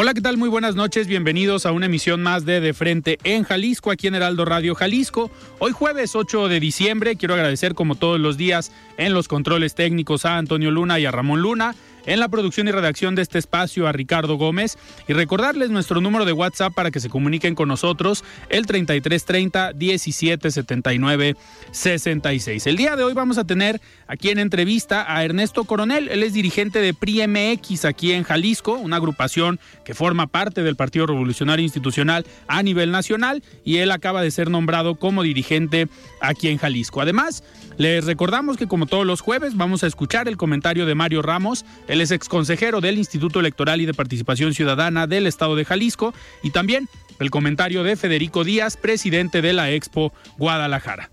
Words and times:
Hola, 0.00 0.14
¿qué 0.14 0.20
tal? 0.20 0.36
Muy 0.36 0.48
buenas 0.48 0.76
noches. 0.76 1.08
Bienvenidos 1.08 1.66
a 1.66 1.72
una 1.72 1.86
emisión 1.86 2.22
más 2.22 2.44
de 2.44 2.60
De 2.60 2.72
Frente 2.72 3.18
en 3.24 3.42
Jalisco, 3.42 3.90
aquí 3.90 4.06
en 4.06 4.14
Heraldo 4.14 4.44
Radio 4.44 4.76
Jalisco. 4.76 5.28
Hoy 5.58 5.72
jueves 5.72 6.14
8 6.14 6.46
de 6.46 6.60
diciembre, 6.60 7.16
quiero 7.16 7.34
agradecer 7.34 7.74
como 7.74 7.96
todos 7.96 8.20
los 8.20 8.36
días 8.36 8.70
en 8.96 9.12
los 9.12 9.26
controles 9.26 9.74
técnicos 9.74 10.24
a 10.24 10.38
Antonio 10.38 10.70
Luna 10.70 11.00
y 11.00 11.06
a 11.06 11.10
Ramón 11.10 11.42
Luna 11.42 11.74
en 12.08 12.20
la 12.20 12.28
producción 12.28 12.66
y 12.68 12.72
redacción 12.72 13.14
de 13.14 13.22
este 13.22 13.38
espacio 13.38 13.86
a 13.86 13.92
Ricardo 13.92 14.36
Gómez 14.36 14.78
y 15.06 15.12
recordarles 15.12 15.68
nuestro 15.68 16.00
número 16.00 16.24
de 16.24 16.32
WhatsApp 16.32 16.72
para 16.72 16.90
que 16.90 17.00
se 17.00 17.10
comuniquen 17.10 17.54
con 17.54 17.68
nosotros, 17.68 18.24
el 18.48 18.66
3330 18.66 19.74
1779 19.74 21.36
66. 21.70 22.66
El 22.66 22.76
día 22.76 22.96
de 22.96 23.04
hoy 23.04 23.12
vamos 23.12 23.36
a 23.36 23.44
tener 23.44 23.80
aquí 24.06 24.30
en 24.30 24.38
entrevista 24.38 25.04
a 25.14 25.22
Ernesto 25.22 25.64
Coronel, 25.64 26.08
él 26.08 26.22
es 26.22 26.32
dirigente 26.32 26.80
de 26.80 26.94
PRIMX 26.94 27.84
aquí 27.84 28.12
en 28.12 28.22
Jalisco, 28.22 28.72
una 28.72 28.96
agrupación 28.96 29.60
que 29.84 29.92
forma 29.92 30.26
parte 30.26 30.62
del 30.62 30.76
Partido 30.76 31.06
Revolucionario 31.06 31.62
Institucional 31.62 32.24
a 32.46 32.62
nivel 32.62 32.90
nacional 32.90 33.42
y 33.64 33.76
él 33.76 33.90
acaba 33.90 34.22
de 34.22 34.30
ser 34.30 34.50
nombrado 34.50 34.94
como 34.94 35.22
dirigente 35.22 35.88
aquí 36.22 36.48
en 36.48 36.56
Jalisco. 36.56 37.02
Además, 37.02 37.44
les 37.76 38.06
recordamos 38.06 38.56
que 38.56 38.66
como 38.66 38.86
todos 38.86 39.06
los 39.06 39.20
jueves 39.20 39.56
vamos 39.56 39.84
a 39.84 39.86
escuchar 39.86 40.26
el 40.26 40.36
comentario 40.36 40.84
de 40.84 40.96
Mario 40.96 41.22
Ramos, 41.22 41.64
él 41.98 42.02
es 42.02 42.12
exconsejero 42.12 42.80
del 42.80 42.96
Instituto 42.96 43.40
Electoral 43.40 43.80
y 43.80 43.86
de 43.86 43.92
Participación 43.92 44.54
Ciudadana 44.54 45.08
del 45.08 45.26
Estado 45.26 45.56
de 45.56 45.64
Jalisco 45.64 46.14
y 46.44 46.50
también 46.50 46.88
el 47.18 47.30
comentario 47.30 47.82
de 47.82 47.96
Federico 47.96 48.44
Díaz, 48.44 48.76
presidente 48.76 49.42
de 49.42 49.52
la 49.52 49.72
Expo 49.72 50.12
Guadalajara. 50.36 51.10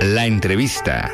La 0.00 0.24
entrevista. 0.24 1.12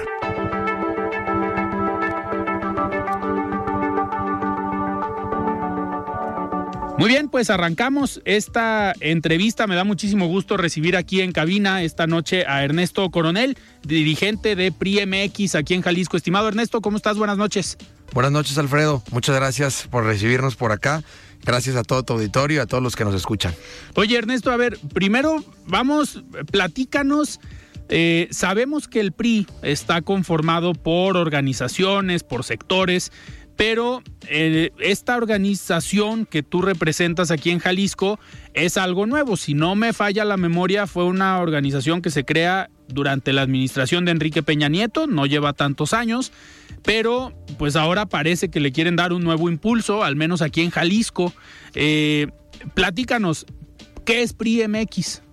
Muy 6.96 7.08
bien, 7.08 7.28
pues 7.28 7.50
arrancamos 7.50 8.22
esta 8.24 8.94
entrevista. 9.00 9.66
Me 9.66 9.74
da 9.74 9.82
muchísimo 9.82 10.28
gusto 10.28 10.56
recibir 10.56 10.96
aquí 10.96 11.22
en 11.22 11.32
cabina 11.32 11.82
esta 11.82 12.06
noche 12.06 12.46
a 12.46 12.62
Ernesto 12.62 13.10
Coronel, 13.10 13.58
dirigente 13.86 14.56
de 14.56 14.72
PRIMX 14.72 15.54
aquí 15.54 15.74
en 15.74 15.82
Jalisco. 15.82 16.16
Estimado 16.16 16.48
Ernesto, 16.48 16.80
¿cómo 16.80 16.96
estás? 16.96 17.16
Buenas 17.16 17.36
noches. 17.36 17.76
Buenas 18.12 18.32
noches, 18.32 18.58
Alfredo. 18.58 19.02
Muchas 19.10 19.34
gracias 19.34 19.88
por 19.90 20.04
recibirnos 20.04 20.56
por 20.56 20.72
acá. 20.72 21.02
Gracias 21.44 21.76
a 21.76 21.82
todo 21.82 22.02
tu 22.02 22.14
auditorio 22.14 22.58
y 22.58 22.60
a 22.60 22.66
todos 22.66 22.82
los 22.82 22.96
que 22.96 23.04
nos 23.04 23.14
escuchan. 23.14 23.54
Oye, 23.94 24.16
Ernesto, 24.16 24.50
a 24.50 24.56
ver, 24.56 24.78
primero 24.92 25.44
vamos, 25.66 26.24
platícanos. 26.50 27.40
Eh, 27.90 28.28
sabemos 28.30 28.88
que 28.88 29.00
el 29.00 29.12
PRI 29.12 29.46
está 29.60 30.00
conformado 30.00 30.72
por 30.72 31.18
organizaciones, 31.18 32.22
por 32.22 32.44
sectores 32.44 33.12
pero 33.56 34.02
eh, 34.28 34.70
esta 34.80 35.16
organización 35.16 36.26
que 36.26 36.42
tú 36.42 36.62
representas 36.62 37.30
aquí 37.30 37.50
en 37.50 37.58
Jalisco 37.58 38.18
es 38.52 38.76
algo 38.76 39.06
nuevo. 39.06 39.36
Si 39.36 39.54
no 39.54 39.74
me 39.74 39.92
falla 39.92 40.24
la 40.24 40.36
memoria, 40.36 40.86
fue 40.86 41.04
una 41.04 41.38
organización 41.38 42.02
que 42.02 42.10
se 42.10 42.24
crea 42.24 42.70
durante 42.88 43.32
la 43.32 43.42
administración 43.42 44.04
de 44.04 44.12
Enrique 44.12 44.42
Peña 44.42 44.68
Nieto, 44.68 45.06
no 45.06 45.26
lleva 45.26 45.52
tantos 45.52 45.92
años, 45.92 46.32
pero 46.82 47.32
pues 47.58 47.76
ahora 47.76 48.06
parece 48.06 48.50
que 48.50 48.60
le 48.60 48.72
quieren 48.72 48.96
dar 48.96 49.12
un 49.12 49.24
nuevo 49.24 49.48
impulso, 49.48 50.04
al 50.04 50.16
menos 50.16 50.42
aquí 50.42 50.60
en 50.60 50.70
Jalisco. 50.70 51.32
Eh, 51.74 52.28
platícanos, 52.74 53.46
¿qué 54.04 54.22
es 54.22 54.32
PRI 54.32 54.68
MX? 54.68 55.23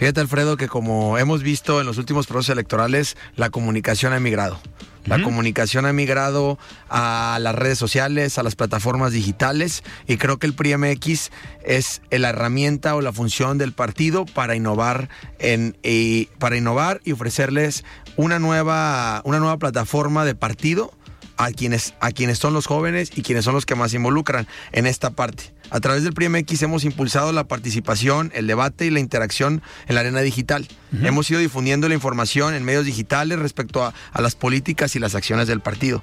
Fíjate, 0.00 0.22
Alfredo, 0.22 0.56
que 0.56 0.66
como 0.66 1.18
hemos 1.18 1.42
visto 1.42 1.78
en 1.78 1.86
los 1.86 1.98
últimos 1.98 2.26
procesos 2.26 2.54
electorales, 2.54 3.18
la 3.36 3.50
comunicación 3.50 4.14
ha 4.14 4.16
emigrado. 4.16 4.58
La 5.04 5.22
comunicación 5.22 5.84
ha 5.84 5.92
migrado 5.92 6.58
a 6.88 7.36
las 7.38 7.54
redes 7.54 7.78
sociales, 7.78 8.38
a 8.38 8.42
las 8.42 8.56
plataformas 8.56 9.12
digitales 9.12 9.82
y 10.06 10.16
creo 10.16 10.38
que 10.38 10.46
el 10.46 10.54
PRIMX 10.54 11.30
es 11.64 12.00
la 12.10 12.30
herramienta 12.30 12.94
o 12.94 13.02
la 13.02 13.12
función 13.12 13.58
del 13.58 13.72
partido 13.72 14.24
para 14.24 14.56
innovar 14.56 15.10
en, 15.38 15.76
y, 15.82 16.26
para 16.38 16.56
innovar 16.56 17.02
y 17.04 17.12
ofrecerles 17.12 17.84
una 18.16 18.38
nueva, 18.38 19.20
una 19.24 19.38
nueva 19.38 19.58
plataforma 19.58 20.24
de 20.24 20.34
partido 20.34 20.94
a 21.40 21.52
quienes, 21.52 21.94
a 22.00 22.12
quienes 22.12 22.38
son 22.38 22.52
los 22.52 22.66
jóvenes 22.66 23.12
y 23.14 23.22
quienes 23.22 23.46
son 23.46 23.54
los 23.54 23.64
que 23.64 23.74
más 23.74 23.92
se 23.92 23.96
involucran 23.96 24.46
en 24.72 24.86
esta 24.86 25.08
parte. 25.08 25.52
A 25.70 25.80
través 25.80 26.02
del 26.02 26.12
PRIMX 26.12 26.60
hemos 26.62 26.84
impulsado 26.84 27.32
la 27.32 27.44
participación, 27.44 28.30
el 28.34 28.46
debate 28.46 28.84
y 28.84 28.90
la 28.90 29.00
interacción 29.00 29.62
en 29.88 29.94
la 29.94 30.02
arena 30.02 30.20
digital. 30.20 30.68
Hemos 31.02 31.30
ido 31.30 31.40
difundiendo 31.40 31.88
la 31.88 31.94
información 31.94 32.54
en 32.54 32.64
medios 32.64 32.84
digitales 32.84 33.38
respecto 33.38 33.84
a, 33.84 33.94
las 34.20 34.34
políticas 34.34 34.96
y 34.96 34.98
las 34.98 35.14
acciones 35.14 35.46
del 35.48 35.60
partido. 35.60 36.02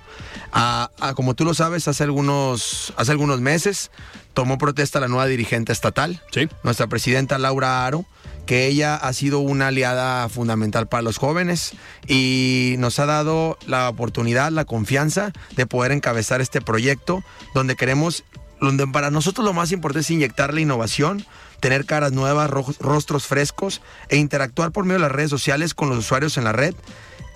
como 1.16 1.36
tú 1.36 1.46
lo 1.46 1.54
sabes, 1.54 1.88
hace 1.88 2.04
algunos, 2.04 2.94
hace 2.98 3.12
algunos 3.12 3.40
meses 3.40 3.92
tomó 4.34 4.58
protesta 4.58 5.00
la 5.00 5.08
nueva 5.08 5.28
dirigente 5.28 5.72
estatal, 5.72 6.22
nuestra 6.64 6.88
presidenta 6.88 7.38
Laura 7.38 7.86
Aro 7.86 8.06
que 8.48 8.66
ella 8.66 8.96
ha 8.96 9.14
sido 9.14 9.40
una 9.40 9.68
aliada 9.68 10.28
fundamental 10.30 10.88
para 10.88 11.04
los 11.04 11.20
jóvenes 11.20 11.74
y 12.08 12.76
nos 12.80 12.98
ha 12.98 13.06
dado 13.06 13.60
la 13.68 13.90
oportunidad, 13.90 14.52
la 14.52 14.66
confianza 14.66 15.34
de 15.56 15.68
poder 15.68 15.92
encabezar 15.92 16.42
este 16.42 16.62
proyecto 16.62 17.24
donde 17.54 17.76
queremos 17.76 18.24
donde 18.60 18.88
para 18.88 19.12
nosotros 19.12 19.46
lo 19.46 19.54
más 19.54 19.72
importante 19.72 20.00
es 20.00 20.10
inyectar 20.10 20.52
la 20.52 20.62
innovación, 20.62 21.24
tener 21.60 21.86
caras 21.86 22.12
nuevas, 22.12 22.50
rostros 22.50 23.28
frescos 23.28 23.82
e 24.10 24.18
interactuar 24.18 24.72
por 24.72 24.86
medio 24.86 24.96
de 24.96 25.04
las 25.04 25.12
redes 25.12 25.30
sociales 25.30 25.76
con 25.76 25.90
los 25.90 26.00
usuarios 26.00 26.38
en 26.38 26.44
la 26.44 26.54
red 26.54 26.74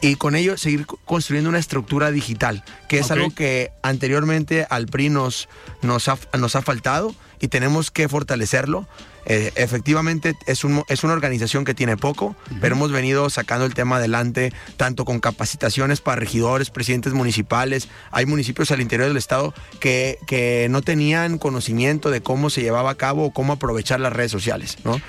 y 0.01 0.15
con 0.15 0.35
ello 0.35 0.57
seguir 0.57 0.87
construyendo 1.05 1.49
una 1.49 1.59
estructura 1.59 2.09
digital, 2.09 2.63
que 2.89 2.97
es 2.97 3.11
algo 3.11 3.29
que 3.29 3.71
anteriormente 3.83 4.65
al 4.67 4.87
PRI 4.87 5.09
nos, 5.09 5.47
nos, 5.83 6.09
nos 6.39 6.55
ha 6.55 6.61
faltado 6.63 7.13
y 7.41 7.47
tenemos 7.47 7.91
que 7.91 8.07
fortalecerlo. 8.07 8.87
Eh, 9.25 9.51
efectivamente 9.55 10.33
es, 10.47 10.63
un, 10.63 10.83
es 10.87 11.03
una 11.03 11.13
organización 11.13 11.63
que 11.63 11.75
tiene 11.75 11.95
poco, 11.95 12.35
pero 12.59 12.75
hemos 12.75 12.91
venido 12.91 13.29
sacando 13.29 13.65
el 13.65 13.73
tema 13.73 13.97
adelante, 13.97 14.51
tanto 14.77 15.05
con 15.05 15.19
capacitaciones 15.19 16.01
para 16.01 16.19
regidores, 16.19 16.69
presidentes 16.69 17.13
municipales. 17.13 17.87
Hay 18.11 18.25
municipios 18.25 18.71
al 18.71 18.81
interior 18.81 19.09
del 19.09 19.17
estado 19.17 19.53
que, 19.79 20.17
que 20.25 20.67
no 20.69 20.81
tenían 20.81 21.37
conocimiento 21.37 22.09
de 22.09 22.21
cómo 22.21 22.49
se 22.49 22.61
llevaba 22.61 22.91
a 22.91 22.95
cabo 22.95 23.25
o 23.25 23.31
cómo 23.31 23.53
aprovechar 23.53 23.99
las 23.99 24.13
redes 24.13 24.31
sociales, 24.31 24.77
¿no? 24.83 24.99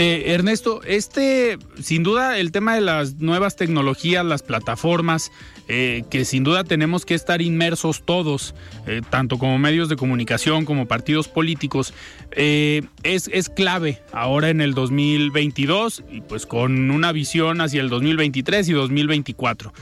Eh, 0.00 0.32
Ernesto, 0.32 0.80
este, 0.84 1.58
sin 1.82 2.04
duda, 2.04 2.38
el 2.38 2.52
tema 2.52 2.76
de 2.76 2.80
las 2.80 3.16
nuevas 3.16 3.56
tecnologías, 3.56 4.24
las 4.24 4.44
plataformas, 4.44 5.32
eh, 5.66 6.04
que 6.08 6.24
sin 6.24 6.44
duda 6.44 6.62
tenemos 6.62 7.04
que 7.04 7.14
estar 7.14 7.42
inmersos 7.42 8.04
todos, 8.04 8.54
eh, 8.86 9.02
tanto 9.10 9.38
como 9.38 9.58
medios 9.58 9.88
de 9.88 9.96
comunicación 9.96 10.64
como 10.66 10.86
partidos 10.86 11.26
políticos, 11.26 11.92
es, 12.30 13.28
es 13.32 13.48
clave 13.48 14.00
ahora 14.12 14.50
en 14.50 14.60
el 14.60 14.72
2022 14.72 16.04
y 16.12 16.20
pues 16.20 16.46
con 16.46 16.92
una 16.92 17.10
visión 17.10 17.60
hacia 17.60 17.80
el 17.80 17.88
2023 17.88 18.68
y 18.68 18.72
2024. 18.74 19.72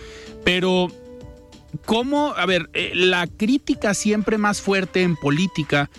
Pero 0.44 0.88
¿Cómo? 1.84 2.32
A 2.34 2.46
ver, 2.46 2.70
la 2.94 3.26
crítica 3.26 3.92
siempre 3.92 4.38
más 4.38 4.62
fuerte 4.62 5.02
en 5.02 5.14
política 5.14 5.90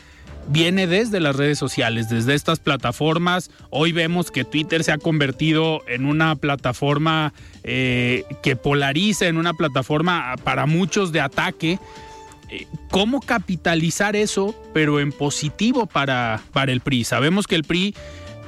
viene 0.48 0.88
desde 0.88 1.20
las 1.20 1.36
redes 1.36 1.60
sociales, 1.60 2.10
desde 2.10 2.34
estas 2.34 2.60
plataformas. 2.60 3.52
Hoy 3.70 3.92
vemos 3.92 4.32
que 4.32 4.44
Twitter 4.44 4.84
se 4.84 4.92
ha 4.92 4.98
convertido 4.98 5.82
en 5.88 6.06
una 6.06 6.36
plataforma 6.36 7.34
eh, 7.64 8.24
que 8.42 8.56
polariza, 8.56 9.28
en 9.28 9.38
una 9.38 9.54
plataforma 9.54 10.36
para 10.44 10.66
muchos 10.66 11.12
de 11.12 11.22
ataque. 11.22 11.80
Eh, 12.50 12.66
¿Cómo 12.90 13.22
capitalizar 13.22 14.16
eso, 14.16 14.56
pero 14.74 15.00
en 15.00 15.12
positivo 15.12 15.86
para, 15.86 16.42
para 16.54 16.72
el 16.72 16.82
PRI? 16.82 17.04
Sabemos 17.04 17.46
que 17.46 17.56
el 17.56 17.64
PRI 17.64 17.94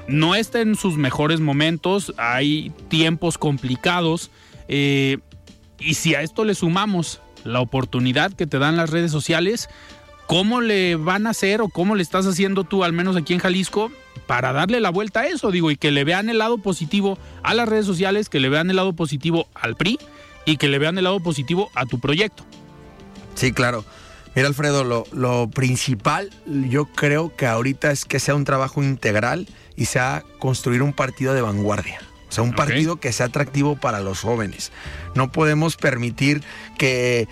no 0.07 0.35
está 0.35 0.61
en 0.61 0.75
sus 0.75 0.97
mejores 0.97 1.39
momentos, 1.39 2.13
hay 2.17 2.71
tiempos 2.87 3.37
complicados. 3.37 4.31
Eh, 4.67 5.17
y 5.79 5.95
si 5.95 6.15
a 6.15 6.21
esto 6.21 6.45
le 6.45 6.55
sumamos 6.55 7.21
la 7.43 7.61
oportunidad 7.61 8.33
que 8.33 8.47
te 8.47 8.59
dan 8.59 8.77
las 8.77 8.89
redes 8.89 9.11
sociales, 9.11 9.69
¿cómo 10.29 10.61
le 10.61 10.95
van 10.95 11.25
a 11.25 11.31
hacer 11.31 11.59
o 11.59 11.69
cómo 11.69 11.95
le 11.95 12.03
estás 12.03 12.27
haciendo 12.27 12.63
tú, 12.63 12.83
al 12.83 12.93
menos 12.93 13.17
aquí 13.17 13.33
en 13.33 13.39
Jalisco, 13.39 13.91
para 14.27 14.53
darle 14.53 14.79
la 14.79 14.91
vuelta 14.91 15.21
a 15.21 15.25
eso? 15.25 15.49
Digo, 15.49 15.71
y 15.71 15.75
que 15.75 15.89
le 15.89 16.03
vean 16.03 16.29
el 16.29 16.37
lado 16.37 16.59
positivo 16.59 17.17
a 17.41 17.55
las 17.55 17.67
redes 17.67 17.87
sociales, 17.87 18.29
que 18.29 18.39
le 18.39 18.47
vean 18.47 18.69
el 18.69 18.75
lado 18.75 18.93
positivo 18.93 19.47
al 19.55 19.75
PRI 19.75 19.97
y 20.45 20.57
que 20.57 20.67
le 20.67 20.77
vean 20.77 20.99
el 20.99 21.05
lado 21.05 21.19
positivo 21.19 21.71
a 21.73 21.87
tu 21.87 21.99
proyecto. 21.99 22.45
Sí, 23.33 23.53
claro. 23.53 23.83
Mira, 24.35 24.47
Alfredo, 24.47 24.83
lo, 24.83 25.05
lo 25.13 25.49
principal 25.49 26.29
yo 26.45 26.85
creo 26.85 27.35
que 27.35 27.47
ahorita 27.47 27.89
es 27.89 28.05
que 28.05 28.19
sea 28.19 28.35
un 28.35 28.45
trabajo 28.45 28.83
integral 28.83 29.47
y 29.75 29.85
sea 29.85 30.23
construir 30.37 30.83
un 30.83 30.93
partido 30.93 31.33
de 31.33 31.41
vanguardia. 31.41 32.01
O 32.29 32.31
sea, 32.31 32.43
un 32.43 32.53
partido 32.53 32.97
que 32.97 33.11
sea 33.11 33.25
atractivo 33.25 33.75
para 33.75 34.01
los 34.01 34.21
jóvenes. 34.21 34.71
No 35.15 35.31
podemos 35.31 35.77
permitir 35.77 36.43
que 36.77 37.27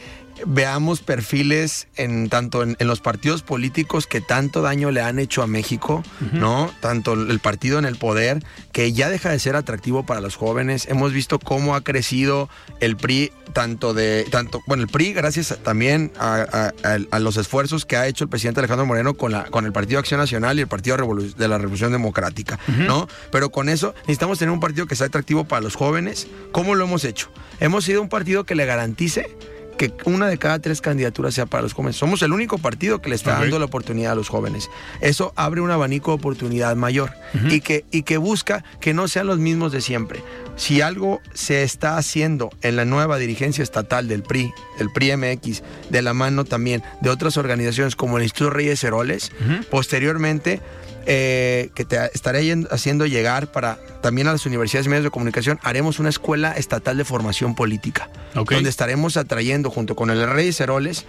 veamos 0.45 1.01
perfiles 1.01 1.87
en 1.95 2.29
tanto 2.29 2.63
en, 2.63 2.75
los 2.79 2.99
partidos 2.99 3.41
políticos 3.41 4.07
que 4.07 4.21
tanto 4.21 4.61
daño 4.61 4.91
le 4.91 5.01
han 5.01 5.19
hecho 5.19 5.41
a 5.43 5.47
México, 5.47 6.03
¿no? 6.33 6.71
Tanto 6.79 7.13
el 7.13 7.39
partido 7.39 7.79
en 7.79 7.85
el 7.85 7.97
poder, 7.97 8.43
que 8.71 8.93
ya 8.93 9.09
deja 9.09 9.29
de 9.29 9.39
ser 9.39 9.55
atractivo 9.55 10.05
para 10.05 10.21
los 10.21 10.35
jóvenes. 10.35 10.87
Hemos 10.87 11.13
visto 11.13 11.39
cómo 11.39 11.75
ha 11.75 11.81
crecido 11.81 12.49
el 12.79 12.97
PRI, 12.97 13.31
tanto 13.53 13.93
de, 13.93 14.25
tanto, 14.29 14.61
bueno, 14.67 14.83
el 14.83 14.89
PRI, 14.89 15.13
gracias 15.13 15.57
también 15.63 16.11
a, 16.19 16.71
los 17.19 17.37
esfuerzos 17.37 17.85
que 17.85 17.97
ha 17.97 18.07
hecho 18.07 18.23
el 18.23 18.29
presidente 18.29 18.59
Alejandro 18.59 18.85
Moreno 18.85 19.15
con, 19.15 19.31
la, 19.31 19.45
con 19.45 19.65
el 19.65 19.71
Partido 19.71 19.99
Acción 19.99 20.19
Nacional 20.19 20.57
y 20.57 20.61
el 20.61 20.67
Partido 20.67 20.97
de 20.97 21.47
la 21.47 21.57
Revolución 21.57 21.91
Democrática, 21.91 22.59
¿no? 22.67 23.07
Pero 23.31 23.49
con 23.49 23.69
eso 23.69 23.93
necesitamos 24.01 24.39
tener 24.39 24.51
un 24.51 24.59
partido 24.59 24.85
que 24.85 24.95
sea 24.95 25.07
atractivo 25.07 25.45
para 25.45 25.61
los 25.61 25.75
jóvenes. 25.75 26.27
¿Cómo 26.51 26.75
lo 26.75 26.85
hemos 26.85 27.03
hecho? 27.03 27.29
Hemos 27.59 27.85
sido 27.85 28.01
un 28.01 28.09
partido 28.09 28.43
que 28.43 28.55
le 28.55 28.65
garantice 28.65 29.35
que 29.77 29.93
una 30.05 30.27
de 30.27 30.37
cada 30.37 30.59
tres 30.59 30.81
candidaturas 30.81 31.33
sea 31.33 31.45
para 31.45 31.63
los 31.63 31.73
jóvenes. 31.73 31.95
Somos 31.95 32.21
el 32.21 32.33
único 32.33 32.57
partido 32.57 33.01
que 33.01 33.09
le 33.09 33.15
está 33.15 33.39
dando 33.39 33.59
la 33.59 33.65
oportunidad 33.65 34.13
a 34.13 34.15
los 34.15 34.29
jóvenes. 34.29 34.69
Eso 35.01 35.33
abre 35.35 35.61
un 35.61 35.71
abanico 35.71 36.11
de 36.11 36.15
oportunidad 36.15 36.75
mayor 36.75 37.13
y, 37.49 37.61
que, 37.61 37.85
y 37.91 38.03
que 38.03 38.17
busca 38.17 38.63
que 38.79 38.93
no 38.93 39.07
sean 39.07 39.27
los 39.27 39.39
mismos 39.39 39.71
de 39.71 39.81
siempre. 39.81 40.21
Si 40.55 40.81
algo 40.81 41.21
se 41.33 41.63
está 41.63 41.97
haciendo 41.97 42.49
en 42.63 42.75
la 42.75 42.85
nueva 42.85 43.17
dirigencia 43.17 43.63
estatal 43.63 44.07
del 44.07 44.23
PRI, 44.23 44.51
el 44.79 44.91
PRI 44.91 45.15
MX, 45.15 45.61
de 45.89 46.01
la 46.01 46.13
mano 46.13 46.43
también 46.45 46.83
de 47.01 47.09
otras 47.09 47.37
organizaciones 47.37 47.95
como 47.95 48.17
el 48.17 48.23
Instituto 48.23 48.49
Reyes 48.49 48.83
Heroles, 48.83 49.31
posteriormente 49.69 50.61
eh, 51.09 51.69
que 51.73 51.85
te 51.85 51.97
estaré 52.13 52.53
haciendo 52.69 53.05
llegar 53.05 53.49
para 53.49 53.79
también 54.01 54.27
a 54.27 54.33
las 54.33 54.45
universidades 54.45 54.87
y 54.87 54.89
medios 54.89 55.05
de 55.05 55.09
comunicación, 55.09 55.57
haremos 55.63 55.99
una 55.99 56.09
escuela 56.09 56.51
estatal 56.51 56.97
de 56.97 57.05
formación 57.05 57.55
política, 57.55 58.09
donde 58.33 58.69
estaremos 58.69 59.15
atrayendo 59.15 59.69
junto 59.69 59.95
con 59.95 60.09
el 60.09 60.29
Rey 60.29 60.51
Ceroles 60.51 61.05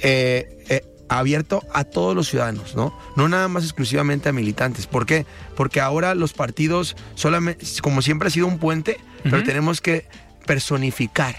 eh, 0.00 0.64
eh, 0.68 0.82
abierto 1.08 1.62
a 1.72 1.84
todos 1.84 2.14
los 2.14 2.28
ciudadanos, 2.28 2.76
¿no? 2.76 2.94
No 3.16 3.26
nada 3.30 3.48
más 3.48 3.64
exclusivamente 3.64 4.28
a 4.28 4.32
militantes. 4.32 4.86
¿Por 4.86 5.06
qué? 5.06 5.24
Porque 5.56 5.80
ahora 5.80 6.14
los 6.14 6.34
partidos 6.34 6.94
solamente, 7.14 7.64
como 7.80 8.02
siempre 8.02 8.28
ha 8.28 8.30
sido 8.30 8.48
un 8.48 8.58
puente, 8.58 8.98
pero 9.22 9.42
tenemos 9.44 9.80
que 9.80 10.06
personificar 10.44 11.36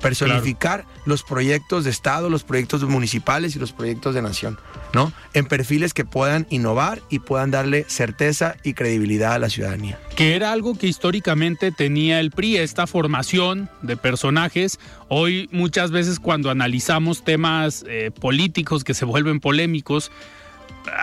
personificar 0.00 0.84
los 1.04 1.22
proyectos 1.22 1.84
de 1.84 1.90
Estado, 1.90 2.28
los 2.30 2.44
proyectos 2.44 2.82
municipales 2.84 3.56
y 3.56 3.58
los 3.58 3.72
proyectos 3.72 4.14
de 4.14 4.22
nación, 4.22 4.58
¿no? 4.92 5.12
En 5.34 5.46
perfiles 5.46 5.94
que 5.94 6.04
puedan 6.04 6.46
innovar 6.50 7.00
y 7.08 7.20
puedan 7.20 7.50
darle 7.50 7.84
certeza 7.88 8.56
y 8.62 8.74
credibilidad 8.74 9.34
a 9.34 9.38
la 9.38 9.50
ciudadanía. 9.50 9.98
Que 10.16 10.34
era 10.34 10.52
algo 10.52 10.76
que 10.76 10.86
históricamente 10.86 11.72
tenía 11.72 12.20
el 12.20 12.30
PRI, 12.30 12.56
esta 12.58 12.86
formación 12.86 13.68
de 13.82 13.96
personajes. 13.96 14.78
Hoy 15.08 15.48
muchas 15.52 15.90
veces 15.90 16.18
cuando 16.18 16.50
analizamos 16.50 17.24
temas 17.24 17.84
eh, 17.88 18.10
políticos 18.10 18.84
que 18.84 18.94
se 18.94 19.04
vuelven 19.04 19.40
polémicos, 19.40 20.10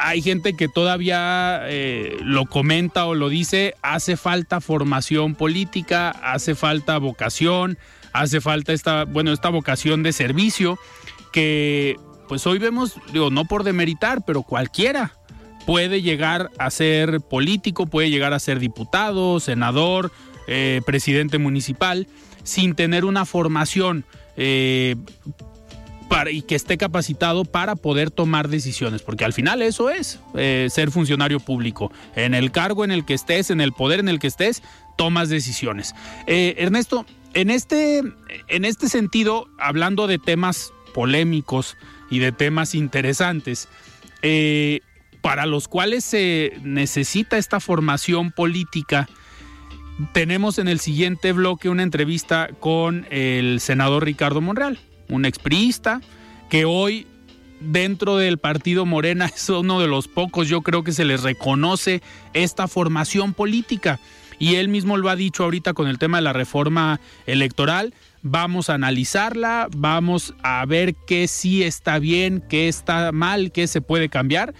hay 0.01 0.21
gente 0.21 0.53
que 0.53 0.67
todavía 0.67 1.61
eh, 1.65 2.17
lo 2.21 2.45
comenta 2.45 3.05
o 3.05 3.15
lo 3.15 3.29
dice, 3.29 3.75
hace 3.81 4.17
falta 4.17 4.61
formación 4.61 5.35
política, 5.35 6.09
hace 6.09 6.55
falta 6.55 6.97
vocación, 6.97 7.77
hace 8.13 8.39
falta 8.39 8.71
esta, 8.71 9.05
bueno, 9.05 9.33
esta 9.33 9.49
vocación 9.49 10.03
de 10.03 10.13
servicio 10.13 10.79
que 11.31 11.97
pues 12.27 12.47
hoy 12.47 12.59
vemos, 12.59 12.95
digo, 13.11 13.29
no 13.29 13.45
por 13.45 13.63
demeritar, 13.63 14.23
pero 14.25 14.43
cualquiera 14.43 15.13
puede 15.65 16.01
llegar 16.01 16.51
a 16.57 16.69
ser 16.69 17.21
político, 17.21 17.85
puede 17.85 18.09
llegar 18.09 18.33
a 18.33 18.39
ser 18.39 18.59
diputado, 18.59 19.39
senador, 19.39 20.11
eh, 20.47 20.81
presidente 20.85 21.37
municipal, 21.37 22.07
sin 22.43 22.75
tener 22.75 23.05
una 23.05 23.25
formación 23.25 24.05
eh, 24.35 24.95
para, 26.09 26.31
y 26.31 26.41
que 26.41 26.55
esté 26.55 26.77
capacitado 26.77 27.45
para 27.45 27.75
poder 27.75 28.11
tomar 28.11 28.49
decisiones, 28.49 29.01
porque 29.01 29.25
al 29.25 29.33
final 29.33 29.61
eso 29.61 29.89
es 29.89 30.19
eh, 30.35 30.67
ser 30.69 30.91
funcionario 30.91 31.39
público. 31.39 31.91
En 32.15 32.33
el 32.33 32.51
cargo 32.51 32.83
en 32.83 32.91
el 32.91 33.05
que 33.05 33.13
estés, 33.13 33.49
en 33.49 33.61
el 33.61 33.73
poder 33.73 33.99
en 33.99 34.09
el 34.09 34.19
que 34.19 34.27
estés, 34.27 34.63
tomas 34.97 35.29
decisiones. 35.29 35.95
Ernesto, 36.27 37.05
en 37.33 37.49
este, 37.49 38.03
en 38.47 38.65
este 38.65 38.89
sentido, 38.89 39.47
hablando 39.57 40.07
de 40.07 40.19
temas 40.19 40.73
polémicos 40.93 41.77
y 42.09 42.19
de 42.19 42.31
temas 42.31 42.75
interesantes, 42.75 43.67
eh, 44.21 44.81
para 45.21 45.45
los 45.45 45.67
cuales 45.67 46.03
se 46.03 46.53
necesita 46.63 47.37
esta 47.37 47.59
formación 47.59 48.31
política, 48.31 49.09
tenemos 50.11 50.59
en 50.59 50.67
el 50.67 50.79
siguiente 50.79 51.31
bloque 51.31 51.69
una 51.69 51.83
entrevista 51.83 52.49
con 52.59 53.07
el 53.09 53.59
senador 53.59 54.05
Ricardo 54.05 54.41
Monreal, 54.41 54.79
un 55.09 55.25
expriista 55.25 56.01
que 56.49 56.65
hoy 56.65 57.07
dentro 57.59 58.17
del 58.17 58.37
partido 58.37 58.85
Morena 58.85 59.25
es 59.35 59.49
uno 59.49 59.79
de 59.79 59.87
los 59.87 60.07
pocos, 60.07 60.47
yo 60.47 60.61
creo 60.61 60.83
que 60.83 60.91
se 60.91 61.05
les 61.05 61.23
reconoce 61.23 62.01
esta 62.33 62.67
formación 62.67 63.33
política 63.33 63.99
y 64.39 64.55
él 64.55 64.67
mismo 64.67 64.97
lo 64.97 65.09
ha 65.09 65.15
dicho 65.15 65.43
ahorita 65.43 65.73
con 65.73 65.87
el 65.87 65.97
tema 65.97 66.17
de 66.17 66.23
la 66.23 66.33
reforma 66.33 66.99
electoral. 67.25 67.93
Vamos 68.21 68.69
a 68.69 68.75
analizarla, 68.75 69.67
vamos 69.75 70.33
a 70.43 70.65
ver 70.65 70.95
qué 71.07 71.27
sí 71.27 71.63
está 71.63 71.99
bien, 71.99 72.43
qué 72.49 72.67
está 72.67 73.11
mal, 73.11 73.51
qué 73.51 73.67
se 73.67 73.81
puede 73.81 74.09
cambiar. 74.09 74.53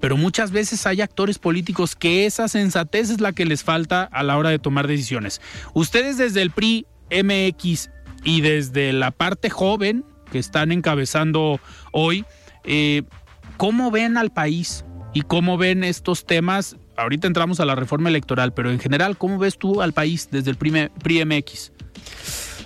Pero 0.00 0.16
muchas 0.16 0.50
veces 0.50 0.86
hay 0.86 1.00
actores 1.00 1.38
políticos 1.38 1.96
que 1.96 2.26
esa 2.26 2.48
sensatez 2.48 3.10
es 3.10 3.20
la 3.20 3.32
que 3.32 3.46
les 3.46 3.62
falta 3.62 4.02
a 4.04 4.22
la 4.22 4.36
hora 4.36 4.50
de 4.50 4.58
tomar 4.58 4.86
decisiones. 4.86 5.40
Ustedes 5.72 6.18
desde 6.18 6.42
el 6.42 6.50
PRI 6.50 6.86
MX 7.10 7.90
y 8.24 8.40
desde 8.40 8.92
la 8.92 9.10
parte 9.12 9.48
joven 9.48 10.04
que 10.30 10.38
están 10.38 10.72
encabezando 10.72 11.60
hoy, 11.92 12.24
eh, 12.64 13.02
¿cómo 13.56 13.90
ven 13.90 14.16
al 14.16 14.30
país? 14.32 14.84
y 15.14 15.22
cómo 15.22 15.56
ven 15.56 15.84
estos 15.84 16.26
temas 16.26 16.76
ahorita 16.96 17.26
entramos 17.26 17.60
a 17.60 17.64
la 17.64 17.74
reforma 17.74 18.08
electoral, 18.08 18.52
pero 18.52 18.70
en 18.70 18.78
general, 18.78 19.16
¿cómo 19.16 19.38
ves 19.38 19.58
tú 19.58 19.82
al 19.82 19.92
país 19.92 20.28
desde 20.30 20.50
el 20.50 20.56
PRI 20.56 21.20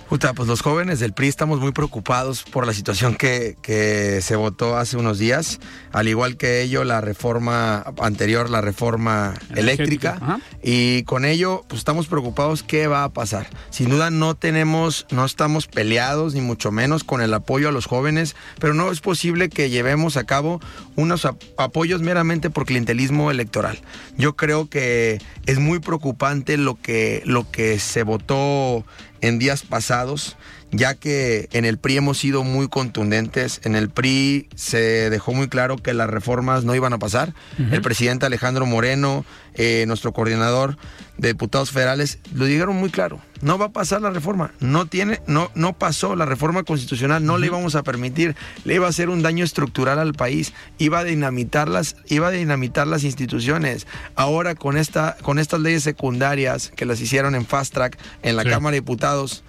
MX? 0.09 0.19
Puta, 0.19 0.33
pues 0.33 0.47
los 0.49 0.61
jóvenes 0.61 0.99
del 0.99 1.13
PRI 1.13 1.27
estamos 1.27 1.59
muy 1.59 1.71
preocupados 1.71 2.41
por 2.41 2.65
la 2.65 2.73
situación 2.73 3.15
que, 3.15 3.55
que, 3.61 4.21
se 4.23 4.35
votó 4.35 4.75
hace 4.75 4.97
unos 4.97 5.19
días, 5.19 5.59
al 5.91 6.07
igual 6.07 6.35
que 6.35 6.63
ello 6.63 6.83
la 6.83 6.99
reforma 6.99 7.85
anterior, 8.01 8.49
la 8.49 8.59
reforma 8.59 9.35
eléctrica, 9.55 10.39
y 10.63 11.03
con 11.03 11.25
ello 11.25 11.63
pues 11.67 11.79
estamos 11.79 12.07
preocupados 12.07 12.63
qué 12.63 12.87
va 12.87 13.03
a 13.03 13.09
pasar. 13.09 13.47
Sin 13.69 13.89
duda 13.89 14.09
no 14.09 14.33
tenemos, 14.33 15.05
no 15.11 15.25
estamos 15.25 15.67
peleados 15.67 16.33
ni 16.33 16.41
mucho 16.41 16.71
menos 16.71 17.03
con 17.03 17.21
el 17.21 17.31
apoyo 17.31 17.69
a 17.69 17.71
los 17.71 17.85
jóvenes, 17.85 18.35
pero 18.59 18.73
no 18.73 18.91
es 18.91 19.01
posible 19.01 19.49
que 19.49 19.69
llevemos 19.69 20.17
a 20.17 20.23
cabo 20.23 20.59
unos 20.95 21.27
apoyos 21.57 22.01
meramente 22.01 22.49
por 22.49 22.65
clientelismo 22.65 23.29
electoral. 23.29 23.79
Yo 24.17 24.35
creo 24.35 24.69
que 24.69 25.21
es 25.45 25.59
muy 25.59 25.79
preocupante 25.79 26.57
lo 26.57 26.75
que, 26.81 27.21
lo 27.25 27.49
que 27.51 27.77
se 27.77 28.01
votó 28.01 28.83
en 29.21 29.39
días 29.39 29.63
pasados, 29.63 30.37
ya 30.71 30.95
que 30.95 31.49
en 31.51 31.65
el 31.65 31.77
PRI 31.77 31.97
hemos 31.97 32.17
sido 32.17 32.43
muy 32.43 32.67
contundentes. 32.67 33.61
En 33.63 33.75
el 33.75 33.89
PRI 33.89 34.47
se 34.55 35.09
dejó 35.09 35.33
muy 35.33 35.47
claro 35.47 35.77
que 35.77 35.93
las 35.93 36.09
reformas 36.09 36.63
no 36.63 36.75
iban 36.75 36.93
a 36.93 36.99
pasar. 36.99 37.33
El 37.71 37.81
presidente 37.81 38.25
Alejandro 38.25 38.65
Moreno, 38.65 39.25
eh, 39.55 39.85
nuestro 39.87 40.13
coordinador 40.13 40.77
de 41.17 41.29
diputados 41.29 41.71
federales, 41.71 42.19
lo 42.33 42.45
dijeron 42.45 42.75
muy 42.75 42.89
claro. 42.89 43.19
No 43.41 43.57
va 43.57 43.67
a 43.67 43.71
pasar 43.71 44.01
la 44.01 44.09
reforma. 44.09 44.51
No 44.59 44.85
tiene, 44.85 45.21
no, 45.25 45.49
no 45.55 45.73
pasó 45.73 46.15
la 46.15 46.25
reforma 46.25 46.63
constitucional. 46.63 47.25
No 47.25 47.37
le 47.37 47.47
íbamos 47.47 47.75
a 47.75 47.83
permitir. 47.83 48.35
Le 48.63 48.75
iba 48.75 48.85
a 48.85 48.89
hacer 48.89 49.09
un 49.09 49.21
daño 49.21 49.43
estructural 49.43 49.97
al 49.97 50.13
país. 50.13 50.53
Iba 50.77 50.99
a 50.99 51.03
dinamitar 51.03 51.67
las, 51.67 51.95
iba 52.07 52.27
a 52.27 52.31
dinamitar 52.31 52.85
las 52.85 53.03
instituciones. 53.03 53.87
Ahora 54.15 54.55
con 54.55 54.77
esta, 54.77 55.17
con 55.21 55.39
estas 55.39 55.61
leyes 55.61 55.83
secundarias 55.83 56.71
que 56.75 56.85
las 56.85 57.01
hicieron 57.01 57.33
en 57.33 57.45
fast 57.45 57.73
track 57.73 57.97
en 58.21 58.35
la 58.35 58.43
Cámara 58.43 58.73
de 58.73 58.81
Diputados 58.81 59.43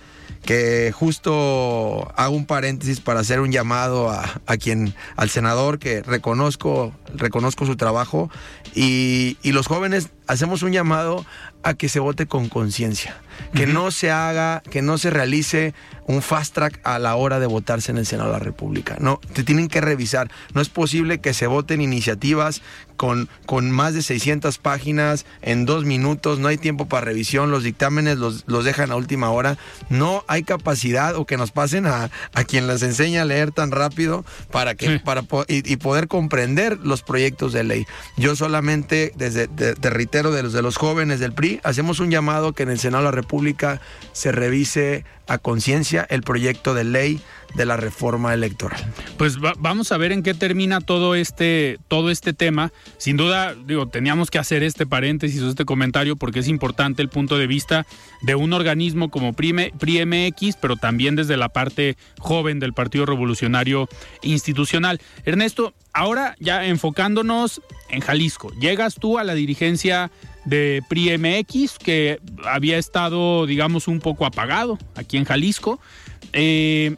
que 0.45 0.93
justo 0.93 2.13
hago 2.17 2.35
un 2.35 2.47
paréntesis 2.47 3.01
para 3.01 3.21
hacer 3.21 3.41
un 3.41 3.53
llamado 3.53 4.11
a, 4.11 4.57
quien, 4.57 4.95
al 5.17 5.31
senador 5.31 5.79
que 5.79 6.03
reconozco, 6.03 6.93
reconozco 7.15 7.67
su 7.67 7.77
trabajo 7.77 8.31
y, 8.75 9.37
y 9.43 9.53
los 9.53 9.67
jóvenes 9.67 10.09
hacemos 10.31 10.63
un 10.63 10.71
llamado 10.71 11.27
a 11.63 11.75
que 11.75 11.89
se 11.89 11.99
vote 11.99 12.27
con 12.27 12.49
conciencia, 12.49 13.17
que 13.53 13.67
no 13.67 13.91
se 13.91 14.11
haga, 14.11 14.63
que 14.71 14.81
no 14.81 14.97
se 14.97 15.11
realice 15.11 15.75
un 16.07 16.23
fast 16.23 16.55
track 16.55 16.81
a 16.85 16.99
la 16.99 17.17
hora 17.17 17.41
de 17.41 17.47
votarse 17.47 17.91
en 17.91 17.99
el 17.99 18.07
Senado 18.07 18.31
de 18.31 18.39
la 18.39 18.45
República. 18.45 18.97
No, 19.01 19.21
te 19.33 19.45
tienen 19.45 19.69
que 19.69 19.81
revisar. 19.81 20.31
No 20.55 20.61
es 20.61 20.69
posible 20.69 21.21
que 21.21 21.35
se 21.35 21.47
voten 21.47 21.81
iniciativas 21.81 22.63
con, 23.01 23.31
con 23.47 23.71
más 23.71 23.95
de 23.95 24.03
600 24.03 24.59
páginas 24.59 25.25
en 25.41 25.65
dos 25.65 25.87
minutos, 25.87 26.39
no 26.39 26.49
hay 26.49 26.59
tiempo 26.59 26.87
para 26.87 27.07
revisión, 27.07 27.51
los 27.51 27.63
dictámenes 27.63 28.19
los, 28.19 28.45
los 28.47 28.63
dejan 28.67 28.91
a 28.91 28.97
última 28.97 29.31
hora, 29.31 29.57
no 29.89 30.23
hay 30.29 30.43
capacidad 30.43 31.17
o 31.17 31.25
que 31.25 31.39
nos 31.39 31.51
pasen 31.51 31.87
a, 31.87 32.11
a 32.35 32.45
quien 32.45 32.67
les 32.67 32.83
enseña 32.83 33.23
a 33.23 33.25
leer 33.25 33.53
tan 33.53 33.71
rápido 33.71 34.23
para 34.51 34.75
que 34.75 35.01
para 35.01 35.23
y, 35.49 35.77
poder 35.77 36.09
comprender 36.09 36.79
los 36.83 37.01
proyectos 37.01 37.55
de 37.55 37.65
ley. 37.65 37.87
Yo 38.19 38.37
solamente 38.37 39.15
desde 39.17 39.49
te, 39.49 39.75
reitero 39.89 40.20
de 40.29 40.43
los 40.43 40.53
de 40.53 40.61
los 40.61 40.77
jóvenes 40.77 41.19
del 41.19 41.33
PRI 41.33 41.61
hacemos 41.63 41.99
un 41.99 42.11
llamado 42.11 42.53
que 42.53 42.63
en 42.63 42.69
el 42.69 42.79
Senado 42.79 43.05
de 43.05 43.11
la 43.11 43.17
República 43.17 43.81
se 44.13 44.33
revise 44.33 45.07
a 45.27 45.39
conciencia 45.39 46.07
el 46.11 46.21
proyecto 46.23 46.75
de 46.75 46.85
ley 46.85 47.23
de 47.55 47.67
la 47.67 47.77
reforma 47.77 48.35
electoral. 48.35 48.81
Pues 49.17 49.39
vamos 49.59 49.93
a 49.93 49.97
ver 49.97 50.13
en 50.13 50.23
qué 50.23 50.35
termina 50.35 50.81
todo 50.81 51.15
este, 51.15 51.79
todo 51.89 52.11
este 52.11 52.33
tema. 52.33 52.73
Sin 52.99 53.17
duda, 53.17 53.55
digo, 53.55 53.89
teníamos 53.89 54.31
que 54.31 54.39
hacer 54.39 54.63
este 54.63 54.87
paréntesis 54.87 55.43
o 55.43 55.49
este 55.49 55.65
comentario 55.65 56.17
porque 56.17 56.41
es 56.41 56.49
importante 56.49 57.03
el 57.03 57.09
punto 57.09 57.39
de 57.39 57.47
vista 57.47 57.87
de 58.23 58.35
un 58.35 58.53
organismo 58.53 59.11
como 59.11 59.33
PRI, 59.33 59.73
PRI 59.79 60.07
MX, 60.07 60.57
pero 60.61 60.77
también 60.77 61.17
desde 61.17 61.37
la 61.37 61.49
parte 61.49 61.97
joven 62.19 62.61
del 62.61 62.73
Partido 62.73 63.07
Revolucionario 63.07 63.89
Institucional. 64.23 65.01
Ernesto, 65.25 65.75
ahora 65.93 66.37
ya 66.39 66.65
enfocándonos 66.67 67.61
en 67.89 68.01
Jalisco, 68.01 68.53
llegas 68.61 68.95
tú 68.95 69.19
a 69.19 69.25
la 69.25 69.35
dirigencia 69.35 70.11
de 70.45 70.83
PRI 70.89 71.19
MX 71.19 71.79
que 71.79 72.21
había 72.45 72.79
estado, 72.79 73.47
digamos, 73.47 73.89
un 73.89 74.01
poco 74.01 74.25
apagado 74.25 74.79
aquí 74.95 75.17
en 75.17 75.25
Jalisco. 75.25 75.81
Eh, 76.33 76.97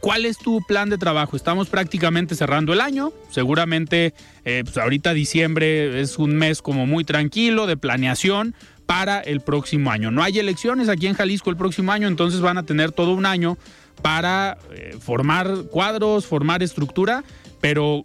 ¿Cuál 0.00 0.26
es 0.26 0.38
tu 0.38 0.60
plan 0.62 0.88
de 0.88 0.98
trabajo? 0.98 1.36
Estamos 1.36 1.68
prácticamente 1.68 2.34
cerrando 2.34 2.72
el 2.72 2.80
año. 2.80 3.12
Seguramente, 3.30 4.14
eh, 4.44 4.62
pues 4.64 4.76
ahorita 4.76 5.12
diciembre 5.12 6.00
es 6.00 6.18
un 6.18 6.36
mes 6.36 6.62
como 6.62 6.86
muy 6.86 7.04
tranquilo 7.04 7.66
de 7.66 7.76
planeación 7.76 8.54
para 8.86 9.20
el 9.20 9.40
próximo 9.40 9.90
año. 9.90 10.10
No 10.10 10.22
hay 10.22 10.38
elecciones 10.38 10.88
aquí 10.88 11.08
en 11.08 11.14
Jalisco 11.14 11.50
el 11.50 11.56
próximo 11.56 11.92
año, 11.92 12.08
entonces 12.08 12.40
van 12.40 12.58
a 12.58 12.62
tener 12.62 12.92
todo 12.92 13.12
un 13.12 13.26
año 13.26 13.58
para 14.02 14.56
eh, 14.72 14.96
formar 15.00 15.64
cuadros, 15.70 16.26
formar 16.26 16.62
estructura. 16.62 17.24
Pero, 17.60 18.04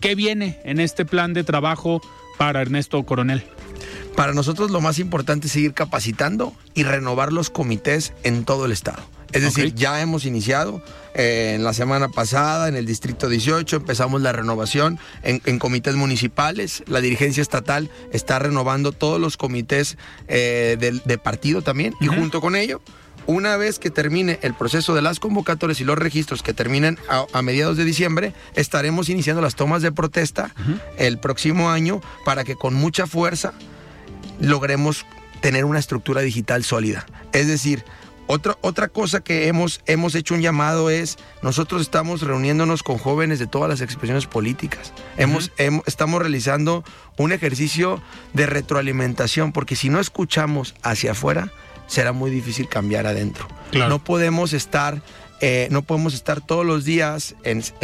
¿qué 0.00 0.14
viene 0.14 0.60
en 0.64 0.78
este 0.78 1.04
plan 1.04 1.32
de 1.32 1.42
trabajo 1.42 2.00
para 2.38 2.60
Ernesto 2.60 3.02
Coronel? 3.04 3.42
Para 4.14 4.34
nosotros 4.34 4.70
lo 4.70 4.80
más 4.80 4.98
importante 4.98 5.46
es 5.46 5.52
seguir 5.52 5.72
capacitando 5.72 6.52
y 6.74 6.82
renovar 6.82 7.32
los 7.32 7.48
comités 7.48 8.12
en 8.22 8.44
todo 8.44 8.66
el 8.66 8.72
estado. 8.72 9.02
Es 9.32 9.42
decir, 9.42 9.74
ya 9.74 10.00
hemos 10.00 10.24
iniciado 10.24 10.82
eh, 11.14 11.52
en 11.54 11.64
la 11.64 11.72
semana 11.72 12.08
pasada 12.08 12.68
en 12.68 12.76
el 12.76 12.86
Distrito 12.86 13.28
18, 13.28 13.76
empezamos 13.76 14.20
la 14.20 14.32
renovación 14.32 14.98
en, 15.22 15.58
comités 15.58 15.94
municipales. 15.94 16.82
La 16.86 17.00
dirigencia 17.00 17.42
estatal 17.42 17.90
está 18.12 18.38
renovando 18.38 18.92
todos 18.92 19.20
los 19.20 19.36
comités 19.36 19.98
eh, 20.28 20.76
de, 20.78 21.18
partido 21.18 21.62
también 21.62 21.94
y 22.00 22.06
junto 22.06 22.40
con 22.40 22.56
ello 22.56 22.80
una 23.26 23.56
vez 23.56 23.78
que 23.78 23.90
termine 23.90 24.38
el 24.42 24.54
proceso 24.54 24.94
de 24.94 25.02
las 25.02 25.20
convocatorias 25.20 25.80
y 25.80 25.84
los 25.84 25.98
registros 25.98 26.42
que 26.42 26.54
terminen 26.54 26.98
a, 27.08 27.42
mediados 27.42 27.76
de 27.76 27.84
diciembre, 27.84 28.32
estaremos 28.54 29.08
iniciando 29.08 29.42
las 29.42 29.54
tomas 29.54 29.82
de 29.82 29.92
protesta 29.92 30.52
el 30.96 31.18
próximo 31.18 31.70
año 31.70 32.00
para 32.24 32.44
que 32.44 32.56
con 32.56 32.74
mucha 32.74 33.06
fuerza 33.06 33.52
logremos 34.40 35.04
tener 35.40 35.64
una 35.64 35.78
estructura 35.78 36.22
digital 36.22 36.64
sólida. 36.64 37.06
Es 37.32 37.46
decir, 37.46 37.84
otra, 38.30 38.56
otra 38.60 38.88
cosa 38.88 39.20
que 39.20 39.48
hemos, 39.48 39.80
hemos 39.86 40.14
hecho 40.14 40.34
un 40.34 40.40
llamado 40.40 40.88
es, 40.88 41.18
nosotros 41.42 41.82
estamos 41.82 42.22
reuniéndonos 42.22 42.84
con 42.84 42.96
jóvenes 42.96 43.40
de 43.40 43.48
todas 43.48 43.68
las 43.68 43.80
expresiones 43.80 44.26
políticas. 44.26 44.92
hemos, 45.16 45.50
estamos 45.86 46.20
realizando 46.20 46.84
un 47.16 47.32
ejercicio 47.32 48.00
de 48.32 48.46
retroalimentación, 48.46 49.50
porque 49.52 49.74
si 49.74 49.88
no 49.88 49.98
escuchamos 49.98 50.74
hacia 50.82 51.12
afuera, 51.12 51.52
será 51.88 52.12
muy 52.12 52.30
difícil 52.30 52.68
cambiar 52.68 53.08
adentro. 53.08 53.48
No 53.72 53.98
podemos 54.04 54.52
estar 54.52 55.02
eh, 55.40 55.68
no 55.70 55.82
podemos 55.82 56.14
estar 56.14 56.40
todos 56.40 56.66
los 56.66 56.84
días 56.84 57.34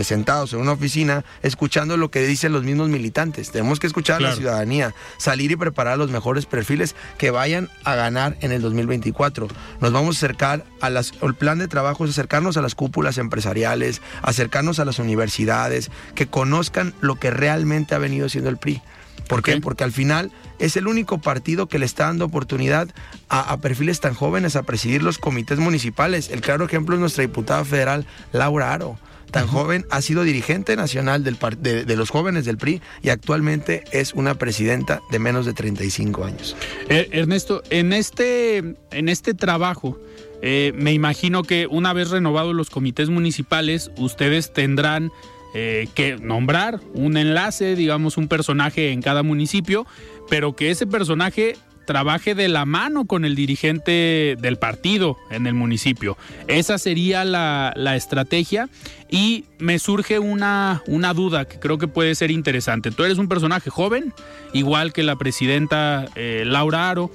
sentados 0.03 0.53
en 0.53 0.61
una 0.61 0.73
oficina 0.73 1.25
escuchando 1.43 1.97
lo 1.97 2.11
que 2.11 2.27
dicen 2.27 2.53
los 2.53 2.65
mismos 2.65 2.89
militantes. 2.89 3.51
Tenemos 3.51 3.81
que 3.81 3.87
escuchar 3.87 4.19
a 4.19 4.21
la 4.21 4.37
ciudadanía, 4.37 4.95
salir 5.19 5.51
y 5.51 5.57
preparar 5.57 5.99
los 5.99 6.11
mejores 6.11 6.47
perfiles 6.47 6.95
que 7.19 7.31
vayan 7.31 7.69
a 7.85 7.95
ganar 7.95 8.37
en 8.41 8.53
el 8.53 8.63
2024. 8.63 9.49
Nos 9.81 9.93
vamos 9.93 10.17
a 10.17 10.19
acercar 10.19 10.65
a 10.81 10.91
las, 10.91 11.13
el 11.23 11.35
plan 11.35 11.59
de 11.59 11.69
trabajo 11.69 12.05
es 12.05 12.11
acercarnos 12.11 12.57
a 12.57 12.63
las 12.63 12.75
cúpulas 12.75 13.19
empresariales, 13.19 14.03
acercarnos 14.23 14.79
a 14.79 14.85
las 14.85 14.99
universidades, 14.99 15.91
que 16.15 16.27
conozcan 16.27 16.95
lo 17.01 17.17
que 17.17 17.31
realmente 17.31 17.95
ha 17.95 17.99
venido 17.99 18.29
siendo 18.29 18.51
el 18.51 18.59
PRI. 18.59 18.83
¿Por 19.29 19.43
qué? 19.43 19.61
Porque 19.61 19.85
al 19.85 19.93
final 19.93 20.33
es 20.59 20.77
el 20.77 20.87
único 20.87 21.19
partido 21.19 21.67
que 21.67 21.79
le 21.79 21.87
está 21.87 22.05
dando 22.05 22.25
oportunidad 22.25 22.89
a, 23.29 23.57
perfiles 23.59 24.01
tan 24.01 24.15
jóvenes 24.15 24.57
a 24.57 24.63
presidir 24.63 25.03
los 25.03 25.19
comités 25.19 25.59
municipales. 25.59 26.31
El 26.31 26.41
claro 26.41 26.65
ejemplo 26.65 26.95
es 26.95 27.01
nuestra 27.01 27.23
diputada 27.23 27.65
federal, 27.65 28.07
Laura 28.33 28.73
Aro. 28.73 28.99
Tan 29.31 29.49
joven, 29.49 29.85
ha 29.91 30.01
sido 30.03 30.23
dirigente 30.23 30.77
nacional 30.77 31.25
del, 31.25 31.37
de, 31.59 31.97
los 31.97 32.11
jóvenes 32.11 32.45
del 32.45 32.59
PRI 32.59 32.81
y 33.03 33.09
actualmente 33.09 33.83
es 33.91 34.15
una 34.15 34.37
presidenta 34.37 35.03
de 35.11 35.19
menos 35.19 35.45
de 35.45 35.53
35 35.53 36.25
años. 36.25 36.57
Eh, 36.89 37.09
Ernesto, 37.11 37.63
en 37.71 37.93
este, 37.93 38.77
en 38.93 39.09
este 39.09 39.35
trabajo, 39.35 39.99
eh, 40.43 40.73
me 40.77 40.93
imagino 40.93 41.43
que 41.43 41.67
una 41.67 41.93
vez 41.93 42.11
renovados 42.11 42.55
los 42.55 42.71
comités 42.71 43.11
municipales, 43.11 43.91
ustedes 43.97 44.53
tendrán 44.53 45.11
eh, 45.59 45.89
que 45.95 46.19
nombrar 46.19 46.81
un 46.93 47.17
enlace, 47.17 47.77
digamos, 47.77 48.19
un 48.19 48.29
personaje 48.29 48.93
en 48.93 49.01
cada 49.01 49.23
municipio, 49.23 49.87
pero 50.29 50.55
que 50.55 50.71
ese 50.71 50.87
personaje 50.87 51.57
trabaje 51.87 52.35
de 52.35 52.49
la 52.49 52.67
mano 52.67 53.07
con 53.07 53.25
el 53.25 53.35
dirigente 53.35 54.37
del 54.39 54.59
partido 54.59 55.17
en 55.31 55.47
el 55.47 55.55
municipio. 55.55 56.19
Esa 56.47 56.77
sería 56.77 57.25
la, 57.25 57.73
estrategia 57.97 58.69
y 59.09 59.47
me 59.59 59.79
surge 59.79 60.19
una, 60.19 60.83
una, 60.87 61.15
duda 61.15 61.47
que 61.47 61.59
creo 61.59 61.79
que 61.79 61.89
puede 61.89 62.15
ser 62.15 62.31
interesante. 62.31 62.91
Tú 62.91 63.05
eres 63.05 63.17
un 63.17 63.29
personaje 63.29 63.71
joven, 63.71 64.13
igual 64.53 64.93
que 64.93 65.05
la 65.05 65.17
presidenta 65.17 66.05
eh, 66.17 66.43
Laura 66.45 66.91
Aro. 66.91 67.11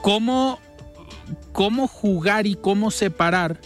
¿Cómo, 0.00 0.58
¿Cómo 1.52 1.88
jugar 1.88 2.46
y 2.46 2.54
cómo 2.54 2.90
separar 2.90 3.58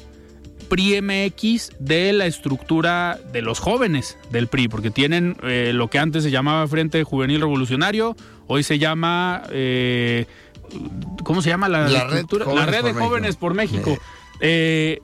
PRI 0.68 1.00
MX 1.02 1.72
de 1.78 2.12
la 2.12 2.26
estructura 2.26 3.18
de 3.32 3.42
los 3.42 3.58
jóvenes 3.58 4.18
del 4.30 4.48
PRI, 4.48 4.68
porque 4.68 4.90
tienen 4.90 5.36
eh, 5.42 5.72
lo 5.74 5.88
que 5.88 5.98
antes 5.98 6.22
se 6.22 6.30
llamaba 6.30 6.66
Frente 6.68 7.02
Juvenil 7.04 7.40
Revolucionario, 7.40 8.16
hoy 8.46 8.62
se 8.62 8.78
llama, 8.78 9.42
eh, 9.50 10.26
¿cómo 11.24 11.42
se 11.42 11.50
llama 11.50 11.68
la, 11.68 11.86
red, 11.86 12.24
la 12.54 12.66
red 12.66 12.84
de 12.84 12.94
Jóvenes 12.94 13.36
por 13.36 13.54
México. 13.54 13.96
Eh, 14.40 15.00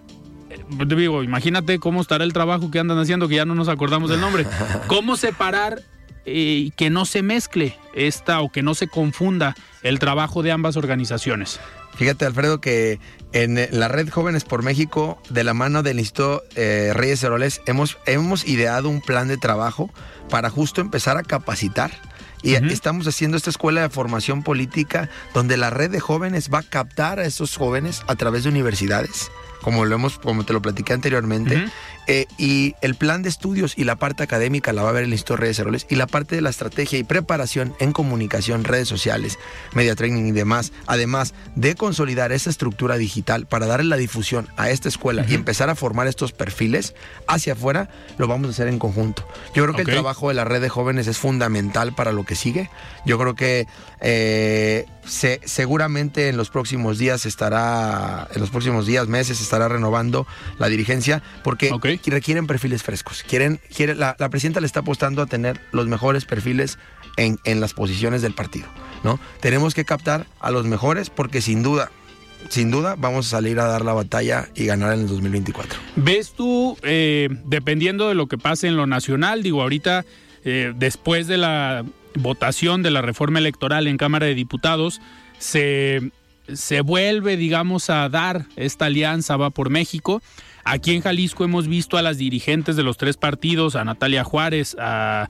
digo, 0.87 1.23
imagínate 1.23 1.79
cómo 1.79 2.01
estará 2.01 2.25
el 2.25 2.33
trabajo 2.33 2.71
que 2.71 2.79
andan 2.79 2.99
haciendo, 2.99 3.29
que 3.29 3.37
ya 3.37 3.45
no 3.45 3.55
nos 3.55 3.69
acordamos 3.69 4.11
del 4.11 4.21
nombre. 4.21 4.47
¿Cómo 4.87 5.17
separar 5.17 5.83
y 6.27 6.71
que 6.73 6.91
no 6.91 7.05
se 7.05 7.23
mezcle 7.23 7.77
esta 7.95 8.41
o 8.41 8.51
que 8.51 8.63
no 8.63 8.75
se 8.75 8.89
confunda 8.89 9.55
el 9.83 9.99
trabajo 9.99 10.43
de 10.43 10.53
ambas 10.53 10.77
organizaciones? 10.77 11.61
Fíjate, 11.97 12.27
Alfredo, 12.27 12.61
que 12.61 12.99
en 13.33 13.59
la 13.71 13.89
red 13.89 14.09
Jóvenes 14.09 14.45
por 14.45 14.63
México, 14.63 15.21
de 15.29 15.45
la 15.45 15.55
mano 15.55 15.83
del 15.83 15.99
Instituto 15.99 16.43
eh, 16.57 16.93
Reyes 16.95 17.23
Heroles, 17.23 17.61
hemos, 17.67 17.99
hemos 18.07 18.47
ideado 18.47 18.89
un 18.89 19.01
plan 19.01 19.29
de 19.29 19.37
trabajo 19.37 19.91
para 20.29 20.51
justo 20.51 20.81
empezar 20.81 21.17
a 21.17 21.23
capacitar. 21.23 21.91
Y 22.43 22.57
estamos 22.57 23.07
haciendo 23.07 23.39
esta 23.39 23.49
escuela 23.49 23.81
de 23.81 23.89
formación 23.89 24.43
política 24.43 25.09
donde 25.33 25.57
la 25.57 25.71
red 25.71 25.91
de 25.91 25.99
jóvenes 25.99 26.51
va 26.53 26.59
a 26.59 26.63
captar 26.63 27.19
a 27.19 27.25
esos 27.25 27.57
jóvenes 27.57 28.03
a 28.07 28.17
través 28.17 28.43
de 28.43 28.51
universidades 28.51 29.31
como 29.65 29.87
lo 29.87 29.95
hemos, 29.95 30.19
como 30.19 30.45
te 30.45 30.53
lo 30.53 30.61
platiqué 30.61 30.93
anteriormente, 30.93 31.71
eh, 32.07 32.27
y 32.39 32.75
el 32.81 32.95
plan 32.95 33.23
de 33.23 33.29
estudios 33.29 33.77
y 33.77 33.85
la 33.85 33.97
parte 33.97 34.23
académica 34.23 34.73
la 34.73 34.83
va 34.83 34.91
a 34.91 34.93
ver 34.93 35.05
el 35.05 35.13
Instituto 35.13 35.37
Redes 35.37 35.59
Heroles, 35.59 35.87
y 35.89 35.97
la 35.97 36.07
parte 36.07 36.37
de 36.37 36.43
la 36.43 36.51
estrategia 36.51 36.99
y 36.99 37.05
preparación 37.05 37.75
en 37.79 37.93
comunicación, 37.93 38.65
redes 38.65 38.89
sociales, 38.89 39.39
media 39.75 39.95
training 39.95 40.27
y 40.27 40.33
demás, 40.33 40.73
además 40.87 41.35
de 41.55 41.75
consolidar 41.75 42.33
esa 42.33 42.51
estructura 42.51 42.97
digital 42.97 43.47
para 43.47 43.67
darle 43.67 43.89
la 43.89 43.97
difusión 43.97 44.49
a 44.57 44.71
esta 44.71 44.89
escuela 44.89 45.25
y 45.29 45.35
empezar 45.35 45.71
a 45.71 45.75
formar 45.75 46.07
estos 46.07 46.33
perfiles 46.33 46.95
hacia 47.27 47.55
afuera, 47.55 47.89
lo 48.19 48.27
vamos 48.27 48.49
a 48.49 48.51
hacer 48.51 48.69
en 48.69 48.79
conjunto. 48.79 49.27
Yo 49.55 49.65
creo 49.65 49.75
que 49.75 49.83
el 49.83 49.89
trabajo 49.89 50.29
de 50.29 50.35
la 50.35 50.45
red 50.45 50.61
de 50.61 50.69
jóvenes 50.69 51.07
es 51.07 51.19
fundamental 51.19 51.95
para 51.95 52.13
lo 52.13 52.25
que 52.25 52.35
sigue. 52.35 52.71
Yo 53.07 53.19
creo 53.19 53.35
que 53.35 53.67
eh, 54.01 54.87
seguramente 55.07 56.29
en 56.29 56.37
los 56.37 56.51
próximos 56.51 56.99
días 56.99 57.27
estará, 57.27 58.29
en 58.35 58.41
los 58.41 58.51
próximos 58.51 58.87
días, 58.87 59.09
meses, 59.09 59.41
estará 59.41 59.69
renovando 59.69 60.27
la 60.59 60.69
dirigencia 60.69 61.23
porque 61.43 61.71
requieren 62.07 62.47
perfiles 62.47 62.83
frescos. 62.83 63.23
Quieren, 63.23 63.61
quiere, 63.75 63.95
la, 63.95 64.17
presidenta 64.31 64.61
le 64.61 64.67
está 64.67 64.81
apostando 64.81 65.23
a 65.23 65.27
tener 65.27 65.61
los 65.73 65.87
mejores 65.87 66.25
perfiles 66.25 66.79
en, 67.17 67.39
en 67.45 67.61
las 67.61 67.75
posiciones 67.75 68.23
del 68.23 68.35
partido. 68.35 68.67
¿no? 69.03 69.21
Tenemos 69.41 69.75
que 69.75 69.85
captar 69.85 70.27
a 70.41 70.51
los 70.51 70.67
mejores 70.67 71.11
porque 71.11 71.41
sin 71.41 71.63
duda 71.63 71.91
sin 72.49 72.71
duda 72.71 72.95
vamos 72.99 73.27
a 73.27 73.31
salir 73.31 73.59
a 73.59 73.67
dar 73.67 73.85
la 73.85 73.93
batalla 73.93 74.49
y 74.55 74.67
ganar 74.67 74.93
en 74.95 75.01
el 75.01 75.09
2024. 75.09 75.79
¿Ves 75.97 76.33
tú, 76.33 76.77
eh, 76.83 77.29
dependiendo 77.45 78.09
de 78.09 78.15
lo 78.15 78.27
que 78.27 78.39
pase 78.39 78.69
en 78.69 78.77
lo 78.77 78.87
nacional, 78.87 79.43
digo, 79.43 79.63
ahorita, 79.63 80.05
eh, 80.45 80.73
después 80.77 81.27
de 81.27 81.39
la 81.39 81.85
votación 82.15 82.83
de 82.83 82.91
la 82.91 83.03
reforma 83.03 83.39
electoral 83.39 83.87
en 83.87 83.97
Cámara 83.97 84.27
de 84.27 84.35
Diputados, 84.35 85.01
se, 85.39 86.13
se 86.53 86.81
vuelve, 86.81 87.37
digamos, 87.37 87.91
a 87.91 88.09
dar 88.09 88.47
esta 88.57 88.87
alianza 88.87 89.37
Va 89.37 89.51
por 89.51 89.71
México. 89.71 90.23
Aquí 90.67 90.95
en 90.95 91.03
Jalisco 91.03 91.45
hemos 91.45 91.69
visto 91.69 91.99
a 91.99 92.03
las 92.03 92.17
dirigentes 92.17 92.75
de 92.75 92.83
los 92.83 92.97
tres 92.97 93.19
partidos, 93.19 93.77
a 93.77 93.85
Natalia 93.85 94.25
Juárez, 94.25 94.75
a, 94.81 95.29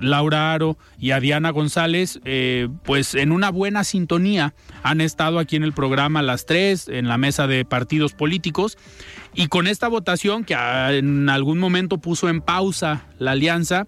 Laura 0.00 0.52
Aro 0.52 0.76
y 0.98 1.12
a 1.12 1.20
Diana 1.20 1.50
González, 1.50 2.18
eh, 2.24 2.68
pues 2.82 3.14
en 3.14 3.30
una 3.30 3.50
buena 3.50 3.84
sintonía 3.84 4.54
han 4.82 5.00
estado 5.00 5.38
aquí 5.38 5.54
en 5.54 5.62
el 5.62 5.72
programa 5.72 6.22
las 6.22 6.44
tres, 6.44 6.88
en 6.88 7.06
la 7.06 7.18
mesa 7.18 7.46
de 7.46 7.64
partidos 7.64 8.14
políticos. 8.14 8.78
Y 9.32 9.46
con 9.46 9.68
esta 9.68 9.86
votación 9.86 10.42
que 10.42 10.54
en 10.54 11.28
algún 11.28 11.58
momento 11.58 11.98
puso 11.98 12.28
en 12.28 12.40
pausa 12.40 13.06
la 13.18 13.32
alianza, 13.32 13.86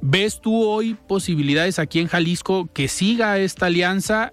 ¿Ves 0.00 0.40
tú 0.40 0.62
hoy 0.62 0.96
posibilidades 1.08 1.80
aquí 1.80 1.98
en 1.98 2.06
Jalisco 2.06 2.68
que 2.72 2.86
siga 2.86 3.38
esta 3.38 3.66
alianza 3.66 4.32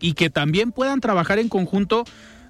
y 0.00 0.14
que 0.14 0.30
también 0.30 0.72
puedan 0.72 1.00
trabajar 1.00 1.38
en 1.38 1.48
conjunto? 1.48 2.04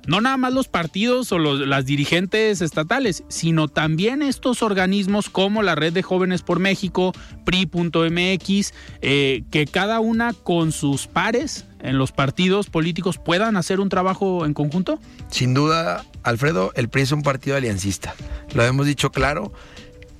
No 0.06 0.20
nada 0.20 0.36
más 0.36 0.52
los 0.52 0.68
partidos 0.68 1.32
o 1.32 1.38
las 1.38 1.84
dirigentes 1.84 2.60
estatales, 2.60 3.24
sino 3.28 3.66
también 3.66 4.22
estos 4.22 4.62
organismos 4.62 5.28
como 5.28 5.64
la 5.64 5.74
Red 5.74 5.94
de 5.94 6.02
Jóvenes 6.02 6.42
por 6.42 6.60
México, 6.60 7.12
PRI.mx, 7.44 8.72
eh, 9.02 9.42
que 9.50 9.66
cada 9.66 9.98
una 9.98 10.32
con 10.32 10.70
sus 10.70 11.08
pares 11.08 11.66
en 11.80 11.98
los 11.98 12.12
partidos 12.12 12.70
políticos 12.70 13.18
puedan 13.18 13.56
hacer 13.56 13.80
un 13.80 13.88
trabajo 13.88 14.46
en 14.46 14.54
conjunto? 14.54 15.00
Sin 15.30 15.54
duda, 15.54 16.04
Alfredo, 16.22 16.72
el 16.76 16.88
PRI 16.88 17.02
es 17.02 17.12
un 17.12 17.22
partido 17.22 17.56
aliancista. 17.56 18.14
Lo 18.54 18.64
hemos 18.64 18.86
dicho 18.86 19.10
claro. 19.10 19.52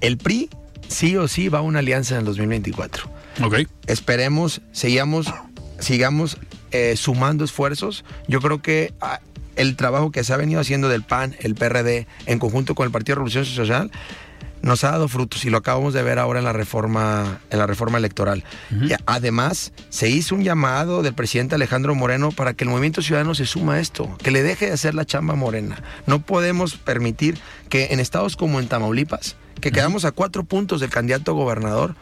El 0.00 0.18
PRI 0.18 0.50
sí 0.88 1.16
o 1.16 1.28
sí 1.28 1.48
va 1.48 1.58
a 1.60 1.62
una 1.62 1.78
alianza 1.78 2.14
en 2.14 2.20
el 2.20 2.26
2024. 2.26 3.08
Ok. 3.44 3.54
Esperemos, 3.86 4.62
sigamos, 4.72 5.32
sigamos 5.78 6.38
eh, 6.76 6.96
sumando 6.96 7.44
esfuerzos. 7.44 8.04
Yo 8.28 8.40
creo 8.40 8.60
que 8.60 8.92
ah, 9.00 9.20
el 9.56 9.76
trabajo 9.76 10.10
que 10.10 10.24
se 10.24 10.32
ha 10.32 10.36
venido 10.36 10.60
haciendo 10.60 10.88
del 10.88 11.02
PAN, 11.02 11.34
el 11.40 11.54
PRD, 11.54 12.06
en 12.26 12.38
conjunto 12.38 12.74
con 12.74 12.86
el 12.86 12.92
Partido 12.92 13.16
Revolución 13.16 13.44
Social, 13.44 13.90
nos 14.62 14.84
ha 14.84 14.90
dado 14.90 15.08
frutos 15.08 15.44
y 15.44 15.50
lo 15.50 15.58
acabamos 15.58 15.94
de 15.94 16.02
ver 16.02 16.18
ahora 16.18 16.40
en 16.40 16.44
la 16.44 16.52
reforma, 16.52 17.40
en 17.50 17.58
la 17.58 17.66
reforma 17.66 17.98
electoral. 17.98 18.44
y 18.70 18.90
además, 19.06 19.72
se 19.88 20.10
hizo 20.10 20.34
un 20.34 20.44
llamado 20.44 21.02
del 21.02 21.14
presidente 21.14 21.54
Alejandro 21.54 21.94
Moreno 21.94 22.30
para 22.30 22.54
que 22.54 22.64
el 22.64 22.70
movimiento 22.70 23.00
ciudadano 23.00 23.34
se 23.34 23.46
suma 23.46 23.74
a 23.74 23.80
esto, 23.80 24.16
que 24.22 24.30
le 24.30 24.42
deje 24.42 24.66
de 24.66 24.72
hacer 24.72 24.94
la 24.94 25.04
chamba 25.04 25.34
morena. 25.34 25.82
No 26.06 26.20
podemos 26.20 26.76
permitir 26.76 27.38
que 27.68 27.88
en 27.90 28.00
estados 28.00 28.36
como 28.36 28.60
en 28.60 28.68
Tamaulipas, 28.68 29.36
que 29.60 29.72
quedamos 29.72 30.04
a 30.04 30.12
cuatro 30.12 30.44
puntos 30.44 30.80
del 30.80 30.90
candidato 30.90 31.34
gobernador, 31.34 31.94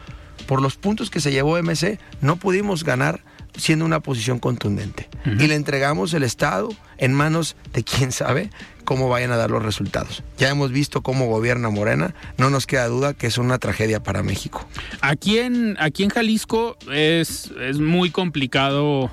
por 0.46 0.60
los 0.60 0.76
puntos 0.76 1.10
que 1.10 1.20
se 1.20 1.32
llevó 1.32 1.62
MC, 1.62 1.98
no 2.20 2.36
pudimos 2.36 2.82
ganar 2.82 3.22
siendo 3.56 3.84
una 3.84 4.00
posición 4.00 4.38
contundente. 4.38 5.08
Y 5.24 5.46
le 5.46 5.54
entregamos 5.54 6.12
el 6.14 6.22
Estado 6.22 6.68
en 6.98 7.14
manos 7.14 7.56
de 7.72 7.82
quién 7.82 8.12
sabe 8.12 8.50
cómo 8.84 9.08
vayan 9.08 9.32
a 9.32 9.36
dar 9.36 9.50
los 9.50 9.62
resultados. 9.62 10.22
Ya 10.38 10.50
hemos 10.50 10.70
visto 10.70 11.02
cómo 11.02 11.26
gobierna 11.26 11.70
Morena, 11.70 12.14
no 12.36 12.50
nos 12.50 12.66
queda 12.66 12.86
duda 12.86 13.14
que 13.14 13.26
es 13.26 13.38
una 13.38 13.58
tragedia 13.58 14.02
para 14.02 14.22
México. 14.22 14.66
Aquí 15.00 15.38
en, 15.38 15.76
aquí 15.80 16.04
en 16.04 16.10
Jalisco 16.10 16.76
es, 16.92 17.50
es 17.60 17.78
muy 17.78 18.10
complicado 18.10 19.10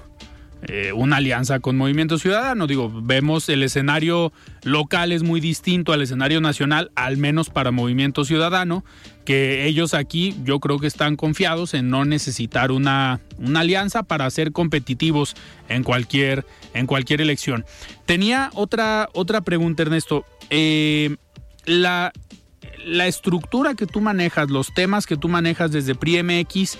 eh, 0.63 0.91
una 0.93 1.17
alianza 1.17 1.59
con 1.59 1.75
Movimiento 1.75 2.19
Ciudadano. 2.19 2.67
Digo, 2.67 2.91
vemos 2.93 3.49
el 3.49 3.63
escenario 3.63 4.31
local 4.63 5.11
es 5.11 5.23
muy 5.23 5.39
distinto 5.39 5.91
al 5.91 6.01
escenario 6.03 6.39
nacional, 6.39 6.91
al 6.95 7.17
menos 7.17 7.49
para 7.49 7.71
Movimiento 7.71 8.25
Ciudadano, 8.25 8.85
que 9.31 9.65
ellos 9.65 9.93
aquí 9.93 10.35
yo 10.43 10.59
creo 10.59 10.77
que 10.77 10.87
están 10.87 11.15
confiados 11.15 11.73
en 11.73 11.89
no 11.89 12.03
necesitar 12.03 12.69
una, 12.69 13.21
una 13.37 13.61
alianza 13.61 14.03
para 14.03 14.29
ser 14.29 14.51
competitivos 14.51 15.37
en 15.69 15.85
cualquier, 15.85 16.45
en 16.73 16.85
cualquier 16.85 17.21
elección. 17.21 17.63
Tenía 18.05 18.49
otra, 18.55 19.07
otra 19.13 19.39
pregunta, 19.39 19.83
Ernesto. 19.83 20.25
Eh, 20.49 21.15
la, 21.63 22.11
la 22.85 23.07
estructura 23.07 23.73
que 23.73 23.87
tú 23.87 24.01
manejas, 24.01 24.49
los 24.49 24.73
temas 24.73 25.07
que 25.07 25.15
tú 25.15 25.29
manejas 25.29 25.71
desde 25.71 25.95
PRIMX, 25.95 26.77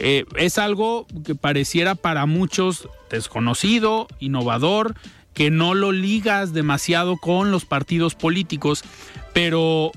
eh, 0.00 0.24
es 0.36 0.58
algo 0.58 1.06
que 1.24 1.36
pareciera 1.36 1.94
para 1.94 2.26
muchos 2.26 2.88
desconocido, 3.08 4.08
innovador, 4.18 4.96
que 5.32 5.52
no 5.52 5.74
lo 5.74 5.92
ligas 5.92 6.52
demasiado 6.52 7.18
con 7.18 7.52
los 7.52 7.64
partidos 7.66 8.16
políticos, 8.16 8.82
pero 9.32 9.92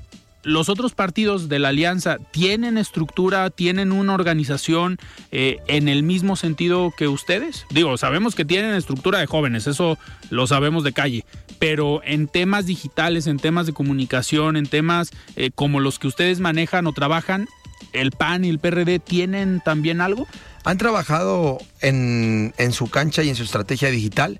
los 0.47 0.69
otros 0.69 0.93
partidos 0.93 1.49
de 1.49 1.59
la 1.59 1.69
alianza 1.69 2.19
tienen 2.31 2.77
estructura, 2.77 3.49
tienen 3.49 3.91
una 3.91 4.13
organización 4.13 4.97
eh, 5.31 5.57
en 5.67 5.89
el 5.89 6.03
mismo 6.03 6.37
sentido 6.37 6.93
que 6.95 7.09
ustedes. 7.09 7.65
Digo, 7.69 7.97
sabemos 7.97 8.33
que 8.33 8.45
tienen 8.45 8.73
estructura 8.73 9.19
de 9.19 9.25
jóvenes, 9.25 9.67
eso 9.67 9.97
lo 10.29 10.47
sabemos 10.47 10.85
de 10.85 10.93
calle, 10.93 11.25
pero 11.59 12.01
en 12.05 12.29
temas 12.29 12.65
digitales, 12.65 13.27
en 13.27 13.39
temas 13.39 13.65
de 13.65 13.73
comunicación, 13.73 14.55
en 14.55 14.67
temas 14.67 15.11
eh, 15.35 15.51
como 15.53 15.81
los 15.81 15.99
que 15.99 16.07
ustedes 16.07 16.39
manejan 16.39 16.87
o 16.87 16.93
trabajan, 16.93 17.49
¿el 17.91 18.11
PAN 18.11 18.45
y 18.45 18.49
el 18.49 18.59
PRD 18.59 18.99
tienen 18.99 19.59
también 19.59 19.99
algo? 19.99 20.27
Han 20.63 20.77
trabajado 20.77 21.57
en, 21.81 22.53
su 22.71 22.89
cancha 22.89 23.21
y 23.21 23.29
en 23.29 23.35
su 23.35 23.43
estrategia 23.43 23.89
digital. 23.89 24.39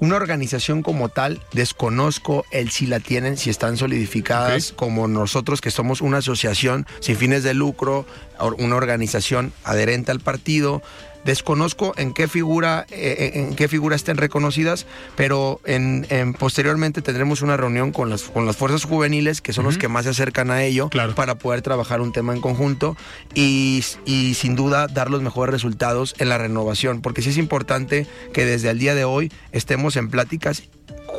Una 0.00 0.16
organización 0.16 0.82
como 0.82 1.08
tal, 1.08 1.40
desconozco 1.52 2.44
el 2.50 2.70
si 2.70 2.86
la 2.86 3.00
tienen, 3.00 3.36
si 3.36 3.50
están 3.50 3.76
solidificadas 3.76 4.72
como 4.72 5.06
nosotros, 5.06 5.60
que 5.60 5.70
somos 5.70 6.00
una 6.00 6.18
asociación 6.18 6.86
sin 7.00 7.16
fines 7.16 7.44
de 7.44 7.54
lucro, 7.54 8.06
una 8.58 8.76
organización 8.76 9.52
adherente 9.62 10.10
al 10.10 10.20
partido. 10.20 10.82
Desconozco 11.24 11.94
en 11.96 12.12
qué 12.12 12.28
figura, 12.28 12.84
eh, 12.90 13.30
en 13.34 13.56
qué 13.56 13.66
figura 13.66 13.96
estén 13.96 14.18
reconocidas, 14.18 14.84
pero 15.16 15.58
en, 15.64 16.06
posteriormente 16.38 17.00
tendremos 17.00 17.40
una 17.40 17.56
reunión 17.56 17.92
con 17.92 18.10
las, 18.10 18.24
con 18.24 18.44
las 18.44 18.58
fuerzas 18.58 18.84
juveniles, 18.84 19.40
que 19.40 19.54
son 19.54 19.64
los 19.64 19.78
que 19.78 19.88
más 19.88 20.04
se 20.04 20.10
acercan 20.10 20.50
a 20.50 20.62
ello, 20.64 20.90
para 21.16 21.36
poder 21.36 21.62
trabajar 21.62 22.02
un 22.02 22.12
tema 22.12 22.34
en 22.34 22.42
conjunto 22.42 22.94
y, 23.34 23.82
y 24.04 24.34
sin 24.34 24.54
duda 24.54 24.86
dar 24.86 25.10
los 25.10 25.22
mejores 25.22 25.54
resultados 25.54 26.14
en 26.18 26.28
la 26.28 26.36
renovación, 26.36 27.00
porque 27.00 27.22
sí 27.22 27.30
es 27.30 27.38
importante 27.38 28.06
que 28.34 28.44
desde 28.44 28.68
el 28.68 28.78
día 28.78 28.94
de 28.94 29.04
hoy 29.04 29.32
estemos 29.52 29.83
en 29.96 30.08
pláticas 30.08 30.62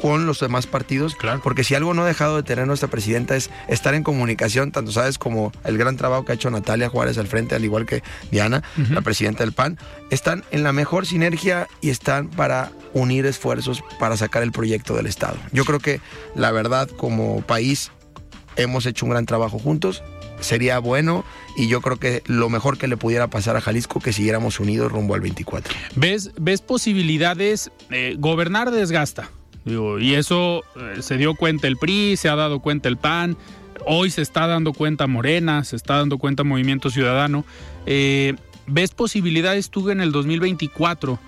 con 0.01 0.25
los 0.25 0.39
demás 0.39 0.67
partidos, 0.67 1.15
claro. 1.15 1.41
porque 1.43 1.63
si 1.63 1.73
algo 1.73 1.93
no 1.93 2.04
ha 2.04 2.06
dejado 2.06 2.36
de 2.36 2.43
tener 2.43 2.67
nuestra 2.67 2.89
presidenta 2.89 3.36
es 3.36 3.49
estar 3.67 3.95
en 3.95 4.04
comunicación, 4.04 4.71
tanto 4.71 4.91
sabes 4.91 5.17
como 5.17 5.51
el 5.63 5.78
gran 5.78 5.95
trabajo 5.95 6.25
que 6.25 6.34
ha 6.34 6.36
hecho 6.36 6.51
Natalia 6.51 6.89
Juárez 6.89 7.17
al 7.17 7.28
frente, 7.28 7.56
al 7.56 7.63
igual 7.63 7.86
que 7.86 8.04
Diana, 8.30 8.62
la 8.89 9.01
presidenta 9.01 9.43
del 9.43 9.54
PAN, 9.54 9.80
están 10.10 10.43
en 10.51 10.63
la 10.63 10.73
mejor 10.73 11.06
sinergia 11.06 11.67
y 11.82 11.89
están 11.89 12.28
para 12.30 12.71
unir 12.93 13.25
esfuerzos 13.25 13.84
para 13.99 14.17
sacar 14.17 14.43
el 14.43 14.51
proyecto 14.51 14.95
del 14.95 15.08
Estado. 15.08 15.38
Yo 15.51 15.65
creo 15.65 15.80
que 15.80 16.01
la 16.36 16.51
verdad 16.51 16.89
como 16.89 17.41
país 17.41 17.91
hemos 18.58 18.86
hecho 18.86 19.06
un 19.06 19.12
gran 19.12 19.25
trabajo 19.25 19.60
juntos, 19.60 20.04
sería 20.39 20.80
bueno 20.80 21.25
y 21.55 21.67
yo 21.67 21.81
creo 21.81 21.97
que 21.97 22.23
lo 22.25 22.49
mejor 22.49 22.77
que 22.77 22.87
le 22.87 22.97
pudiera 22.97 23.29
pasar 23.29 23.55
a 23.55 23.61
Jalisco 23.61 23.99
que 23.99 24.13
siguiéramos 24.13 24.59
unidos 24.59 24.91
rumbo 24.91 25.15
al 25.15 25.21
24. 25.21 25.73
¿Ves, 25.95 26.31
ves 26.39 26.61
posibilidades? 26.61 27.71
Eh, 27.91 28.15
gobernar 28.17 28.71
desgasta 28.71 29.29
y 29.65 30.13
eso 30.13 30.63
eh, 30.75 31.01
se 31.01 31.17
dio 31.17 31.33
cuenta 31.33 31.67
el 31.67 31.77
PRI, 31.77 32.17
se 32.17 32.29
ha 32.29 32.35
dado 32.35 32.59
cuenta 32.59 32.87
el 32.87 32.97
PAN, 32.97 33.35
hoy 33.87 34.11
se 34.11 34.21
está 34.21 34.45
dando 34.45 34.73
cuenta 34.73 35.07
Morena, 35.07 35.63
se 35.63 35.75
está 35.75 35.97
dando 35.97 36.19
cuenta 36.19 36.43
Movimiento 36.43 36.91
Ciudadano. 36.91 37.45
Eh, 37.87 38.35
¿ves 38.67 38.91
posibilidades 38.91 39.71
tú 39.71 39.89
en 39.89 40.01
el 40.01 40.11
2024? 40.11 41.19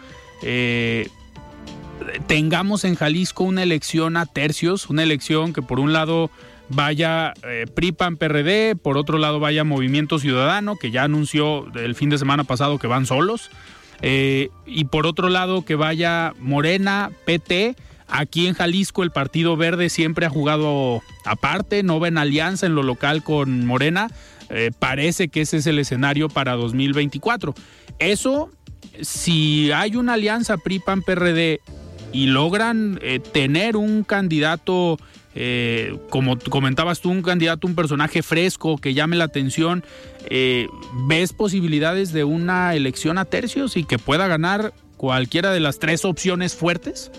Eh, 0.43 1.09
tengamos 2.27 2.83
en 2.83 2.93
Jalisco 2.93 3.43
una 3.43 3.63
elección 3.63 4.17
a 4.17 4.27
tercios, 4.27 4.87
una 4.87 5.01
elección 5.01 5.51
que 5.51 5.63
por 5.63 5.79
un 5.79 5.91
lado 5.91 6.29
vaya 6.69 7.33
eh, 7.43 7.65
PRIPAN 7.73 8.17
PRD, 8.17 8.75
por 8.75 8.97
otro 8.97 9.17
lado 9.17 9.39
vaya 9.39 9.63
Movimiento 9.63 10.19
Ciudadano, 10.19 10.75
que 10.75 10.91
ya 10.91 11.03
anunció 11.03 11.67
el 11.75 11.95
fin 11.95 12.09
de 12.09 12.17
semana 12.17 12.43
pasado 12.43 12.79
que 12.79 12.87
van 12.87 13.05
solos, 13.05 13.49
eh, 14.01 14.49
y 14.65 14.85
por 14.85 15.07
otro 15.07 15.29
lado 15.29 15.63
que 15.65 15.75
vaya 15.75 16.33
Morena, 16.39 17.11
PT. 17.25 17.75
Aquí 18.09 18.47
en 18.47 18.53
Jalisco 18.53 19.03
el 19.03 19.11
Partido 19.11 19.57
Verde 19.57 19.89
siempre 19.89 20.25
ha 20.25 20.29
jugado 20.29 21.01
aparte, 21.25 21.83
no 21.83 21.99
va 21.99 22.07
en 22.07 22.17
alianza 22.17 22.65
en 22.65 22.75
lo 22.75 22.83
local 22.83 23.23
con 23.23 23.65
Morena. 23.65 24.09
Eh, 24.49 24.71
parece 24.77 25.27
que 25.27 25.41
ese 25.41 25.57
es 25.57 25.67
el 25.67 25.79
escenario 25.79 26.29
para 26.29 26.53
2024. 26.53 27.53
Eso, 27.99 28.49
si 29.01 29.71
hay 29.71 29.95
una 29.95 30.13
alianza 30.13 30.57
PRI-PAN-PRD 30.57 31.59
y 32.13 32.27
logran 32.27 32.99
eh, 33.01 33.19
tener 33.19 33.75
un 33.75 34.03
candidato, 34.03 34.97
eh, 35.39 35.95
como 36.09 36.39
comentabas 36.39 36.99
tú, 36.99 37.11
un 37.11 37.21
candidato, 37.21 37.67
un 37.67 37.75
personaje 37.75 38.23
fresco 38.23 38.79
que 38.79 38.95
llame 38.95 39.15
la 39.15 39.25
atención, 39.25 39.83
eh, 40.31 40.67
¿ves 41.05 41.31
posibilidades 41.31 42.11
de 42.11 42.23
una 42.23 42.73
elección 42.73 43.19
a 43.19 43.25
tercios 43.25 43.77
y 43.77 43.83
que 43.83 43.99
pueda 43.99 44.25
ganar 44.25 44.73
cualquiera 44.97 45.51
de 45.51 45.59
las 45.59 45.77
tres 45.77 46.05
opciones 46.05 46.55
fuertes? 46.55 47.11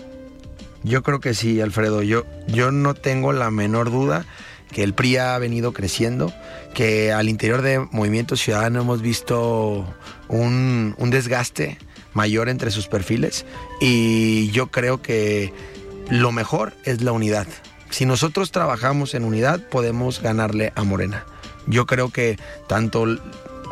Yo 0.83 1.01
creo 1.01 1.21
que 1.21 1.33
sí, 1.33 1.61
Alfredo. 1.61 2.03
Yo, 2.03 2.25
yo 2.47 2.73
no 2.73 2.93
tengo 2.93 3.31
la 3.31 3.51
menor 3.51 3.89
duda 3.89 4.25
que 4.69 4.83
el 4.83 4.93
PRI 4.93 5.15
ha 5.15 5.37
venido 5.39 5.71
creciendo, 5.71 6.33
que 6.73 7.13
al 7.13 7.29
interior 7.29 7.61
de 7.61 7.79
Movimiento 7.79 8.35
Ciudadano 8.35 8.81
hemos 8.81 9.01
visto 9.01 9.85
un, 10.27 10.93
un 10.97 11.09
desgaste 11.09 11.77
mayor 12.13 12.49
entre 12.49 12.69
sus 12.71 12.87
perfiles 12.87 13.45
y 13.79 14.51
yo 14.51 14.67
creo 14.67 15.01
que 15.01 15.53
lo 16.09 16.33
mejor 16.33 16.73
es 16.83 17.01
la 17.01 17.13
unidad. 17.13 17.47
Si 17.89 18.05
nosotros 18.05 18.51
trabajamos 18.51 19.13
en 19.13 19.23
unidad 19.23 19.59
podemos 19.69 20.21
ganarle 20.21 20.71
a 20.75 20.83
Morena. 20.83 21.25
Yo 21.67 21.85
creo 21.85 22.09
que 22.09 22.37
tanto, 22.67 23.05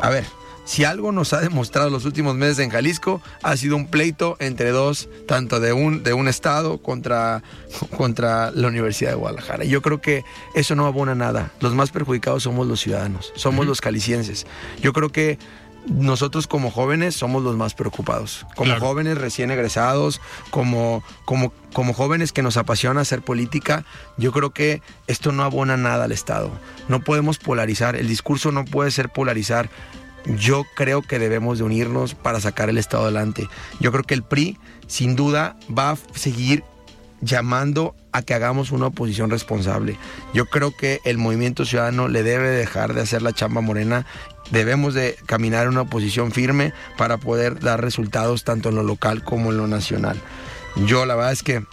a 0.00 0.10
ver, 0.10 0.24
si 0.68 0.84
algo 0.84 1.12
nos 1.12 1.32
ha 1.32 1.40
demostrado 1.40 1.88
los 1.88 2.04
últimos 2.04 2.34
meses 2.36 2.58
en 2.58 2.68
Jalisco, 2.68 3.22
ha 3.42 3.56
sido 3.56 3.74
un 3.74 3.86
pleito 3.86 4.36
entre 4.38 4.70
dos, 4.70 5.08
tanto 5.26 5.60
de 5.60 5.72
un, 5.72 6.02
de 6.02 6.12
un 6.12 6.28
estado 6.28 6.76
contra, 6.82 7.42
contra 7.96 8.50
la 8.50 8.68
Universidad 8.68 9.12
de 9.12 9.16
Guadalajara. 9.16 9.64
Yo 9.64 9.80
creo 9.80 10.02
que 10.02 10.24
eso 10.54 10.74
no 10.74 10.84
abona 10.84 11.14
nada. 11.14 11.52
Los 11.60 11.74
más 11.74 11.90
perjudicados 11.90 12.42
somos 12.42 12.66
los 12.66 12.80
ciudadanos, 12.80 13.32
somos 13.34 13.66
los 13.66 13.80
calicienses. 13.80 14.46
Yo 14.82 14.92
creo 14.92 15.08
que 15.08 15.38
nosotros 15.86 16.46
como 16.46 16.70
jóvenes 16.70 17.14
somos 17.14 17.42
los 17.42 17.56
más 17.56 17.74
preocupados. 17.74 18.46
Como 18.54 18.66
Claro. 18.72 18.80
jóvenes 18.80 19.18
recién 19.18 19.50
egresados, 19.50 20.20
como, 20.50 21.02
como, 21.24 21.52
como 21.72 21.94
jóvenes 21.94 22.32
que 22.32 22.42
nos 22.42 22.56
apasiona 22.56 23.00
hacer 23.00 23.22
política, 23.22 23.84
yo 24.16 24.32
creo 24.32 24.50
que 24.50 24.82
esto 25.06 25.32
no 25.32 25.44
abona 25.44 25.76
nada 25.76 26.04
al 26.04 26.12
Estado. 26.12 26.50
No 26.88 27.00
podemos 27.00 27.38
polarizar, 27.38 27.96
el 27.96 28.08
discurso 28.08 28.52
no 28.52 28.64
puede 28.64 28.90
ser 28.90 29.08
polarizar. 29.08 29.70
Yo 30.26 30.64
creo 30.76 31.00
que 31.00 31.18
debemos 31.18 31.58
de 31.58 31.64
unirnos 31.64 32.14
para 32.14 32.40
sacar 32.40 32.68
el 32.68 32.76
Estado 32.76 33.04
adelante. 33.04 33.48
Yo 33.80 33.92
creo 33.92 34.04
que 34.04 34.14
el 34.14 34.22
PRI, 34.22 34.58
sin 34.86 35.16
duda, 35.16 35.56
va 35.76 35.90
a 35.92 35.96
seguir 36.14 36.64
llamando 37.20 37.94
a 38.12 38.22
que 38.22 38.34
hagamos 38.34 38.70
una 38.70 38.86
oposición 38.86 39.30
responsable. 39.30 39.96
Yo 40.34 40.46
creo 40.46 40.70
que 40.76 41.00
el 41.04 41.18
movimiento 41.18 41.64
ciudadano 41.64 42.08
le 42.08 42.22
debe 42.22 42.48
dejar 42.50 42.94
de 42.94 43.00
hacer 43.02 43.22
la 43.22 43.32
chamba 43.32 43.60
morena. 43.60 44.06
Debemos 44.50 44.94
de 44.94 45.16
caminar 45.26 45.64
en 45.64 45.70
una 45.70 45.82
oposición 45.82 46.32
firme 46.32 46.72
para 46.96 47.18
poder 47.18 47.60
dar 47.60 47.82
resultados 47.82 48.44
tanto 48.44 48.70
en 48.70 48.76
lo 48.76 48.82
local 48.82 49.22
como 49.22 49.50
en 49.50 49.58
lo 49.58 49.66
nacional. 49.66 50.18
Yo 50.86 51.06
la 51.06 51.14
verdad 51.16 51.32
es 51.32 51.42
que 51.42 51.64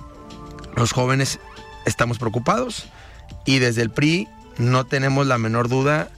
los 0.76 0.92
jóvenes 0.92 1.40
estamos 1.86 2.18
preocupados 2.18 2.88
y 3.46 3.60
desde 3.60 3.82
el 3.82 3.92
PRI 3.92 4.28
no 4.58 4.86
tenemos 4.86 5.28
la 5.28 5.38
menor 5.38 5.70
duda 5.70 6.10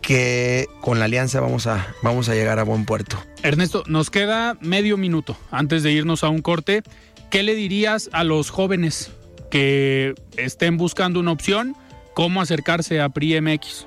que 0.00 0.66
con 0.80 0.98
la 0.98 1.04
alianza 1.04 1.40
vamos 1.40 1.66
a, 1.66 1.94
vamos 2.02 2.28
a 2.28 2.34
llegar 2.34 2.58
a 2.58 2.64
buen 2.64 2.84
puerto. 2.84 3.16
Ernesto, 3.42 3.84
nos 3.86 4.10
queda 4.10 4.56
medio 4.60 4.96
minuto 4.96 5.36
antes 5.50 5.82
de 5.82 5.92
irnos 5.92 6.24
a 6.24 6.28
un 6.28 6.42
corte. 6.42 6.82
¿Qué 7.30 7.42
le 7.42 7.54
dirías 7.54 8.10
a 8.12 8.24
los 8.24 8.50
jóvenes 8.50 9.12
que 9.50 10.14
estén 10.36 10.76
buscando 10.76 11.20
una 11.20 11.32
opción? 11.32 11.76
¿Cómo 12.14 12.42
acercarse 12.42 13.00
a 13.00 13.08
PRI 13.08 13.40
MX? 13.40 13.86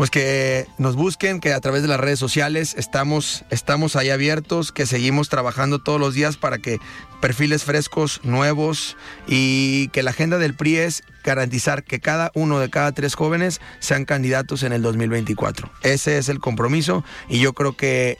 Pues 0.00 0.08
que 0.08 0.66
nos 0.78 0.96
busquen, 0.96 1.40
que 1.40 1.52
a 1.52 1.60
través 1.60 1.82
de 1.82 1.88
las 1.88 2.00
redes 2.00 2.18
sociales 2.18 2.74
estamos, 2.78 3.44
estamos 3.50 3.96
ahí 3.96 4.08
abiertos, 4.08 4.72
que 4.72 4.86
seguimos 4.86 5.28
trabajando 5.28 5.78
todos 5.78 6.00
los 6.00 6.14
días 6.14 6.38
para 6.38 6.56
que 6.56 6.78
perfiles 7.20 7.64
frescos, 7.64 8.20
nuevos 8.22 8.96
y 9.26 9.88
que 9.88 10.02
la 10.02 10.12
agenda 10.12 10.38
del 10.38 10.54
PRI 10.54 10.76
es 10.78 11.02
garantizar 11.22 11.84
que 11.84 12.00
cada 12.00 12.30
uno 12.34 12.60
de 12.60 12.70
cada 12.70 12.92
tres 12.92 13.14
jóvenes 13.14 13.60
sean 13.78 14.06
candidatos 14.06 14.62
en 14.62 14.72
el 14.72 14.80
2024. 14.80 15.70
Ese 15.82 16.16
es 16.16 16.30
el 16.30 16.40
compromiso 16.40 17.04
y 17.28 17.38
yo 17.38 17.52
creo 17.52 17.76
que 17.76 18.16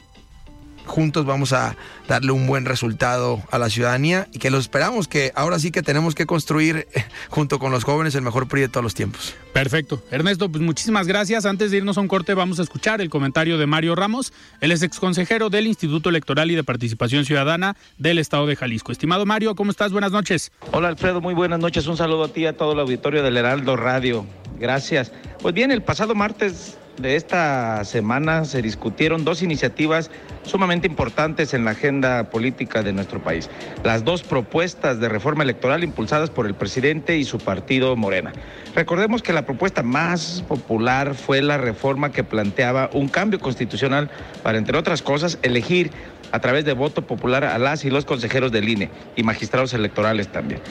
juntos 0.85 1.25
vamos 1.25 1.53
a 1.53 1.75
darle 2.07 2.31
un 2.31 2.47
buen 2.47 2.65
resultado 2.65 3.41
a 3.51 3.57
la 3.57 3.69
ciudadanía 3.69 4.27
y 4.31 4.39
que 4.39 4.49
lo 4.49 4.57
esperamos, 4.57 5.07
que 5.07 5.31
ahora 5.35 5.59
sí 5.59 5.71
que 5.71 5.81
tenemos 5.81 6.15
que 6.15 6.25
construir 6.25 6.87
eh, 6.93 7.05
junto 7.29 7.59
con 7.59 7.71
los 7.71 7.83
jóvenes 7.83 8.15
el 8.15 8.21
mejor 8.21 8.47
PRI 8.47 8.61
de 8.61 8.69
todos 8.69 8.83
los 8.83 8.93
tiempos. 8.93 9.35
Perfecto. 9.53 10.01
Ernesto, 10.11 10.49
pues 10.49 10.63
muchísimas 10.63 11.07
gracias. 11.07 11.45
Antes 11.45 11.71
de 11.71 11.77
irnos 11.77 11.97
a 11.97 12.01
un 12.01 12.07
corte, 12.07 12.33
vamos 12.33 12.59
a 12.59 12.63
escuchar 12.63 13.01
el 13.01 13.09
comentario 13.09 13.57
de 13.57 13.65
Mario 13.65 13.95
Ramos. 13.95 14.33
Él 14.59 14.71
es 14.71 14.81
exconsejero 14.81 15.49
del 15.49 15.67
Instituto 15.67 16.09
Electoral 16.09 16.51
y 16.51 16.55
de 16.55 16.63
Participación 16.63 17.25
Ciudadana 17.25 17.75
del 17.97 18.17
Estado 18.17 18.47
de 18.47 18.55
Jalisco. 18.55 18.91
Estimado 18.91 19.25
Mario, 19.25 19.55
¿cómo 19.55 19.71
estás? 19.71 19.91
Buenas 19.91 20.11
noches. 20.11 20.51
Hola 20.71 20.89
Alfredo, 20.89 21.21
muy 21.21 21.33
buenas 21.33 21.59
noches. 21.59 21.87
Un 21.87 21.97
saludo 21.97 22.25
a 22.25 22.27
ti 22.29 22.41
y 22.41 22.45
a 22.45 22.57
todo 22.57 22.73
el 22.73 22.79
auditorio 22.79 23.23
del 23.23 23.37
Heraldo 23.37 23.75
Radio. 23.75 24.25
Gracias. 24.59 25.11
Pues 25.41 25.53
bien, 25.53 25.71
el 25.71 25.81
pasado 25.81 26.15
martes 26.15 26.77
de 27.01 27.15
esta 27.15 27.83
semana 27.83 28.45
se 28.45 28.61
discutieron 28.61 29.25
dos 29.25 29.41
iniciativas 29.41 30.11
sumamente 30.43 30.87
importantes 30.87 31.53
en 31.53 31.65
la 31.65 31.71
agenda 31.71 32.29
política 32.29 32.83
de 32.83 32.93
nuestro 32.93 33.21
país. 33.21 33.49
Las 33.83 34.03
dos 34.05 34.23
propuestas 34.23 34.99
de 34.99 35.09
reforma 35.09 35.43
electoral 35.43 35.83
impulsadas 35.83 36.29
por 36.29 36.45
el 36.45 36.53
presidente 36.53 37.17
y 37.17 37.23
su 37.23 37.39
partido 37.39 37.95
Morena. 37.95 38.31
Recordemos 38.75 39.21
que 39.21 39.33
la 39.33 39.45
propuesta 39.45 39.83
más 39.83 40.43
popular 40.47 41.15
fue 41.15 41.41
la 41.41 41.57
reforma 41.57 42.11
que 42.11 42.23
planteaba 42.23 42.89
un 42.93 43.07
cambio 43.07 43.39
constitucional 43.39 44.09
para, 44.43 44.57
entre 44.57 44.77
otras 44.77 45.01
cosas, 45.01 45.39
elegir 45.41 45.91
a 46.31 46.39
través 46.39 46.65
de 46.65 46.73
voto 46.73 47.05
popular 47.05 47.43
a 47.43 47.57
las 47.57 47.83
y 47.83 47.89
los 47.89 48.05
consejeros 48.05 48.51
del 48.51 48.69
INE 48.69 48.89
y 49.15 49.23
magistrados 49.23 49.73
electorales 49.73 50.29
también. 50.29 50.61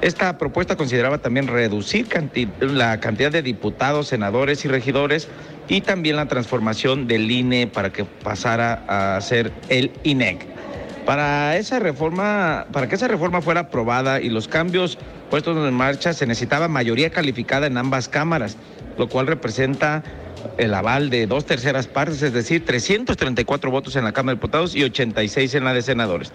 Esta 0.00 0.38
propuesta 0.38 0.76
consideraba 0.76 1.18
también 1.18 1.48
reducir 1.48 2.08
la 2.60 3.00
cantidad 3.00 3.32
de 3.32 3.42
diputados, 3.42 4.06
senadores 4.06 4.64
y 4.64 4.68
regidores 4.68 5.28
y 5.66 5.80
también 5.80 6.14
la 6.14 6.26
transformación 6.26 7.08
del 7.08 7.28
INE 7.28 7.66
para 7.66 7.90
que 7.90 8.04
pasara 8.04 8.84
a 9.16 9.20
ser 9.20 9.52
el 9.68 9.90
INEC. 10.04 10.46
Para 11.04 11.56
esa 11.56 11.80
reforma, 11.80 12.66
para 12.72 12.86
que 12.86 12.94
esa 12.94 13.08
reforma 13.08 13.42
fuera 13.42 13.60
aprobada 13.60 14.20
y 14.20 14.28
los 14.28 14.46
cambios 14.46 14.98
puestos 15.30 15.56
en 15.66 15.74
marcha 15.74 16.12
se 16.12 16.26
necesitaba 16.26 16.68
mayoría 16.68 17.10
calificada 17.10 17.66
en 17.66 17.76
ambas 17.76 18.08
cámaras, 18.08 18.56
lo 18.98 19.08
cual 19.08 19.26
representa 19.26 20.04
el 20.56 20.74
aval 20.74 21.10
de 21.10 21.26
dos 21.26 21.44
terceras 21.46 21.86
partes, 21.86 22.22
es 22.22 22.32
decir, 22.32 22.64
334 22.64 23.70
votos 23.70 23.96
en 23.96 24.04
la 24.04 24.12
Cámara 24.12 24.34
de 24.34 24.36
Diputados 24.36 24.74
y 24.74 24.82
86 24.82 25.54
en 25.54 25.64
la 25.64 25.74
de 25.74 25.82
senadores. 25.82 26.32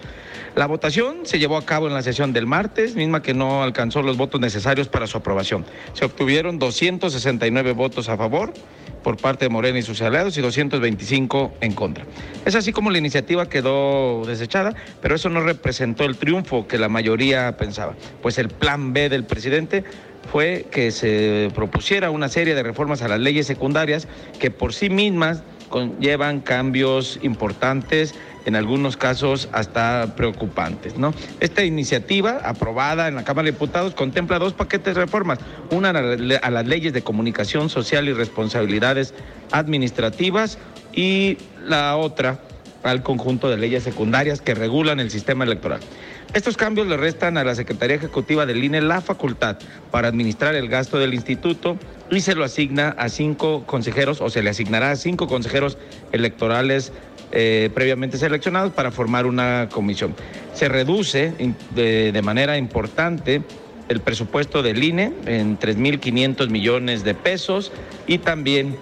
La 0.54 0.66
votación 0.66 1.18
se 1.24 1.38
llevó 1.38 1.56
a 1.56 1.64
cabo 1.64 1.88
en 1.88 1.94
la 1.94 2.02
sesión 2.02 2.32
del 2.32 2.46
martes, 2.46 2.94
misma 2.94 3.22
que 3.22 3.34
no 3.34 3.62
alcanzó 3.62 4.02
los 4.02 4.16
votos 4.16 4.40
necesarios 4.40 4.88
para 4.88 5.06
su 5.06 5.18
aprobación. 5.18 5.64
Se 5.94 6.04
obtuvieron 6.04 6.58
269 6.58 7.72
votos 7.72 8.08
a 8.08 8.16
favor 8.16 8.52
por 9.02 9.16
parte 9.18 9.44
de 9.44 9.48
Morena 9.50 9.78
y 9.78 9.82
sus 9.82 10.00
aliados 10.02 10.36
y 10.38 10.40
225 10.40 11.54
en 11.60 11.72
contra. 11.72 12.04
Es 12.44 12.54
así 12.54 12.72
como 12.72 12.90
la 12.90 12.98
iniciativa 12.98 13.48
quedó 13.48 14.24
desechada, 14.24 14.74
pero 15.00 15.14
eso 15.14 15.28
no 15.28 15.40
representó 15.40 16.04
el 16.04 16.16
triunfo 16.16 16.66
que 16.66 16.78
la 16.78 16.88
mayoría 16.88 17.56
pensaba, 17.56 17.94
pues 18.22 18.38
el 18.38 18.48
plan 18.48 18.92
B 18.92 19.08
del 19.08 19.24
presidente 19.24 19.84
fue 20.30 20.66
que 20.70 20.90
se 20.90 21.50
propusiera 21.54 22.10
una 22.10 22.28
serie 22.28 22.54
de 22.54 22.62
reformas 22.62 23.02
a 23.02 23.08
las 23.08 23.20
leyes 23.20 23.46
secundarias 23.46 24.08
que 24.38 24.50
por 24.50 24.72
sí 24.72 24.90
mismas 24.90 25.42
conllevan 25.68 26.40
cambios 26.40 27.18
importantes, 27.22 28.14
en 28.44 28.54
algunos 28.54 28.96
casos 28.96 29.48
hasta 29.52 30.14
preocupantes. 30.16 30.94
Esta 31.40 31.64
iniciativa, 31.64 32.38
aprobada 32.44 33.08
en 33.08 33.16
la 33.16 33.24
Cámara 33.24 33.46
de 33.46 33.52
Diputados, 33.52 33.94
contempla 33.94 34.38
dos 34.38 34.52
paquetes 34.52 34.94
de 34.94 35.00
reformas, 35.00 35.38
una 35.70 35.90
a 35.90 36.50
las 36.50 36.66
leyes 36.66 36.92
de 36.92 37.02
comunicación 37.02 37.70
social 37.70 38.06
y 38.06 38.12
responsabilidades 38.12 39.14
administrativas 39.50 40.58
y 40.92 41.38
la 41.66 41.96
otra 41.96 42.38
al 42.84 43.02
conjunto 43.02 43.48
de 43.48 43.56
leyes 43.56 43.82
secundarias 43.82 44.42
que 44.42 44.54
regulan 44.54 45.00
el 45.00 45.10
sistema 45.10 45.44
electoral. 45.44 45.80
Estos 46.34 46.56
cambios 46.56 46.88
le 46.88 46.96
restan 46.96 47.38
a 47.38 47.44
la 47.44 47.54
Secretaría 47.54 47.94
Ejecutiva 47.94 48.44
del 48.44 48.64
INE 48.64 48.80
la 48.80 49.00
facultad 49.00 49.56
para 49.92 50.08
administrar 50.08 50.56
el 50.56 50.68
gasto 50.68 50.98
del 50.98 51.14
instituto 51.14 51.78
y 52.10 52.22
se 52.22 52.34
lo 52.34 52.42
asigna 52.42 52.88
a 52.98 53.08
cinco 53.08 53.62
consejeros 53.66 54.20
o 54.20 54.28
se 54.28 54.42
le 54.42 54.50
asignará 54.50 54.90
a 54.90 54.96
cinco 54.96 55.28
consejeros 55.28 55.78
electorales 56.10 56.92
eh, 57.30 57.70
previamente 57.72 58.18
seleccionados 58.18 58.72
para 58.72 58.90
formar 58.90 59.26
una 59.26 59.68
comisión. 59.70 60.16
Se 60.54 60.68
reduce 60.68 61.32
de, 61.76 62.10
de 62.10 62.22
manera 62.22 62.58
importante 62.58 63.40
el 63.88 64.00
presupuesto 64.00 64.64
del 64.64 64.82
INE 64.82 65.12
en 65.26 65.56
3.500 65.56 66.48
millones 66.48 67.04
de 67.04 67.14
pesos 67.14 67.70
y 68.08 68.18
también 68.18 68.76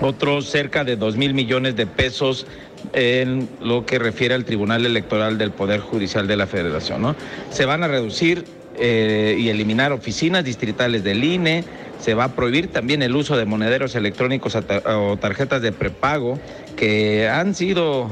otros 0.00 0.48
cerca 0.48 0.84
de 0.84 0.96
2.000 0.96 1.32
millones 1.34 1.74
de 1.74 1.86
pesos 1.86 2.46
en 2.92 3.48
lo 3.60 3.84
que 3.86 3.98
refiere 3.98 4.34
al 4.34 4.44
Tribunal 4.44 4.86
Electoral 4.86 5.38
del 5.38 5.50
Poder 5.50 5.80
Judicial 5.80 6.26
de 6.26 6.36
la 6.36 6.46
Federación. 6.46 7.02
¿no? 7.02 7.16
Se 7.50 7.64
van 7.64 7.82
a 7.82 7.88
reducir 7.88 8.44
eh, 8.78 9.36
y 9.38 9.48
eliminar 9.48 9.92
oficinas 9.92 10.44
distritales 10.44 11.04
del 11.04 11.24
INE, 11.24 11.64
se 12.00 12.14
va 12.14 12.24
a 12.24 12.32
prohibir 12.34 12.68
también 12.68 13.02
el 13.02 13.16
uso 13.16 13.36
de 13.36 13.44
monederos 13.44 13.94
electrónicos 13.94 14.54
o 14.54 15.16
tarjetas 15.16 15.62
de 15.62 15.72
prepago 15.72 16.38
que 16.76 17.28
han 17.28 17.54
sido 17.56 18.08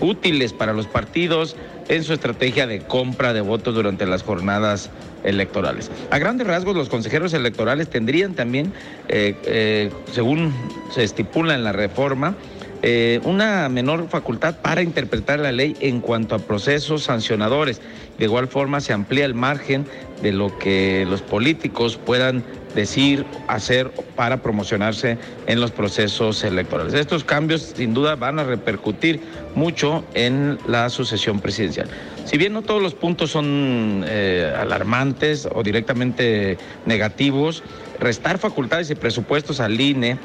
útiles 0.00 0.52
para 0.52 0.72
los 0.72 0.86
partidos 0.86 1.56
en 1.88 2.04
su 2.04 2.12
estrategia 2.12 2.66
de 2.66 2.80
compra 2.80 3.32
de 3.32 3.40
votos 3.40 3.74
durante 3.74 4.06
las 4.06 4.22
jornadas 4.22 4.90
electorales. 5.24 5.90
A 6.10 6.18
grandes 6.18 6.46
rasgos, 6.46 6.76
los 6.76 6.88
consejeros 6.88 7.32
electorales 7.32 7.88
tendrían 7.88 8.34
también, 8.34 8.72
eh, 9.08 9.34
eh, 9.44 9.90
según 10.12 10.52
se 10.94 11.02
estipula 11.02 11.54
en 11.54 11.64
la 11.64 11.72
reforma, 11.72 12.34
eh, 12.82 13.20
una 13.24 13.68
menor 13.68 14.08
facultad 14.08 14.56
para 14.60 14.82
interpretar 14.82 15.40
la 15.40 15.52
ley 15.52 15.76
en 15.80 16.00
cuanto 16.00 16.34
a 16.34 16.38
procesos 16.38 17.04
sancionadores. 17.04 17.80
De 18.18 18.24
igual 18.24 18.48
forma, 18.48 18.80
se 18.80 18.92
amplía 18.92 19.24
el 19.24 19.34
margen 19.34 19.86
de 20.22 20.32
lo 20.32 20.56
que 20.58 21.06
los 21.08 21.22
políticos 21.22 21.96
puedan 21.96 22.44
decir, 22.74 23.24
hacer 23.46 23.90
para 24.14 24.42
promocionarse 24.42 25.18
en 25.46 25.60
los 25.60 25.70
procesos 25.70 26.44
electorales. 26.44 26.94
Estos 26.94 27.24
cambios 27.24 27.74
sin 27.76 27.94
duda 27.94 28.14
van 28.14 28.38
a 28.38 28.44
repercutir 28.44 29.20
mucho 29.54 30.04
en 30.14 30.58
la 30.66 30.88
sucesión 30.90 31.40
presidencial. 31.40 31.88
Si 32.24 32.36
bien 32.36 32.52
no 32.52 32.62
todos 32.62 32.82
los 32.82 32.94
puntos 32.94 33.30
son 33.30 34.04
eh, 34.06 34.52
alarmantes 34.56 35.48
o 35.52 35.62
directamente 35.62 36.58
negativos, 36.86 37.62
restar 37.98 38.38
facultades 38.38 38.90
y 38.90 38.94
presupuestos 38.94 39.60
al 39.60 39.80
INE, 39.80 40.18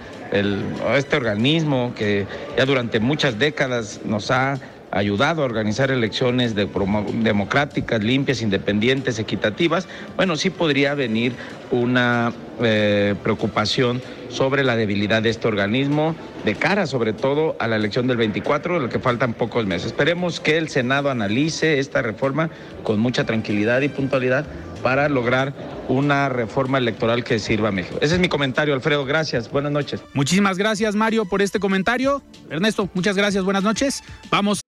a 0.87 0.97
este 0.97 1.15
organismo 1.15 1.93
que 1.95 2.25
ya 2.57 2.65
durante 2.65 2.99
muchas 2.99 3.39
décadas 3.39 4.01
nos 4.05 4.31
ha 4.31 4.59
ayudado 4.91 5.41
a 5.41 5.45
organizar 5.45 5.89
elecciones 5.89 6.53
democráticas, 6.55 8.03
limpias, 8.03 8.41
independientes, 8.41 9.17
equitativas, 9.17 9.87
bueno, 10.15 10.35
sí 10.35 10.51
podría 10.51 10.93
venir 10.93 11.33
una 11.71 12.31
eh, 12.61 13.15
preocupación 13.23 14.01
sobre 14.33 14.63
la 14.63 14.75
debilidad 14.75 15.21
de 15.21 15.29
este 15.29 15.47
organismo, 15.47 16.15
de 16.43 16.55
cara 16.55 16.87
sobre 16.87 17.13
todo 17.13 17.55
a 17.59 17.67
la 17.67 17.75
elección 17.75 18.07
del 18.07 18.17
24, 18.17 18.75
de 18.75 18.79
lo 18.81 18.89
que 18.89 18.99
faltan 18.99 19.33
pocos 19.33 19.65
meses. 19.65 19.87
Esperemos 19.87 20.39
que 20.39 20.57
el 20.57 20.69
Senado 20.69 21.09
analice 21.09 21.79
esta 21.79 22.01
reforma 22.01 22.49
con 22.83 22.99
mucha 22.99 23.25
tranquilidad 23.25 23.81
y 23.81 23.89
puntualidad 23.89 24.45
para 24.81 25.07
lograr 25.07 25.53
una 25.87 26.29
reforma 26.29 26.77
electoral 26.77 27.23
que 27.23 27.39
sirva 27.39 27.69
a 27.69 27.71
México. 27.71 27.97
Ese 28.01 28.15
es 28.15 28.19
mi 28.19 28.27
comentario, 28.27 28.73
Alfredo. 28.73 29.05
Gracias. 29.05 29.49
Buenas 29.49 29.71
noches. 29.71 30.01
Muchísimas 30.13 30.57
gracias, 30.57 30.95
Mario, 30.95 31.25
por 31.25 31.41
este 31.41 31.59
comentario. 31.59 32.21
Ernesto, 32.49 32.89
muchas 32.93 33.15
gracias. 33.15 33.43
Buenas 33.43 33.63
noches. 33.63 34.03
Vamos. 34.29 34.61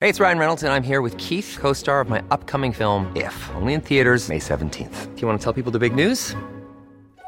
Hey, 0.00 0.08
it's 0.08 0.20
Ryan 0.20 0.38
Reynolds, 0.38 0.62
and 0.62 0.72
I'm 0.72 0.84
here 0.84 1.00
with 1.00 1.16
Keith, 1.16 1.58
co 1.60 1.72
star 1.72 2.00
of 2.00 2.08
my 2.08 2.22
upcoming 2.30 2.72
film, 2.72 3.10
If, 3.16 3.34
only 3.56 3.74
in 3.74 3.80
theaters, 3.80 4.28
May 4.28 4.38
17th. 4.38 5.16
Do 5.16 5.20
you 5.20 5.26
want 5.26 5.40
to 5.40 5.44
tell 5.44 5.52
people 5.52 5.72
the 5.72 5.80
big 5.80 5.92
news? 5.92 6.36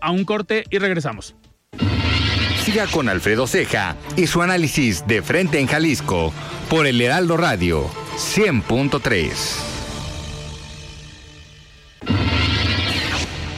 A 0.00 0.10
un 0.10 0.24
corte 0.24 0.64
y 0.70 0.78
regresamos. 0.78 1.34
Siga 2.64 2.86
con 2.86 3.08
Alfredo 3.08 3.46
Ceja 3.46 3.96
y 4.16 4.26
su 4.26 4.42
análisis 4.42 5.06
de 5.06 5.22
frente 5.22 5.58
en 5.58 5.66
Jalisco 5.66 6.32
por 6.68 6.86
el 6.86 7.00
Heraldo 7.00 7.36
Radio 7.36 7.88
100.3. 8.16 9.30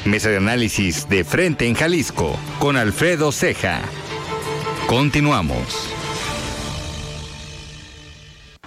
Mesa 0.05 0.31
de 0.31 0.37
análisis 0.37 1.09
de 1.09 1.25
frente 1.25 1.67
en 1.67 1.75
Jalisco 1.75 2.39
con 2.59 2.77
Alfredo 2.77 3.33
Ceja. 3.33 3.81
Continuamos. 4.87 5.91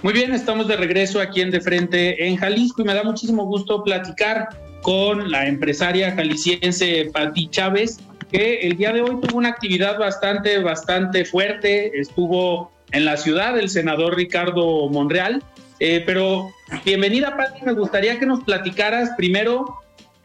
Muy 0.02 0.12
bien, 0.12 0.34
estamos 0.34 0.68
de 0.68 0.76
regreso 0.76 1.18
aquí 1.18 1.40
en 1.40 1.50
De 1.50 1.62
Frente 1.62 2.28
en 2.28 2.36
Jalisco 2.36 2.82
y 2.82 2.84
me 2.84 2.92
da 2.92 3.02
muchísimo 3.02 3.46
gusto 3.46 3.82
platicar 3.82 4.50
con 4.84 5.30
la 5.30 5.46
empresaria 5.48 6.12
jalisciense 6.12 7.10
Pati 7.10 7.48
Chávez, 7.48 7.98
que 8.30 8.60
el 8.60 8.76
día 8.76 8.92
de 8.92 9.00
hoy 9.00 9.18
tuvo 9.22 9.38
una 9.38 9.48
actividad 9.48 9.98
bastante, 9.98 10.58
bastante 10.58 11.24
fuerte. 11.24 11.98
Estuvo 11.98 12.70
en 12.92 13.06
la 13.06 13.16
ciudad 13.16 13.58
el 13.58 13.70
senador 13.70 14.14
Ricardo 14.14 14.86
Monreal. 14.90 15.42
Eh, 15.80 16.02
pero 16.04 16.50
bienvenida, 16.84 17.34
Pati. 17.34 17.64
Me 17.64 17.72
gustaría 17.72 18.18
que 18.18 18.26
nos 18.26 18.44
platicaras 18.44 19.08
primero 19.16 19.78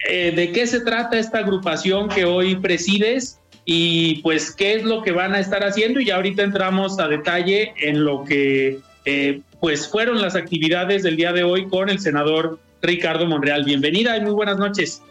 eh, 0.09 0.33
de 0.35 0.51
qué 0.51 0.67
se 0.67 0.81
trata 0.81 1.17
esta 1.17 1.37
agrupación 1.37 2.09
que 2.09 2.25
hoy 2.25 2.57
presides 2.57 3.39
y 3.63 4.15
pues 4.23 4.51
qué 4.51 4.73
es 4.73 4.83
lo 4.83 5.03
que 5.03 5.13
van 5.13 5.35
a 5.35 5.39
estar 5.39 5.63
haciendo. 5.63 6.01
Y 6.01 6.07
ya 6.07 6.17
ahorita 6.17 6.43
entramos 6.43 6.99
a 6.99 7.07
detalle 7.07 7.73
en 7.77 8.03
lo 8.03 8.25
que 8.25 8.79
eh, 9.05 9.39
pues 9.61 9.87
fueron 9.87 10.21
las 10.21 10.35
actividades 10.35 11.03
del 11.03 11.15
día 11.15 11.31
de 11.31 11.43
hoy 11.43 11.69
con 11.69 11.87
el 11.87 11.99
senador 11.99 12.59
Ricardo 12.81 13.25
Monreal. 13.25 13.63
Bienvenida 13.63 14.17
y 14.17 14.21
muy 14.21 14.31
buenas 14.31 14.57
noches. 14.57 15.01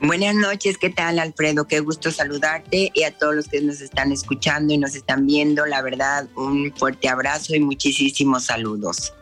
Buenas 0.00 0.36
noches, 0.36 0.78
¿qué 0.78 0.90
tal 0.90 1.18
Alfredo? 1.18 1.66
Qué 1.66 1.80
gusto 1.80 2.12
saludarte 2.12 2.92
y 2.94 3.02
a 3.02 3.10
todos 3.10 3.34
los 3.34 3.48
que 3.48 3.60
nos 3.60 3.80
están 3.80 4.12
escuchando 4.12 4.72
y 4.72 4.78
nos 4.78 4.94
están 4.94 5.26
viendo. 5.26 5.66
La 5.66 5.82
verdad, 5.82 6.28
un 6.36 6.72
fuerte 6.76 7.08
abrazo 7.08 7.56
y 7.56 7.60
muchísimos 7.60 8.44
saludos. 8.44 9.12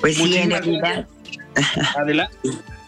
Pues 0.00 0.16
sí, 0.16 0.36
en 0.36 0.50
realidad. 0.50 1.08
Adelante. 1.96 2.36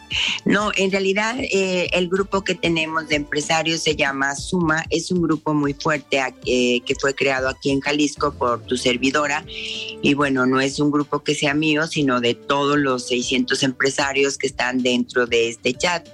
No, 0.45 0.71
en 0.77 0.91
realidad 0.91 1.37
eh, 1.41 1.89
el 1.93 2.09
grupo 2.09 2.43
que 2.43 2.55
tenemos 2.55 3.09
de 3.09 3.17
empresarios 3.17 3.81
se 3.81 3.97
llama 3.97 4.35
Suma, 4.35 4.85
es 4.91 5.11
un 5.11 5.23
grupo 5.23 5.55
muy 5.55 5.75
fuerte 5.75 6.21
eh, 6.47 6.81
que 6.81 6.95
fue 6.95 7.15
creado 7.15 7.49
aquí 7.49 7.71
en 7.71 7.81
Jalisco 7.81 8.33
por 8.35 8.63
tu 8.63 8.77
servidora. 8.77 9.45
Y 9.47 10.15
bueno, 10.15 10.47
no 10.47 10.61
es 10.61 10.81
un 10.81 10.91
grupo 10.91 11.23
que 11.23 11.35
sea 11.35 11.55
mío, 11.55 11.87
sino 11.87 12.21
de 12.21 12.35
todos 12.35 12.79
los 12.79 13.07
600 13.09 13.63
empresarios 13.63 14.39
que 14.39 14.47
están 14.47 14.83
dentro 14.83 15.27
de 15.27 15.49
este 15.49 15.75
chat 15.75 16.07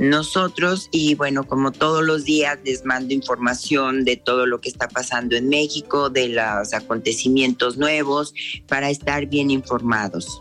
nosotros 0.00 0.88
y 0.90 1.14
bueno, 1.14 1.46
como 1.46 1.72
todos 1.72 2.02
los 2.02 2.24
días 2.24 2.58
les 2.64 2.84
mando 2.86 3.12
información 3.12 4.04
de 4.04 4.16
todo 4.16 4.46
lo 4.46 4.60
que 4.60 4.70
está 4.70 4.88
pasando 4.88 5.36
en 5.36 5.48
México, 5.48 6.08
de 6.08 6.30
los 6.30 6.72
acontecimientos 6.72 7.76
nuevos, 7.76 8.32
para 8.66 8.88
estar 8.88 9.26
bien 9.26 9.50
informados. 9.50 10.40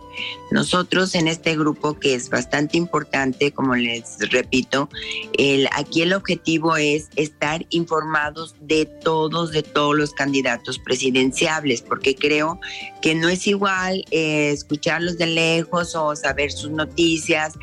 Nosotros 0.52 1.13
en 1.15 1.28
este 1.28 1.58
grupo 1.58 2.00
que 2.00 2.15
es 2.15 2.30
bastante 2.30 2.78
importante, 2.78 3.52
como 3.52 3.76
les 3.76 4.17
repito, 4.32 4.89
el, 5.38 5.67
aquí 5.74 6.02
el 6.02 6.13
objetivo 6.13 6.78
es 6.78 7.10
estar 7.15 7.65
informados 7.69 8.56
de 8.62 8.86
todos, 8.86 9.52
de 9.52 9.63
todos 9.63 9.95
los 9.95 10.13
candidatos 10.13 10.80
presidenciables, 10.80 11.82
porque 11.82 12.15
creo 12.15 12.60
que 13.02 13.13
no 13.13 13.30
es 13.30 13.45
igual 13.48 14.06
eh, 14.12 14.52
escucharlos 14.52 15.17
de 15.17 15.28
lejos 15.28 15.95
o 15.95 16.15
saber 16.15 16.52
sus 16.52 16.72
noticias 16.72 17.54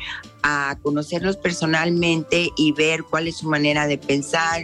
a 0.43 0.77
conocerlos 0.81 1.37
personalmente 1.37 2.49
y 2.55 2.71
ver 2.71 3.03
cuál 3.03 3.27
es 3.27 3.37
su 3.37 3.47
manera 3.47 3.87
de 3.87 3.97
pensar, 3.97 4.63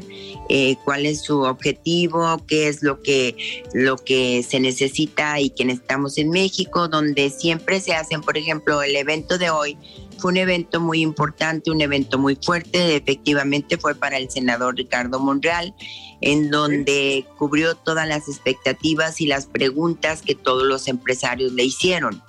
eh, 0.50 0.76
cuál 0.84 1.06
es 1.06 1.24
su 1.24 1.42
objetivo, 1.42 2.42
qué 2.48 2.68
es 2.68 2.84
lo 2.84 3.02
que, 3.02 3.64
lo 3.74 3.98
que 3.98 4.44
se 4.44 4.60
necesita 4.60 5.40
y 5.40 5.50
que 5.50 5.66
necesitamos 5.66 6.18
en 6.18 6.30
México, 6.30 6.88
donde 6.88 7.30
siempre 7.30 7.80
se 7.80 7.94
hacen, 7.94 8.22
por 8.22 8.38
ejemplo, 8.38 8.82
el 8.82 8.96
evento 8.96 9.38
de 9.38 9.50
hoy 9.50 9.78
fue 10.24 10.32
un 10.32 10.38
evento 10.38 10.80
muy 10.80 11.02
importante, 11.02 11.70
un 11.70 11.82
evento 11.82 12.18
muy 12.18 12.38
fuerte, 12.38 12.96
efectivamente 12.96 13.78
fue 13.78 13.94
para 13.94 14.18
el 14.18 14.30
senador 14.30 14.76
Ricardo 14.76 15.20
Monreal, 15.20 15.74
en 16.22 16.50
donde 16.50 17.26
cubrió 17.38 17.76
todas 17.76 18.08
las 18.08 18.30
expectativas 18.30 19.20
y 19.20 19.28
las 19.28 19.48
preguntas 19.48 20.22
que 20.22 20.34
todos 20.34 20.64
los 20.64 20.88
empresarios 20.88 21.52
le 21.52 21.66
hicieron. 21.66 22.24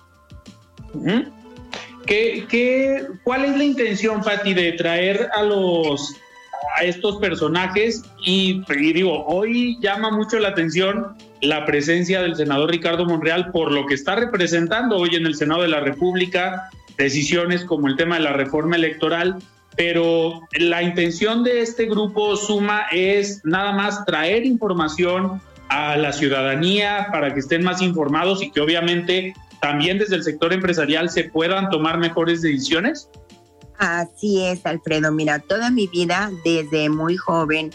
¿Qué, 2.06 3.06
cuál 3.22 3.44
es 3.44 3.56
la 3.56 3.64
intención, 3.64 4.22
Patti, 4.22 4.54
de 4.54 4.72
traer 4.72 5.28
a 5.34 5.42
los 5.42 6.14
a 6.78 6.84
estos 6.84 7.16
personajes? 7.16 8.02
Y, 8.24 8.62
y, 8.68 8.92
digo, 8.92 9.24
hoy 9.26 9.78
llama 9.80 10.10
mucho 10.10 10.38
la 10.38 10.48
atención 10.48 11.16
la 11.40 11.64
presencia 11.66 12.22
del 12.22 12.36
senador 12.36 12.70
Ricardo 12.70 13.04
Monreal 13.04 13.50
por 13.52 13.70
lo 13.70 13.86
que 13.86 13.94
está 13.94 14.16
representando 14.16 14.96
hoy 14.96 15.14
en 15.14 15.26
el 15.26 15.34
Senado 15.34 15.62
de 15.62 15.68
la 15.68 15.80
República, 15.80 16.70
decisiones 16.96 17.64
como 17.64 17.88
el 17.88 17.96
tema 17.96 18.16
de 18.16 18.22
la 18.22 18.32
reforma 18.32 18.76
electoral, 18.76 19.36
pero 19.76 20.42
la 20.52 20.82
intención 20.82 21.44
de 21.44 21.60
este 21.60 21.86
grupo 21.86 22.36
Suma 22.36 22.86
es 22.92 23.44
nada 23.44 23.72
más 23.72 24.04
traer 24.04 24.46
información 24.46 25.40
a 25.74 25.96
la 25.96 26.12
ciudadanía 26.12 27.08
para 27.10 27.34
que 27.34 27.40
estén 27.40 27.64
más 27.64 27.82
informados 27.82 28.42
y 28.42 28.50
que 28.52 28.60
obviamente 28.60 29.34
también 29.60 29.98
desde 29.98 30.16
el 30.16 30.22
sector 30.22 30.52
empresarial 30.52 31.10
se 31.10 31.24
puedan 31.24 31.68
tomar 31.70 31.98
mejores 31.98 32.42
decisiones? 32.42 33.08
Así 33.78 34.44
es, 34.44 34.64
Alfredo. 34.66 35.10
Mira, 35.10 35.40
toda 35.40 35.70
mi 35.70 35.88
vida, 35.88 36.30
desde 36.44 36.88
muy 36.88 37.16
joven, 37.16 37.70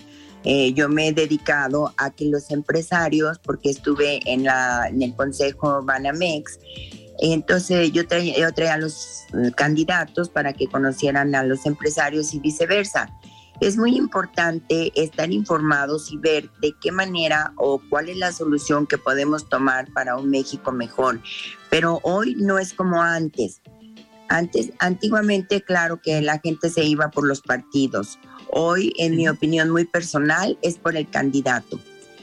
eh, 0.46 0.72
yo 0.74 0.88
me 0.88 1.10
he 1.10 1.14
dedicado 1.14 1.94
a 1.98 2.12
que 2.12 2.26
los 2.26 2.52
empresarios, 2.52 3.38
porque 3.40 3.70
estuve 3.70 4.22
en, 4.26 4.46
la, 4.46 4.88
en 4.88 5.02
el 5.02 5.14
Consejo 5.14 5.84
Banamex, 5.84 6.58
entonces 7.22 7.92
yo 7.92 8.08
traía, 8.08 8.38
yo 8.38 8.54
traía 8.54 8.76
a 8.76 8.78
los 8.78 9.26
eh, 9.34 9.52
candidatos 9.54 10.30
para 10.30 10.54
que 10.54 10.68
conocieran 10.68 11.36
a 11.36 11.44
los 11.44 11.66
empresarios 11.66 12.34
y 12.34 12.40
viceversa. 12.40 13.10
Es 13.62 13.76
muy 13.76 13.98
importante 13.98 14.94
estar 14.96 15.32
informados 15.32 16.14
y 16.14 16.18
ver 16.18 16.50
de 16.62 16.74
qué 16.80 16.94
manera 16.94 17.52
o 17.58 17.82
cuál 17.90 18.08
es 18.08 18.18
la 18.18 18.32
solución 18.32 18.88
que 18.88 18.98
podemos 18.98 19.50
tomar 19.50 19.92
para 19.92 20.16
un 20.16 20.30
México 20.30 20.72
mejor. 20.72 21.20
Pero 21.70 22.00
hoy 22.04 22.36
no 22.36 22.58
es 22.58 22.74
como 22.74 23.02
antes. 23.02 23.62
Antes, 24.30 24.72
antiguamente, 24.80 25.62
claro 25.62 26.00
que 26.02 26.22
la 26.22 26.40
gente 26.40 26.70
se 26.70 26.86
iba 26.86 27.10
por 27.10 27.28
los 27.28 27.42
partidos. 27.42 28.18
Hoy, 28.52 28.94
en 28.98 29.18
mi 29.18 29.28
opinión 29.28 29.70
muy 29.72 29.84
personal, 29.84 30.58
es 30.62 30.78
por 30.78 30.96
el 30.96 31.10
candidato. 31.10 31.80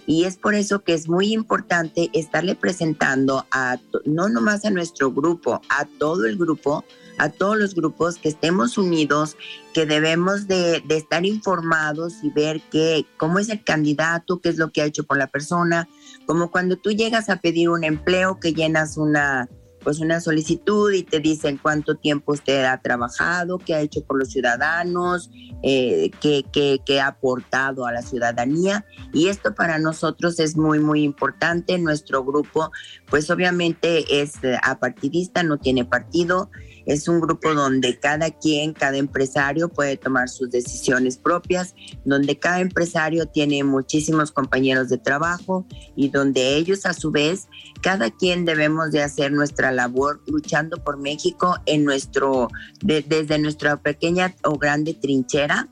Y 0.07 0.25
es 0.25 0.37
por 0.37 0.55
eso 0.55 0.85
que 0.85 0.94
es 0.94 1.09
muy 1.09 1.35
importante 1.35 2.09
estarle 2.14 2.55
presentando 2.55 3.44
a, 3.51 3.77
no 4.05 4.29
nomás 4.29 4.64
a 4.64 4.70
nuestro 4.70 5.12
grupo, 5.12 5.61
a 5.68 5.85
todo 5.99 6.25
el 6.27 6.38
grupo, 6.38 6.85
a 7.18 7.31
todos 7.31 7.57
los 7.57 7.74
grupos 7.74 8.16
que 8.16 8.29
estemos 8.29 8.79
unidos, 8.79 9.37
que 9.72 9.87
debemos 9.87 10.46
de, 10.46 10.83
estar 10.88 11.24
informados 11.24 12.22
y 12.22 12.31
ver 12.31 12.61
qué, 12.70 13.07
cómo 13.16 13.38
es 13.38 13.48
el 13.48 13.62
candidato, 13.62 14.40
qué 14.40 14.50
es 14.50 14.57
lo 14.57 14.70
que 14.70 14.83
ha 14.83 14.87
hecho 14.87 15.05
por 15.05 15.18
la 15.18 15.26
persona, 15.26 15.88
como 16.26 16.50
cuando 16.50 16.76
tú 16.76 16.90
llegas 16.90 17.29
a 17.29 17.37
pedir 17.37 17.70
un 17.70 17.85
empleo 17.85 18.38
que 18.40 18.52
llenas 18.52 18.96
una, 18.96 19.48
pues 19.87 20.00
una 20.00 20.20
solicitud 20.20 20.92
y 20.92 21.05
te 21.05 21.20
dicen 21.20 21.61
cuánto 21.62 21.94
tiempo 21.94 22.33
usted 22.33 22.64
ha 22.64 22.76
trabajado, 22.83 23.59
qué 23.59 23.72
ha 23.72 23.81
hecho 23.81 24.02
por 24.05 24.18
los 24.18 24.31
ciudadanos, 24.31 25.31
eh, 25.62 26.11
qué, 26.20 26.44
qué, 26.52 27.00
ha 27.00 27.07
aportado 27.07 27.87
a 27.87 27.92
la 27.92 28.02
ciudadanía. 28.02 28.85
Y 29.12 29.29
esto 29.29 29.55
para 29.55 29.79
nosotros 29.79 30.40
es 30.40 30.57
muy, 30.57 30.81
muy 30.81 31.05
importante. 31.05 31.79
Nuestro 31.79 32.24
grupo, 32.24 32.72
pues 33.09 33.31
obviamente 33.31 34.20
es 34.20 34.33
apartidista, 34.61 35.44
no 35.44 35.59
tiene 35.59 35.85
partido. 35.85 36.50
Es 36.87 37.09
un 37.09 37.20
grupo 37.20 37.53
donde 37.53 37.99
cada 37.99 38.31
quien, 38.31 38.72
cada 38.72 38.96
empresario 38.96 39.68
puede 39.68 39.96
tomar 39.96 40.29
sus 40.29 40.51
decisiones 40.51 41.16
propias, 41.16 41.75
donde 42.05 42.38
cada 42.38 42.61
empresario 42.61 43.27
tiene 43.27 43.62
muchísimos 43.64 44.31
compañeros 44.31 44.88
de 44.88 44.99
trabajo 44.99 45.66
y 45.96 46.09
donde 46.09 46.57
ellos 46.57 46.87
a 46.87 46.92
su 46.92 47.11
vez, 47.11 47.49
cada 47.83 48.11
quien 48.11 48.44
debemos 48.44 48.92
de 48.92 49.03
hacer 49.03 49.33
nuestra 49.33 49.72
labor 49.72 50.22
luchando 50.27 50.83
por 50.83 50.96
México 50.96 51.57
en 51.66 51.85
nuestro, 51.85 52.49
desde 52.81 53.38
nuestra 53.38 53.77
pequeña 53.77 54.35
o 54.44 54.57
grande 54.57 54.94
trinchera, 54.94 55.68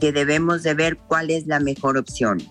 que 0.00 0.12
debemos 0.12 0.62
de 0.62 0.74
ver 0.74 0.98
cuál 1.08 1.30
es 1.30 1.46
la 1.46 1.60
mejor 1.60 1.96
opción. 1.96 2.42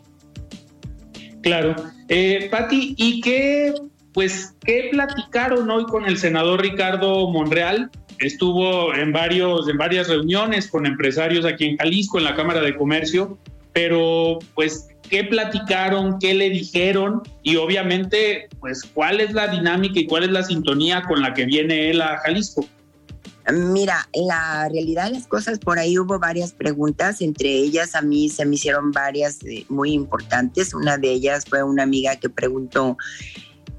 Claro. 1.41 1.75
Eh, 2.09 2.49
¿y 2.71 3.21
qué 3.21 3.73
pues, 4.13 4.55
¿qué 4.65 4.89
platicaron 4.91 5.69
hoy 5.69 5.85
con 5.85 6.05
el 6.05 6.17
senador 6.17 6.61
Ricardo 6.61 7.29
Monreal? 7.29 7.89
Estuvo 8.19 8.93
en, 8.93 9.13
varios, 9.13 9.69
en 9.69 9.77
varias 9.77 10.09
reuniones 10.09 10.67
con 10.67 10.85
empresarios 10.85 11.45
aquí 11.45 11.65
en 11.65 11.77
Jalisco, 11.77 12.17
en 12.17 12.25
la 12.25 12.35
Cámara 12.35 12.61
de 12.61 12.75
Comercio, 12.75 13.37
pero 13.73 14.39
pues, 14.55 14.89
¿qué 15.09 15.23
platicaron? 15.23 16.19
¿Qué 16.19 16.33
le 16.33 16.49
dijeron? 16.49 17.21
Y 17.43 17.55
obviamente, 17.55 18.49
pues, 18.59 18.83
¿cuál 18.93 19.21
es 19.21 19.33
la 19.33 19.47
dinámica 19.47 19.99
y 19.99 20.05
cuál 20.05 20.23
es 20.23 20.31
la 20.31 20.43
sintonía 20.43 21.03
con 21.03 21.21
la 21.21 21.33
que 21.33 21.45
viene 21.45 21.91
él 21.91 22.01
a 22.01 22.17
Jalisco? 22.17 22.67
Mira, 23.51 24.07
la 24.13 24.67
realidad 24.69 25.05
de 25.05 25.13
las 25.13 25.27
cosas, 25.27 25.57
por 25.59 25.79
ahí 25.79 25.97
hubo 25.97 26.19
varias 26.19 26.53
preguntas, 26.53 27.21
entre 27.21 27.49
ellas 27.49 27.95
a 27.95 28.01
mí 28.01 28.29
se 28.29 28.45
me 28.45 28.55
hicieron 28.55 28.91
varias 28.91 29.43
eh, 29.43 29.65
muy 29.69 29.93
importantes. 29.93 30.73
Una 30.73 30.97
de 30.97 31.11
ellas 31.11 31.45
fue 31.49 31.63
una 31.63 31.83
amiga 31.83 32.15
que 32.17 32.29
preguntó 32.29 32.97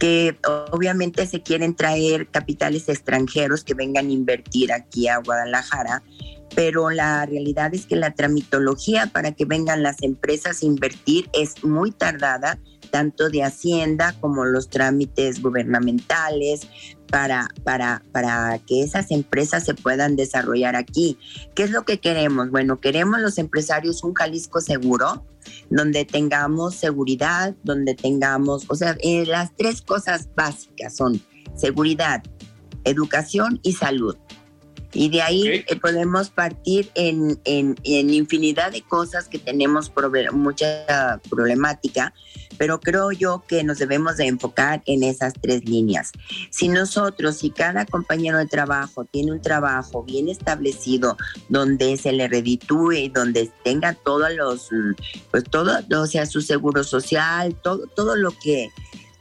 que 0.00 0.34
obviamente 0.72 1.26
se 1.26 1.42
quieren 1.42 1.76
traer 1.76 2.26
capitales 2.26 2.88
extranjeros 2.88 3.62
que 3.62 3.74
vengan 3.74 4.08
a 4.08 4.12
invertir 4.12 4.72
aquí 4.72 5.06
a 5.08 5.18
Guadalajara, 5.18 6.02
pero 6.54 6.88
la 6.90 7.26
realidad 7.26 7.74
es 7.74 7.84
que 7.84 7.96
la 7.96 8.12
tramitología 8.12 9.08
para 9.12 9.32
que 9.32 9.44
vengan 9.44 9.82
las 9.82 10.02
empresas 10.02 10.62
a 10.62 10.66
invertir 10.66 11.28
es 11.34 11.62
muy 11.62 11.92
tardada, 11.92 12.58
tanto 12.90 13.30
de 13.30 13.42
Hacienda 13.42 14.14
como 14.20 14.44
los 14.44 14.68
trámites 14.68 15.40
gubernamentales, 15.40 16.68
para, 17.10 17.48
para, 17.64 18.02
para 18.12 18.58
que 18.60 18.82
esas 18.82 19.10
empresas 19.10 19.64
se 19.64 19.74
puedan 19.74 20.16
desarrollar 20.16 20.76
aquí. 20.76 21.18
¿Qué 21.54 21.64
es 21.64 21.70
lo 21.70 21.84
que 21.84 21.98
queremos? 21.98 22.50
Bueno, 22.50 22.80
queremos 22.80 23.20
los 23.20 23.38
empresarios 23.38 24.02
un 24.04 24.14
Jalisco 24.14 24.60
seguro, 24.60 25.26
donde 25.68 26.04
tengamos 26.04 26.76
seguridad, 26.76 27.54
donde 27.64 27.94
tengamos, 27.94 28.64
o 28.68 28.74
sea, 28.74 28.96
eh, 29.00 29.26
las 29.26 29.54
tres 29.56 29.82
cosas 29.82 30.28
básicas 30.34 30.96
son 30.96 31.20
seguridad, 31.54 32.22
educación 32.84 33.60
y 33.62 33.72
salud. 33.72 34.16
Y 34.92 35.08
de 35.08 35.22
ahí 35.22 35.46
eh, 35.46 35.76
podemos 35.80 36.30
partir 36.30 36.90
en, 36.94 37.40
en, 37.44 37.76
infinidad 37.84 38.72
de 38.72 38.82
cosas 38.82 39.28
que 39.28 39.38
tenemos 39.38 39.92
mucha 40.32 41.20
problemática, 41.28 42.12
pero 42.58 42.80
creo 42.80 43.12
yo 43.12 43.44
que 43.46 43.62
nos 43.62 43.78
debemos 43.78 44.16
de 44.16 44.26
enfocar 44.26 44.82
en 44.86 45.02
esas 45.02 45.34
tres 45.40 45.64
líneas. 45.64 46.12
Si 46.50 46.68
nosotros, 46.68 47.36
si 47.36 47.50
cada 47.50 47.86
compañero 47.86 48.38
de 48.38 48.46
trabajo 48.46 49.04
tiene 49.04 49.32
un 49.32 49.40
trabajo 49.40 50.02
bien 50.02 50.28
establecido, 50.28 51.16
donde 51.48 51.96
se 51.96 52.12
le 52.12 52.28
reditúe 52.28 53.10
donde 53.12 53.50
tenga 53.64 53.94
todos 53.94 54.32
los, 54.34 54.68
pues 55.30 55.44
todo, 55.44 55.78
o 55.96 56.06
sea, 56.06 56.26
su 56.26 56.40
seguro 56.40 56.84
social, 56.84 57.54
todo, 57.62 57.86
todo 57.94 58.16
lo 58.16 58.32
que 58.32 58.70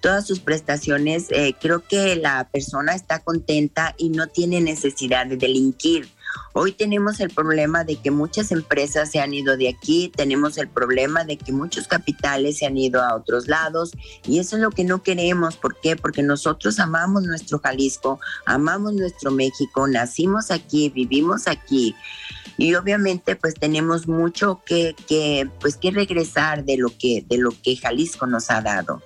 todas 0.01 0.25
sus 0.25 0.39
prestaciones, 0.39 1.27
eh, 1.29 1.55
creo 1.59 1.83
que 1.87 2.15
la 2.15 2.47
persona 2.49 2.93
está 2.93 3.19
contenta 3.19 3.95
y 3.97 4.09
no 4.09 4.27
tiene 4.27 4.61
necesidad 4.61 5.25
de 5.25 5.37
delinquir. 5.37 6.09
Hoy 6.53 6.71
tenemos 6.71 7.19
el 7.19 7.29
problema 7.29 7.83
de 7.83 7.95
que 7.95 8.11
muchas 8.11 8.51
empresas 8.51 9.11
se 9.11 9.19
han 9.19 9.33
ido 9.33 9.57
de 9.57 9.69
aquí, 9.69 10.11
tenemos 10.15 10.57
el 10.57 10.67
problema 10.67 11.23
de 11.23 11.37
que 11.37 11.51
muchos 11.51 11.87
capitales 11.87 12.57
se 12.57 12.65
han 12.65 12.77
ido 12.77 13.01
a 13.01 13.15
otros 13.15 13.47
lados 13.47 13.91
y 14.25 14.39
eso 14.39 14.55
es 14.55 14.61
lo 14.61 14.71
que 14.71 14.83
no 14.83 15.01
queremos. 15.01 15.57
¿Por 15.57 15.79
qué? 15.79 15.95
Porque 15.95 16.23
nosotros 16.23 16.79
amamos 16.79 17.23
nuestro 17.23 17.59
Jalisco, 17.59 18.19
amamos 18.45 18.93
nuestro 18.93 19.31
México, 19.31 19.87
nacimos 19.87 20.51
aquí, 20.51 20.89
vivimos 20.89 21.47
aquí 21.47 21.95
y 22.57 22.75
obviamente 22.75 23.35
pues 23.35 23.53
tenemos 23.53 24.07
mucho 24.07 24.61
que, 24.65 24.95
que, 25.07 25.49
pues, 25.61 25.77
que 25.77 25.91
regresar 25.91 26.65
de 26.65 26.77
lo 26.77 26.89
que, 26.97 27.23
de 27.27 27.37
lo 27.37 27.51
que 27.51 27.77
Jalisco 27.77 28.27
nos 28.27 28.51
ha 28.51 28.61
dado. 28.61 29.01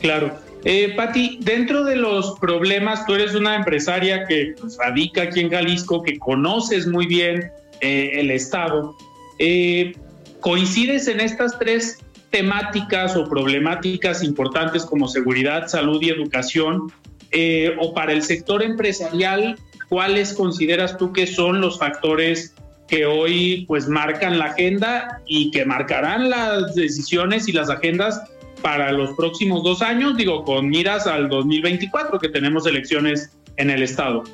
Claro. 0.00 0.38
Eh, 0.64 0.94
Pati, 0.96 1.38
dentro 1.40 1.84
de 1.84 1.96
los 1.96 2.38
problemas, 2.40 3.06
tú 3.06 3.14
eres 3.14 3.34
una 3.34 3.54
empresaria 3.54 4.26
que 4.26 4.54
pues, 4.60 4.76
radica 4.76 5.22
aquí 5.22 5.40
en 5.40 5.50
Jalisco, 5.50 6.02
que 6.02 6.18
conoces 6.18 6.86
muy 6.86 7.06
bien 7.06 7.50
eh, 7.80 8.10
el 8.14 8.30
Estado. 8.30 8.96
Eh, 9.38 9.94
¿Coincides 10.40 11.08
en 11.08 11.20
estas 11.20 11.58
tres 11.58 11.98
temáticas 12.30 13.16
o 13.16 13.28
problemáticas 13.28 14.22
importantes 14.22 14.84
como 14.84 15.08
seguridad, 15.08 15.68
salud 15.68 16.02
y 16.02 16.10
educación? 16.10 16.92
Eh, 17.30 17.76
o 17.78 17.92
para 17.92 18.12
el 18.12 18.22
sector 18.22 18.62
empresarial, 18.62 19.58
¿cuáles 19.88 20.32
consideras 20.32 20.96
tú 20.96 21.12
que 21.12 21.26
son 21.26 21.60
los 21.60 21.78
factores 21.78 22.54
que 22.88 23.04
hoy 23.04 23.64
pues 23.68 23.86
marcan 23.86 24.38
la 24.38 24.46
agenda 24.46 25.20
y 25.26 25.50
que 25.50 25.66
marcarán 25.66 26.30
las 26.30 26.74
decisiones 26.74 27.46
y 27.46 27.52
las 27.52 27.68
agendas 27.68 28.22
para 28.62 28.92
los 28.92 29.14
próximos 29.14 29.62
dos 29.62 29.82
años, 29.82 30.16
digo, 30.16 30.44
con 30.44 30.68
miras 30.68 31.06
al 31.06 31.28
2024 31.28 32.18
que 32.18 32.28
tenemos 32.28 32.66
elecciones 32.66 33.30
en 33.56 33.70
el 33.70 33.82
estado. 33.82 34.24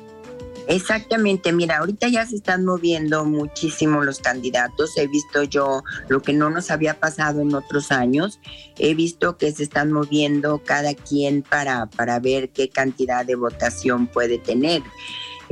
Exactamente, 0.67 1.53
mira, 1.53 1.77
ahorita 1.77 2.07
ya 2.07 2.25
se 2.25 2.37
están 2.37 2.65
moviendo 2.65 3.23
muchísimo 3.23 4.03
los 4.03 4.19
candidatos. 4.19 4.97
He 4.97 5.07
visto 5.07 5.43
yo 5.43 5.83
lo 6.07 6.21
que 6.21 6.33
no 6.33 6.49
nos 6.49 6.71
había 6.71 6.95
pasado 6.95 7.41
en 7.41 7.53
otros 7.53 7.91
años. 7.91 8.39
He 8.79 8.95
visto 8.95 9.37
que 9.37 9.51
se 9.51 9.63
están 9.63 9.91
moviendo 9.91 10.61
cada 10.65 10.95
quien 10.95 11.43
para, 11.43 11.85
para 11.85 12.19
ver 12.19 12.49
qué 12.49 12.69
cantidad 12.69 13.25
de 13.25 13.35
votación 13.35 14.07
puede 14.07 14.39
tener. 14.39 14.81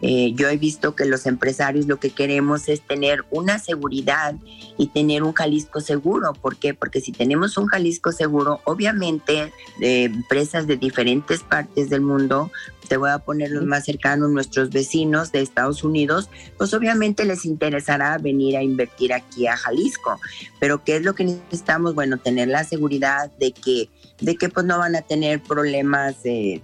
Eh, 0.05 0.33
yo 0.35 0.49
he 0.49 0.57
visto 0.57 0.95
que 0.95 1.05
los 1.05 1.25
empresarios 1.25 1.87
lo 1.87 1.97
que 1.97 2.09
queremos 2.09 2.67
es 2.67 2.81
tener 2.81 3.23
una 3.31 3.57
seguridad 3.57 4.35
y 4.77 4.87
tener 4.87 5.23
un 5.23 5.31
Jalisco 5.31 5.79
seguro. 5.79 6.33
¿Por 6.33 6.57
qué? 6.57 6.73
Porque 6.73 6.99
si 6.99 7.13
tenemos 7.13 7.57
un 7.57 7.67
Jalisco 7.67 8.11
seguro, 8.11 8.59
obviamente 8.65 9.53
de 9.79 10.03
empresas 10.03 10.67
de 10.67 10.75
diferentes 10.75 11.41
partes 11.41 11.89
del 11.89 12.01
mundo, 12.01 12.51
te 12.89 12.97
voy 12.97 13.11
a 13.11 13.19
poner 13.19 13.51
los 13.51 13.63
más 13.63 13.85
cercanos, 13.85 14.29
nuestros 14.29 14.71
vecinos 14.71 15.31
de 15.31 15.41
Estados 15.41 15.85
Unidos, 15.85 16.29
pues 16.57 16.73
obviamente 16.73 17.23
les 17.23 17.45
interesará 17.45 18.17
venir 18.17 18.57
a 18.57 18.61
invertir 18.61 19.13
aquí 19.13 19.47
a 19.47 19.55
Jalisco. 19.55 20.19
Pero 20.59 20.83
¿qué 20.83 20.97
es 20.97 21.03
lo 21.03 21.15
que 21.15 21.23
necesitamos? 21.23 21.95
Bueno, 21.95 22.17
tener 22.17 22.49
la 22.49 22.65
seguridad 22.65 23.31
de 23.39 23.53
que 23.53 23.89
de 24.19 24.35
que 24.35 24.49
pues 24.49 24.65
no 24.65 24.77
van 24.77 24.95
a 24.95 25.01
tener 25.01 25.41
problemas 25.41 26.23
de, 26.23 26.61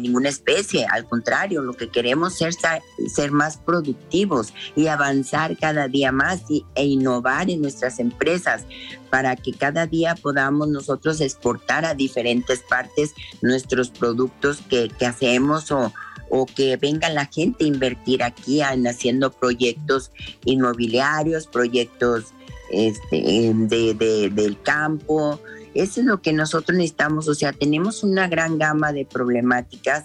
ninguna 0.00 0.28
especie, 0.28 0.86
al 0.90 1.06
contrario, 1.06 1.62
lo 1.62 1.74
que 1.74 1.88
queremos 1.88 2.40
es 2.40 2.56
ser, 2.56 2.82
ser 3.12 3.32
más 3.32 3.56
productivos 3.56 4.52
y 4.76 4.86
avanzar 4.86 5.56
cada 5.56 5.88
día 5.88 6.12
más 6.12 6.42
y, 6.48 6.64
e 6.74 6.84
innovar 6.84 7.50
en 7.50 7.62
nuestras 7.62 7.98
empresas 7.98 8.64
para 9.10 9.36
que 9.36 9.52
cada 9.52 9.86
día 9.86 10.14
podamos 10.14 10.68
nosotros 10.68 11.20
exportar 11.20 11.84
a 11.84 11.94
diferentes 11.94 12.60
partes 12.60 13.14
nuestros 13.42 13.90
productos 13.90 14.60
que, 14.68 14.90
hacemos 15.04 15.70
o, 15.70 15.92
o 16.30 16.46
que 16.46 16.76
venga 16.76 17.08
la 17.10 17.26
gente 17.26 17.64
a 17.64 17.68
invertir 17.68 18.22
aquí 18.22 18.62
en 18.62 18.86
haciendo 18.86 19.30
proyectos 19.30 20.10
inmobiliarios, 20.44 21.46
proyectos 21.46 22.32
este, 22.70 23.52
de, 23.54 24.30
del 24.32 24.60
campo, 24.62 25.40
eso 25.74 26.00
es 26.00 26.06
lo 26.06 26.22
que 26.22 26.32
nosotros 26.32 26.76
necesitamos, 26.76 27.28
o 27.28 27.34
sea, 27.34 27.52
tenemos 27.52 28.02
una 28.02 28.28
gran 28.28 28.58
gama 28.58 28.92
de 28.92 29.04
problemáticas 29.04 30.04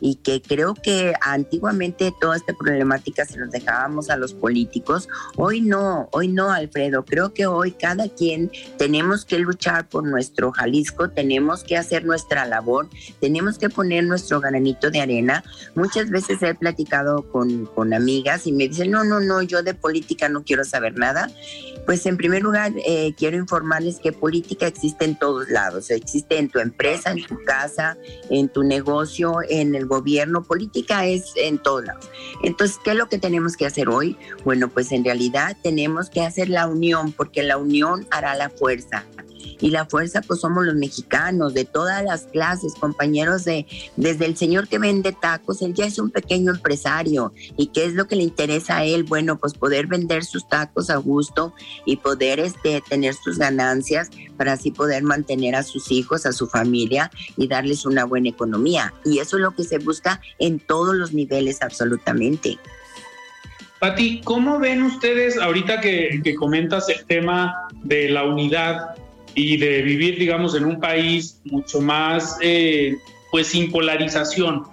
y 0.00 0.16
que 0.16 0.40
creo 0.40 0.74
que 0.74 1.14
antiguamente 1.20 2.12
toda 2.20 2.36
esta 2.36 2.52
problemática 2.54 3.24
se 3.24 3.38
nos 3.38 3.50
dejábamos 3.50 4.10
a 4.10 4.16
los 4.16 4.32
políticos. 4.32 5.08
Hoy 5.36 5.60
no, 5.60 6.08
hoy 6.12 6.28
no, 6.28 6.50
Alfredo. 6.50 7.04
Creo 7.04 7.34
que 7.34 7.46
hoy 7.46 7.72
cada 7.72 8.08
quien 8.08 8.50
tenemos 8.76 9.24
que 9.24 9.38
luchar 9.38 9.88
por 9.88 10.04
nuestro 10.04 10.52
Jalisco, 10.52 11.10
tenemos 11.10 11.64
que 11.64 11.76
hacer 11.76 12.04
nuestra 12.04 12.44
labor, 12.44 12.88
tenemos 13.20 13.58
que 13.58 13.68
poner 13.70 14.04
nuestro 14.04 14.40
granito 14.40 14.90
de 14.90 15.00
arena. 15.00 15.44
Muchas 15.74 16.10
veces 16.10 16.42
he 16.42 16.54
platicado 16.54 17.28
con, 17.30 17.66
con 17.66 17.92
amigas 17.92 18.46
y 18.46 18.52
me 18.52 18.68
dicen, 18.68 18.90
no, 18.90 19.04
no, 19.04 19.20
no, 19.20 19.42
yo 19.42 19.62
de 19.62 19.74
política 19.74 20.28
no 20.28 20.44
quiero 20.44 20.64
saber 20.64 20.96
nada. 20.96 21.28
Pues 21.88 22.04
en 22.04 22.18
primer 22.18 22.42
lugar, 22.42 22.74
eh, 22.84 23.14
quiero 23.16 23.38
informarles 23.38 23.98
que 23.98 24.12
política 24.12 24.66
existe 24.66 25.06
en 25.06 25.18
todos 25.18 25.48
lados. 25.48 25.88
Existe 25.88 26.36
en 26.36 26.50
tu 26.50 26.58
empresa, 26.58 27.12
en 27.12 27.24
tu 27.24 27.42
casa, 27.44 27.96
en 28.28 28.50
tu 28.50 28.62
negocio, 28.62 29.38
en 29.48 29.74
el 29.74 29.86
gobierno. 29.86 30.42
Política 30.42 31.06
es 31.06 31.32
en 31.36 31.56
todos 31.56 31.86
lados. 31.86 32.10
Entonces, 32.42 32.76
¿qué 32.84 32.90
es 32.90 32.96
lo 32.98 33.08
que 33.08 33.16
tenemos 33.16 33.56
que 33.56 33.64
hacer 33.64 33.88
hoy? 33.88 34.18
Bueno, 34.44 34.68
pues 34.68 34.92
en 34.92 35.02
realidad 35.02 35.56
tenemos 35.62 36.10
que 36.10 36.20
hacer 36.20 36.50
la 36.50 36.66
unión, 36.66 37.12
porque 37.12 37.42
la 37.42 37.56
unión 37.56 38.06
hará 38.10 38.34
la 38.34 38.50
fuerza 38.50 39.06
y 39.60 39.70
la 39.70 39.86
fuerza 39.86 40.22
pues 40.22 40.40
somos 40.40 40.64
los 40.64 40.74
mexicanos 40.74 41.54
de 41.54 41.64
todas 41.64 42.04
las 42.04 42.24
clases, 42.24 42.74
compañeros 42.74 43.44
de 43.44 43.66
desde 43.96 44.26
el 44.26 44.36
señor 44.36 44.68
que 44.68 44.78
vende 44.78 45.12
tacos, 45.12 45.62
él 45.62 45.74
ya 45.74 45.86
es 45.86 45.98
un 45.98 46.10
pequeño 46.10 46.52
empresario 46.52 47.32
y 47.56 47.68
qué 47.68 47.84
es 47.84 47.94
lo 47.94 48.06
que 48.06 48.16
le 48.16 48.22
interesa 48.22 48.78
a 48.78 48.84
él, 48.84 49.04
bueno, 49.04 49.38
pues 49.38 49.54
poder 49.54 49.86
vender 49.86 50.24
sus 50.24 50.48
tacos 50.48 50.90
a 50.90 50.96
gusto 50.96 51.54
y 51.84 51.96
poder 51.96 52.40
este 52.40 52.82
tener 52.88 53.14
sus 53.14 53.38
ganancias 53.38 54.10
para 54.36 54.52
así 54.52 54.70
poder 54.70 55.02
mantener 55.02 55.54
a 55.54 55.62
sus 55.62 55.90
hijos, 55.90 56.26
a 56.26 56.32
su 56.32 56.46
familia 56.46 57.10
y 57.36 57.48
darles 57.48 57.84
una 57.84 58.04
buena 58.04 58.28
economía. 58.28 58.94
Y 59.04 59.18
eso 59.18 59.36
es 59.36 59.42
lo 59.42 59.54
que 59.54 59.64
se 59.64 59.78
busca 59.78 60.20
en 60.38 60.58
todos 60.60 60.94
los 60.94 61.12
niveles 61.12 61.62
absolutamente. 61.62 62.58
Pati, 63.78 64.20
¿cómo 64.22 64.58
ven 64.58 64.82
ustedes 64.82 65.38
ahorita 65.38 65.80
que, 65.80 66.20
que 66.24 66.34
comentas 66.34 66.88
el 66.88 67.04
tema 67.04 67.68
de 67.84 68.08
la 68.08 68.24
unidad 68.24 68.96
y 69.38 69.56
de 69.56 69.82
vivir, 69.82 70.18
digamos, 70.18 70.56
en 70.56 70.64
un 70.64 70.80
país 70.80 71.40
mucho 71.44 71.80
más, 71.80 72.36
eh, 72.42 72.98
pues, 73.30 73.46
sin 73.46 73.70
polarización. 73.70 74.64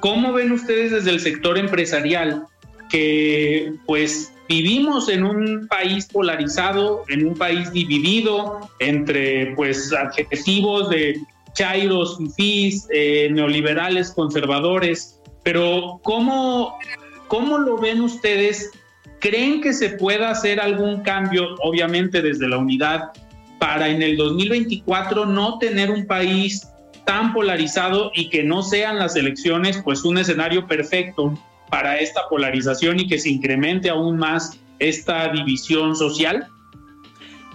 ¿Cómo 0.00 0.34
ven 0.34 0.52
ustedes 0.52 0.90
desde 0.90 1.10
el 1.10 1.20
sector 1.20 1.56
empresarial 1.56 2.46
que, 2.90 3.72
pues, 3.86 4.34
vivimos 4.46 5.08
en 5.08 5.24
un 5.24 5.66
país 5.68 6.06
polarizado, 6.06 7.04
en 7.08 7.28
un 7.28 7.34
país 7.34 7.72
dividido 7.72 8.68
entre, 8.78 9.54
pues, 9.54 9.90
adjetivos 9.90 10.90
de 10.90 11.18
chairos, 11.54 12.18
fifís, 12.18 12.86
eh, 12.92 13.28
neoliberales, 13.32 14.10
conservadores, 14.10 15.18
pero 15.42 15.98
¿cómo, 16.02 16.78
¿cómo 17.28 17.56
lo 17.56 17.78
ven 17.78 18.02
ustedes? 18.02 18.70
¿Creen 19.18 19.62
que 19.62 19.72
se 19.72 19.88
pueda 19.90 20.28
hacer 20.30 20.60
algún 20.60 21.00
cambio, 21.02 21.54
obviamente 21.62 22.20
desde 22.20 22.48
la 22.48 22.58
unidad 22.58 23.12
para 23.60 23.88
en 23.88 24.02
el 24.02 24.16
2024 24.16 25.26
no 25.26 25.58
tener 25.58 25.92
un 25.92 26.06
país 26.06 26.66
tan 27.04 27.32
polarizado 27.32 28.10
y 28.14 28.28
que 28.30 28.42
no 28.42 28.62
sean 28.62 28.98
las 28.98 29.14
elecciones 29.14 29.80
pues 29.84 30.04
un 30.04 30.18
escenario 30.18 30.66
perfecto 30.66 31.38
para 31.70 31.98
esta 31.98 32.28
polarización 32.28 32.98
y 32.98 33.06
que 33.06 33.18
se 33.18 33.28
incremente 33.28 33.90
aún 33.90 34.16
más 34.16 34.58
esta 34.80 35.30
división 35.30 35.94
social? 35.94 36.48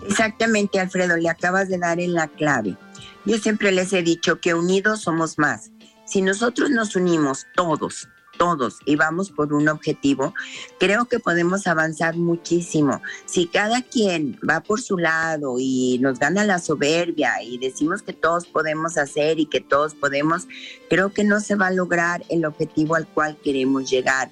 Exactamente, 0.08 0.80
Alfredo, 0.80 1.18
le 1.18 1.28
acabas 1.28 1.68
de 1.68 1.80
dar 1.80 2.00
en 2.00 2.14
la 2.14 2.28
clave. 2.28 2.78
Yo 3.26 3.38
siempre 3.40 3.72
les 3.72 3.92
he 3.92 4.04
dicho 4.04 4.40
que 4.40 4.54
unidos 4.54 5.02
somos 5.02 5.38
más. 5.40 5.72
Si 6.06 6.22
nosotros 6.22 6.70
nos 6.70 6.96
unimos 6.96 7.48
todos, 7.56 8.08
todos 8.38 8.80
y 8.86 8.96
vamos 8.96 9.32
por 9.32 9.54
un 9.54 9.68
objetivo, 9.68 10.34
creo 10.80 11.06
que 11.06 11.20
podemos 11.20 11.68
avanzar 11.68 12.16
muchísimo. 12.16 13.02
Si 13.26 13.48
cada 13.48 13.82
quien 13.82 14.40
va 14.48 14.62
por 14.62 14.82
su 14.82 14.98
lado 14.98 15.56
y 15.60 16.00
nos 16.00 16.20
gana 16.20 16.44
la 16.44 16.60
soberbia 16.60 17.42
y 17.44 17.58
decimos 17.58 18.02
que 18.02 18.14
todos 18.14 18.46
podemos 18.46 18.98
hacer 18.98 19.40
y 19.40 19.46
que 19.46 19.62
todos 19.62 19.96
podemos, 19.96 20.48
creo 20.90 21.12
que 21.12 21.24
no 21.24 21.40
se 21.40 21.56
va 21.56 21.68
a 21.68 21.72
lograr 21.72 22.24
el 22.30 22.46
objetivo 22.46 22.96
al 22.96 23.08
cual 23.08 23.38
queremos 23.44 23.90
llegar. 23.90 24.32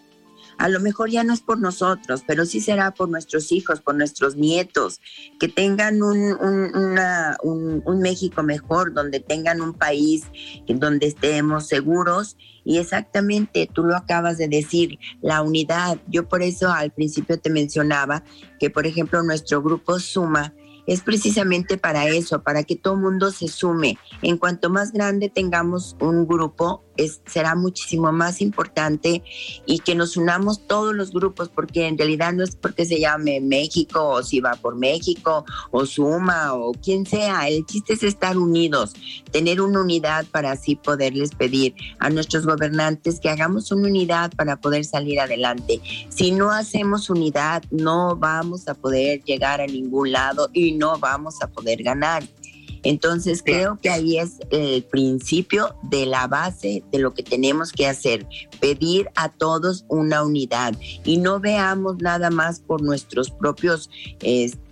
A 0.58 0.70
lo 0.70 0.80
mejor 0.80 1.10
ya 1.10 1.24
no 1.24 1.34
es 1.34 1.41
por 1.41 1.60
nosotros, 1.60 2.24
pero 2.28 2.45
sí 2.45 2.62
será 2.62 2.91
por 2.91 3.10
nuestros 3.10 3.51
hijos, 3.51 3.82
por 3.82 3.95
nuestros 3.95 4.36
nietos, 4.36 5.01
que 5.39 5.47
tengan 5.47 6.01
un, 6.01 6.38
un 7.86 7.99
México 7.99 8.43
mejor, 8.43 8.93
donde 8.93 9.20
tengan 9.20 9.62
un 9.62 9.74
país 9.74 10.24
donde 10.68 11.08
estemos 11.08 11.68
seguros 11.68 12.38
y 12.66 12.78
exactamente, 12.78 13.70
tú 13.72 13.84
lo 13.84 13.95
acabas 13.95 14.38
de 14.38 14.47
decir, 14.47 14.99
la 15.22 15.41
unidad. 15.41 15.97
Yo 16.08 16.28
por 16.28 16.41
eso 16.41 16.72
al 16.72 16.91
principio 16.91 17.39
te 17.39 17.49
mencionaba 17.49 18.24
que, 18.60 18.70
por 18.70 18.88
ejemplo, 18.88 19.22
nuestro 19.24 19.62
grupo 19.62 19.99
Suma 19.99 20.54
es 20.86 21.01
precisamente 21.01 21.78
para 21.78 22.08
eso, 22.08 22.43
para 22.43 22.64
que 22.64 22.76
todo 22.76 22.97
mundo 22.97 23.32
se 23.32 23.47
sume. 23.47 23.97
En 24.22 24.38
cuanto 24.38 24.70
más 24.70 24.91
grande 24.91 25.30
tengamos 25.30 25.95
un 26.01 26.28
grupo, 26.28 26.84
será 27.26 27.56
muchísimo 27.56 28.12
más 28.12 28.41
importante 28.41 29.24
y 29.66 29.80
que 29.80 29.96
nos 29.96 30.18
unamos 30.18 30.66
todos 30.68 30.94
los 30.94 31.12
grupos, 31.12 31.50
porque 31.50 31.88
en 31.88 31.98
realidad 31.98 32.34
no 32.34 32.44
es 32.44 32.56
porque 32.56 32.86
se 32.86 33.00
llame 33.00 33.41
México 33.41 34.10
o 34.10 34.24
si 34.24 34.39
va 34.39 34.54
por 34.56 34.76
México 34.76 35.46
o 35.72 35.86
Suma 35.86 36.54
o 36.54 36.74
quien 36.74 37.06
sea, 37.06 37.48
el 37.48 37.66
chiste 37.66 37.94
es 37.94 38.04
estar 38.04 38.38
unidos, 38.38 38.94
tener 39.32 39.62
una 39.62 39.82
unidad 39.82 40.26
para 40.26 40.52
así 40.52 40.76
poderles 40.76 41.32
pedir 41.36 41.76
a 42.00 42.10
nuestros 42.10 42.46
gobernantes 42.46 43.20
que 43.20 43.30
hagamos 43.30 43.72
una 43.72 43.88
unidad 43.88 44.32
para 44.36 44.58
poder 44.58 44.86
salir 44.86 45.20
adelante. 45.20 45.82
Si 46.10 46.32
no 46.32 46.52
hacemos 46.52 47.10
unidad, 47.10 47.64
no 47.72 48.16
vamos 48.16 48.68
a 48.68 48.74
poder 48.74 49.24
llegar 49.24 49.62
a 49.62 49.68
ningún 49.68 50.12
lado 50.12 50.50
y 50.54 50.74
no 50.74 51.00
vamos 51.00 51.41
a 51.41 51.48
poder 51.48 51.84
ganar. 51.84 52.24
Entonces 52.84 53.42
creo 53.44 53.78
que 53.82 53.90
ahí 53.90 54.20
es 54.20 54.40
el 54.52 54.84
principio 54.84 55.76
de 55.84 56.06
la 56.06 56.28
base 56.28 56.84
de 56.92 57.00
lo 57.00 57.14
que 57.14 57.24
tenemos 57.24 57.72
que 57.72 57.88
hacer, 57.88 58.28
pedir 58.60 59.10
a 59.16 59.30
todos 59.30 59.86
una 59.88 60.24
unidad 60.24 60.76
y 61.04 61.18
no 61.18 61.40
veamos 61.40 61.98
nada 62.00 62.30
más 62.30 62.60
por 62.60 62.82
nuestros 62.82 63.32
propios 63.32 63.90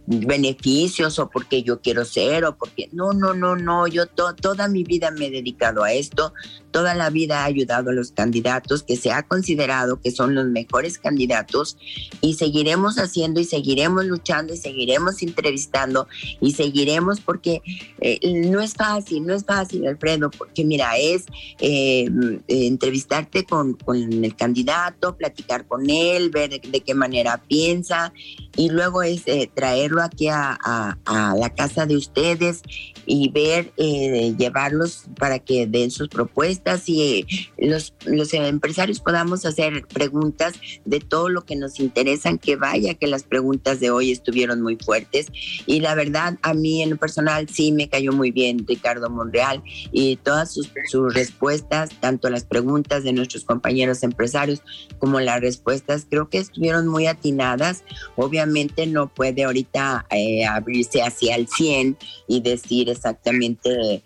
beneficios 0.05 1.19
o 1.19 1.29
porque 1.29 1.63
yo 1.63 1.79
quiero 1.79 2.05
ser 2.05 2.45
o 2.45 2.57
porque 2.57 2.89
no, 2.91 3.13
no, 3.13 3.33
no, 3.33 3.55
no, 3.55 3.87
yo 3.87 4.07
toda 4.07 4.67
mi 4.67 4.83
vida 4.83 5.11
me 5.11 5.27
he 5.27 5.31
dedicado 5.31 5.83
a 5.83 5.93
esto, 5.93 6.33
toda 6.71 6.95
la 6.95 7.09
vida 7.09 7.41
ha 7.41 7.45
ayudado 7.45 7.89
a 7.89 7.93
los 7.93 8.11
candidatos, 8.11 8.83
que 8.83 8.97
se 8.97 9.11
ha 9.11 9.23
considerado 9.23 9.99
que 10.01 10.11
son 10.11 10.35
los 10.35 10.45
mejores 10.47 10.97
candidatos 10.97 11.77
y 12.21 12.35
seguiremos 12.35 12.97
haciendo 12.97 13.39
y 13.39 13.45
seguiremos 13.45 14.05
luchando 14.05 14.53
y 14.53 14.57
seguiremos 14.57 15.21
entrevistando 15.21 16.07
y 16.39 16.53
seguiremos 16.53 17.19
porque 17.19 17.61
eh, 17.99 18.19
no 18.45 18.61
es 18.61 18.73
fácil, 18.73 19.25
no 19.25 19.33
es 19.33 19.43
fácil, 19.43 19.87
Alfredo, 19.87 20.31
porque 20.31 20.63
mira, 20.63 20.97
es 20.97 21.25
eh, 21.59 22.09
entrevistarte 22.47 23.45
con, 23.45 23.77
el 23.87 24.35
candidato, 24.35 25.15
platicar 25.15 25.65
con 25.67 25.89
él, 25.89 26.29
ver 26.29 26.49
de, 26.61 26.81
qué 26.81 26.95
manera 26.95 27.41
piensa 27.47 28.13
y 28.55 28.69
luego 28.69 29.03
es 29.03 29.23
eh, 29.27 29.49
traerlo 29.53 30.01
aquí 30.01 30.27
a, 30.27 30.57
la 31.05 31.49
casa 31.55 31.85
de 31.85 31.95
ustedes 31.95 32.61
y 33.05 33.29
ver, 33.29 33.73
llevarlos 33.75 35.05
para 35.17 35.39
que 35.39 35.67
den 35.67 35.91
sus 35.91 36.07
propuestas 36.07 36.60
y 36.85 37.25
los, 37.57 37.93
los 38.05 38.33
empresarios 38.33 38.99
podamos 38.99 39.45
hacer 39.45 39.85
preguntas 39.87 40.53
de 40.85 40.99
todo 40.99 41.29
lo 41.29 41.41
que 41.41 41.55
nos 41.55 41.79
interesan, 41.79 42.37
que 42.37 42.55
vaya 42.55 42.93
que 42.93 43.07
las 43.07 43.23
preguntas 43.23 43.79
de 43.79 43.89
hoy 43.89 44.11
estuvieron 44.11 44.61
muy 44.61 44.77
fuertes 44.77 45.27
y 45.65 45.79
la 45.79 45.95
verdad 45.95 46.37
a 46.41 46.53
mí 46.53 46.81
en 46.81 46.91
lo 46.91 46.97
personal 46.97 47.49
sí 47.49 47.71
me 47.71 47.89
cayó 47.89 48.11
muy 48.11 48.31
bien 48.31 48.65
Ricardo 48.67 49.09
Monreal 49.09 49.63
y 49.91 50.17
todas 50.17 50.53
sus, 50.53 50.71
sus 50.89 51.13
respuestas, 51.13 51.89
tanto 51.99 52.29
las 52.29 52.43
preguntas 52.43 53.03
de 53.03 53.13
nuestros 53.13 53.43
compañeros 53.43 54.03
empresarios 54.03 54.61
como 54.99 55.19
las 55.19 55.41
respuestas, 55.41 56.05
creo 56.09 56.29
que 56.29 56.37
estuvieron 56.37 56.87
muy 56.87 57.07
atinadas. 57.07 57.83
Obviamente 58.15 58.85
no 58.87 59.13
puede 59.13 59.43
ahorita 59.43 60.05
eh, 60.11 60.45
abrirse 60.45 61.01
hacia 61.01 61.35
el 61.35 61.47
100 61.47 61.97
y 62.27 62.41
decir 62.41 62.89
exactamente 62.89 64.03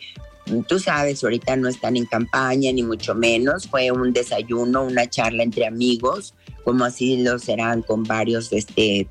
Tú 0.67 0.79
sabes, 0.79 1.23
ahorita 1.23 1.55
no 1.55 1.67
están 1.67 1.97
en 1.97 2.05
campaña, 2.05 2.71
ni 2.71 2.83
mucho 2.83 3.15
menos. 3.15 3.67
Fue 3.67 3.91
un 3.91 4.13
desayuno, 4.13 4.83
una 4.83 5.09
charla 5.09 5.43
entre 5.43 5.65
amigos, 5.65 6.35
como 6.63 6.85
así 6.85 7.23
lo 7.23 7.39
serán 7.39 7.81
con 7.81 8.03
varios 8.03 8.53
este, 8.53 9.07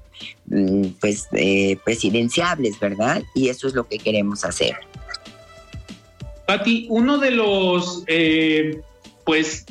mm, 0.47 0.87
pues, 1.01 1.29
eh, 1.33 1.77
presidenciables, 1.85 2.79
¿verdad? 2.79 3.23
Y 3.35 3.49
eso 3.49 3.67
es 3.67 3.75
lo 3.75 3.89
que 3.89 3.99
queremos 3.99 4.45
hacer. 4.45 4.77
Pati, 6.47 6.87
uno 6.91 7.19
de 7.19 7.31
los 7.31 8.05
eh, 8.07 8.81
pues 9.25 9.65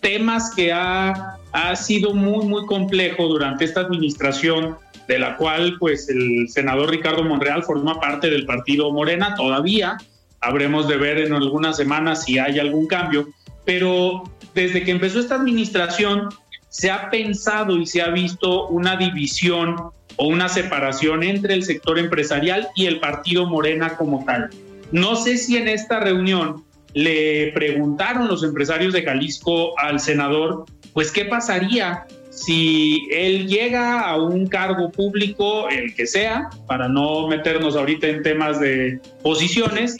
temas 0.00 0.52
que 0.54 0.72
ha, 0.72 1.38
ha 1.52 1.76
sido 1.76 2.12
muy, 2.12 2.44
muy 2.46 2.66
complejo 2.66 3.28
durante 3.28 3.64
esta 3.64 3.80
administración, 3.80 4.76
de 5.08 5.18
la 5.18 5.36
cual 5.36 5.76
pues 5.78 6.08
el 6.08 6.48
senador 6.48 6.90
Ricardo 6.90 7.24
Monreal 7.24 7.62
forma 7.62 8.00
parte 8.00 8.30
del 8.30 8.46
partido 8.46 8.92
Morena 8.92 9.34
todavía, 9.34 9.96
habremos 10.42 10.88
de 10.88 10.96
ver 10.96 11.18
en 11.18 11.32
algunas 11.32 11.76
semanas 11.76 12.24
si 12.24 12.38
hay 12.38 12.58
algún 12.58 12.86
cambio, 12.86 13.28
pero 13.64 14.24
desde 14.54 14.82
que 14.84 14.90
empezó 14.90 15.20
esta 15.20 15.36
administración 15.36 16.28
se 16.68 16.90
ha 16.90 17.10
pensado 17.10 17.78
y 17.78 17.86
se 17.86 18.02
ha 18.02 18.08
visto 18.08 18.68
una 18.68 18.96
división 18.96 19.76
o 20.16 20.26
una 20.26 20.48
separación 20.48 21.22
entre 21.22 21.54
el 21.54 21.62
sector 21.64 21.98
empresarial 21.98 22.68
y 22.74 22.86
el 22.86 23.00
partido 23.00 23.46
Morena 23.46 23.96
como 23.96 24.24
tal. 24.24 24.50
No 24.90 25.16
sé 25.16 25.38
si 25.38 25.56
en 25.56 25.68
esta 25.68 26.00
reunión 26.00 26.64
le 26.94 27.52
preguntaron 27.52 28.28
los 28.28 28.42
empresarios 28.42 28.92
de 28.92 29.02
Jalisco 29.02 29.78
al 29.78 30.00
senador, 30.00 30.66
pues 30.92 31.10
qué 31.10 31.24
pasaría 31.24 32.04
si 32.30 33.06
él 33.10 33.46
llega 33.46 34.00
a 34.00 34.16
un 34.16 34.46
cargo 34.46 34.90
público, 34.90 35.68
el 35.68 35.94
que 35.94 36.06
sea, 36.06 36.48
para 36.66 36.88
no 36.88 37.28
meternos 37.28 37.76
ahorita 37.76 38.06
en 38.06 38.22
temas 38.22 38.58
de 38.58 38.98
posiciones, 39.22 39.98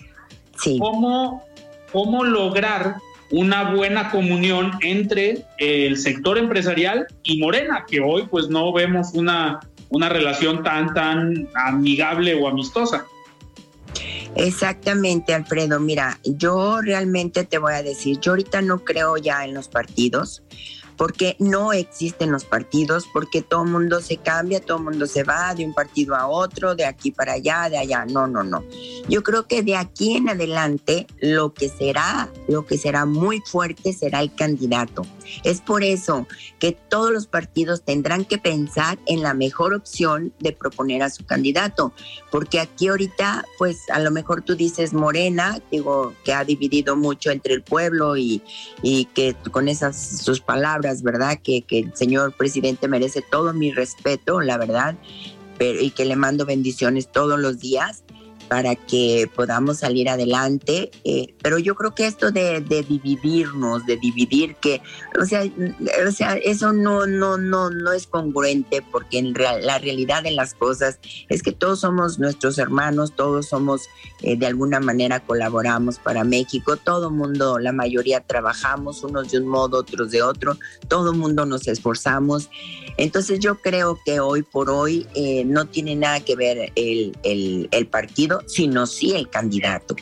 ¿Cómo, 0.78 1.44
¿Cómo 1.92 2.24
lograr 2.24 2.96
una 3.30 3.72
buena 3.72 4.10
comunión 4.10 4.72
entre 4.82 5.44
el 5.58 5.96
sector 5.96 6.38
empresarial 6.38 7.06
y 7.22 7.38
Morena, 7.38 7.84
que 7.88 8.00
hoy 8.00 8.26
pues 8.30 8.48
no 8.48 8.72
vemos 8.72 9.14
una, 9.14 9.60
una 9.88 10.08
relación 10.08 10.62
tan, 10.62 10.92
tan 10.94 11.48
amigable 11.54 12.34
o 12.34 12.46
amistosa? 12.46 13.06
Exactamente, 14.34 15.34
Alfredo. 15.34 15.80
Mira, 15.80 16.18
yo 16.24 16.80
realmente 16.80 17.44
te 17.44 17.58
voy 17.58 17.74
a 17.74 17.82
decir, 17.82 18.18
yo 18.20 18.32
ahorita 18.32 18.62
no 18.62 18.84
creo 18.84 19.16
ya 19.16 19.44
en 19.44 19.54
los 19.54 19.68
partidos 19.68 20.42
porque 20.96 21.36
no 21.38 21.72
existen 21.72 22.32
los 22.32 22.44
partidos, 22.44 23.06
porque 23.12 23.42
todo 23.42 23.64
el 23.64 23.70
mundo 23.70 24.00
se 24.00 24.16
cambia, 24.16 24.60
todo 24.60 24.78
el 24.78 24.84
mundo 24.84 25.06
se 25.06 25.24
va 25.24 25.54
de 25.54 25.64
un 25.64 25.74
partido 25.74 26.14
a 26.14 26.26
otro, 26.26 26.74
de 26.74 26.84
aquí 26.84 27.10
para 27.10 27.34
allá, 27.34 27.68
de 27.68 27.78
allá. 27.78 28.04
No, 28.06 28.26
no, 28.26 28.42
no. 28.42 28.64
Yo 29.08 29.22
creo 29.22 29.46
que 29.46 29.62
de 29.62 29.76
aquí 29.76 30.16
en 30.16 30.28
adelante 30.28 31.06
lo 31.20 31.52
que 31.54 31.68
será, 31.68 32.28
lo 32.48 32.66
que 32.66 32.78
será 32.78 33.04
muy 33.06 33.40
fuerte 33.40 33.92
será 33.92 34.20
el 34.20 34.34
candidato. 34.34 35.06
Es 35.44 35.60
por 35.60 35.82
eso 35.84 36.26
que 36.58 36.72
todos 36.72 37.10
los 37.10 37.26
partidos 37.26 37.82
tendrán 37.82 38.24
que 38.24 38.38
pensar 38.38 38.98
en 39.06 39.22
la 39.22 39.34
mejor 39.34 39.74
opción 39.74 40.32
de 40.38 40.52
proponer 40.52 41.02
a 41.02 41.10
su 41.10 41.24
candidato, 41.24 41.92
porque 42.30 42.60
aquí 42.60 42.88
ahorita, 42.88 43.44
pues 43.58 43.88
a 43.90 44.00
lo 44.00 44.10
mejor 44.10 44.42
tú 44.42 44.54
dices 44.54 44.92
Morena, 44.92 45.60
digo 45.70 46.14
que 46.24 46.32
ha 46.32 46.44
dividido 46.44 46.96
mucho 46.96 47.30
entre 47.30 47.54
el 47.54 47.62
pueblo 47.62 48.16
y, 48.16 48.42
y 48.82 49.06
que 49.06 49.34
con 49.50 49.68
esas 49.68 49.96
sus 50.22 50.40
palabras, 50.40 51.02
¿verdad? 51.02 51.38
Que, 51.42 51.62
que 51.62 51.80
el 51.80 51.96
señor 51.96 52.34
presidente 52.36 52.88
merece 52.88 53.22
todo 53.22 53.52
mi 53.52 53.72
respeto, 53.72 54.40
la 54.40 54.58
verdad, 54.58 54.96
pero, 55.58 55.80
y 55.80 55.90
que 55.90 56.04
le 56.04 56.16
mando 56.16 56.46
bendiciones 56.46 57.10
todos 57.10 57.38
los 57.38 57.58
días 57.58 58.04
para 58.48 58.74
que 58.74 59.30
podamos 59.34 59.78
salir 59.78 60.08
adelante. 60.08 60.90
Eh, 61.04 61.34
pero 61.42 61.58
yo 61.58 61.74
creo 61.74 61.94
que 61.94 62.06
esto 62.06 62.30
de, 62.30 62.60
dividirnos, 62.60 63.86
de 63.86 63.96
dividir, 63.96 64.56
que, 64.56 64.82
o 65.20 65.24
sea, 65.24 65.44
o 66.06 66.10
sea, 66.10 66.34
eso 66.36 66.72
no, 66.72 67.06
no, 67.06 67.38
no, 67.38 67.70
no 67.70 67.92
es 67.92 68.06
congruente, 68.06 68.82
porque 68.90 69.18
en 69.18 69.32
la 69.34 69.78
realidad 69.78 70.22
de 70.22 70.32
las 70.32 70.54
cosas 70.54 70.98
es 71.28 71.42
que 71.42 71.52
todos 71.52 71.80
somos 71.80 72.18
nuestros 72.18 72.58
hermanos, 72.58 73.14
todos 73.14 73.48
somos, 73.48 73.88
eh, 74.22 74.36
de 74.36 74.46
alguna 74.46 74.80
manera 74.80 75.20
colaboramos 75.20 75.98
para 75.98 76.24
México, 76.24 76.76
todo 76.76 77.10
mundo, 77.10 77.58
la 77.58 77.72
mayoría 77.72 78.20
trabajamos, 78.20 79.02
unos 79.02 79.30
de 79.30 79.38
un 79.38 79.48
modo, 79.48 79.78
otros 79.78 80.10
de 80.10 80.22
otro, 80.22 80.56
todo 80.88 81.12
mundo 81.12 81.46
nos 81.46 81.68
esforzamos. 81.68 82.50
Entonces 82.98 83.40
yo 83.40 83.56
creo 83.56 83.98
que 84.04 84.20
hoy 84.20 84.42
por 84.42 84.68
hoy 84.68 85.06
eh, 85.14 85.44
no 85.44 85.66
tiene 85.66 85.96
nada 85.96 86.20
que 86.20 86.36
ver 86.36 86.72
el, 86.74 87.16
el 87.70 87.86
partido, 87.86 88.41
sino 88.46 88.86
sí 88.86 89.14
el 89.14 89.28
candidato. 89.28 89.96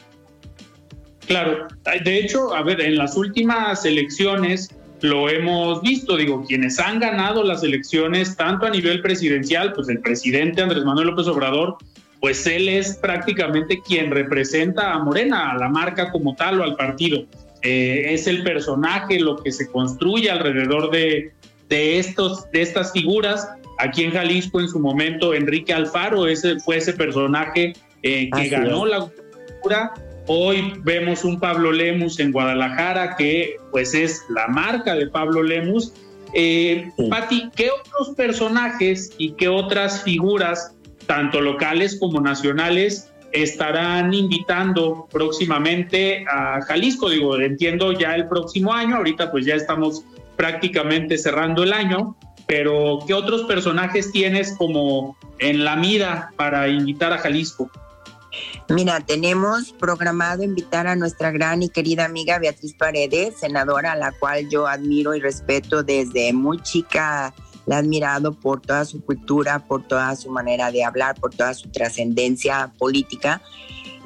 Claro, 1.26 1.68
de 2.04 2.18
hecho, 2.18 2.54
a 2.54 2.62
ver, 2.62 2.80
en 2.80 2.96
las 2.96 3.16
últimas 3.16 3.84
elecciones 3.84 4.70
lo 5.00 5.28
hemos 5.28 5.80
visto, 5.82 6.16
digo, 6.16 6.44
quienes 6.46 6.78
han 6.78 6.98
ganado 6.98 7.42
las 7.44 7.62
elecciones, 7.62 8.36
tanto 8.36 8.66
a 8.66 8.70
nivel 8.70 9.00
presidencial, 9.00 9.72
pues 9.72 9.88
el 9.88 10.00
presidente 10.00 10.60
Andrés 10.60 10.84
Manuel 10.84 11.08
López 11.08 11.26
Obrador, 11.26 11.76
pues 12.20 12.46
él 12.46 12.68
es 12.68 12.96
prácticamente 12.96 13.80
quien 13.80 14.10
representa 14.10 14.92
a 14.92 14.98
Morena, 14.98 15.52
a 15.52 15.56
la 15.56 15.68
marca 15.68 16.10
como 16.10 16.34
tal 16.34 16.60
o 16.60 16.64
al 16.64 16.76
partido. 16.76 17.24
Eh, 17.62 18.06
es 18.08 18.26
el 18.26 18.42
personaje, 18.42 19.20
lo 19.20 19.36
que 19.36 19.52
se 19.52 19.70
construye 19.70 20.30
alrededor 20.30 20.90
de, 20.90 21.32
de, 21.68 21.98
estos, 21.98 22.50
de 22.50 22.62
estas 22.62 22.92
figuras. 22.92 23.48
Aquí 23.78 24.04
en 24.04 24.12
Jalisco, 24.12 24.60
en 24.60 24.68
su 24.68 24.78
momento, 24.78 25.32
Enrique 25.32 25.72
Alfaro 25.72 26.26
ese, 26.26 26.58
fue 26.60 26.76
ese 26.76 26.92
personaje 26.92 27.72
eh, 28.02 28.30
que 28.30 28.48
ganó 28.48 28.86
la 28.86 29.00
cultura. 29.00 29.94
Hoy 30.26 30.74
vemos 30.82 31.24
un 31.24 31.40
Pablo 31.40 31.72
Lemus 31.72 32.20
en 32.20 32.32
Guadalajara, 32.32 33.16
que 33.16 33.56
pues 33.70 33.94
es 33.94 34.22
la 34.28 34.46
marca 34.48 34.94
de 34.94 35.08
Pablo 35.08 35.42
Lemus. 35.42 35.92
Eh, 36.34 36.90
Pati, 37.08 37.50
¿qué 37.56 37.70
otros 37.70 38.14
personajes 38.16 39.12
y 39.18 39.32
qué 39.32 39.48
otras 39.48 40.02
figuras, 40.02 40.76
tanto 41.06 41.40
locales 41.40 41.98
como 41.98 42.20
nacionales, 42.20 43.10
estarán 43.32 44.14
invitando 44.14 45.08
próximamente 45.10 46.24
a 46.30 46.60
Jalisco? 46.62 47.10
Digo, 47.10 47.36
entiendo 47.38 47.92
ya 47.92 48.14
el 48.14 48.28
próximo 48.28 48.72
año, 48.72 48.96
ahorita 48.96 49.30
pues 49.32 49.46
ya 49.46 49.54
estamos 49.54 50.04
prácticamente 50.36 51.18
cerrando 51.18 51.64
el 51.64 51.72
año, 51.72 52.16
pero 52.46 53.00
¿qué 53.06 53.14
otros 53.14 53.42
personajes 53.42 54.10
tienes 54.12 54.54
como 54.56 55.16
en 55.38 55.64
la 55.64 55.76
mira 55.76 56.30
para 56.36 56.68
invitar 56.68 57.12
a 57.12 57.18
Jalisco? 57.18 57.70
Mira, 58.68 59.00
tenemos 59.00 59.72
programado 59.72 60.42
invitar 60.42 60.86
a 60.86 60.96
nuestra 60.96 61.30
gran 61.30 61.62
y 61.62 61.68
querida 61.68 62.04
amiga 62.04 62.38
Beatriz 62.38 62.74
Paredes, 62.74 63.38
senadora 63.40 63.92
a 63.92 63.96
la 63.96 64.12
cual 64.12 64.48
yo 64.48 64.66
admiro 64.66 65.14
y 65.14 65.20
respeto 65.20 65.82
desde 65.82 66.32
muy 66.32 66.60
chica. 66.62 67.34
La 67.66 67.76
he 67.76 67.78
admirado 67.78 68.32
por 68.32 68.60
toda 68.60 68.84
su 68.84 69.04
cultura, 69.04 69.66
por 69.66 69.86
toda 69.86 70.16
su 70.16 70.30
manera 70.30 70.72
de 70.72 70.84
hablar, 70.84 71.14
por 71.20 71.34
toda 71.34 71.54
su 71.54 71.68
trascendencia 71.70 72.72
política. 72.78 73.42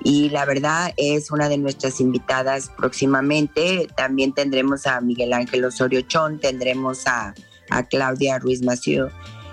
Y 0.02 0.28
la 0.28 0.44
verdad 0.44 0.92
es 0.98 1.30
una 1.30 1.48
de 1.48 1.56
nuestras 1.56 1.98
invitadas 2.00 2.70
próximamente. 2.76 3.88
También 3.96 4.34
tendremos 4.34 4.86
a 4.86 5.00
Miguel 5.00 5.32
Ángel 5.32 5.64
Osorio 5.64 6.02
Chón, 6.02 6.38
tendremos 6.38 7.06
a, 7.06 7.34
Claudia 7.90 8.38
Ruiz 8.38 8.62
Mació 8.62 9.10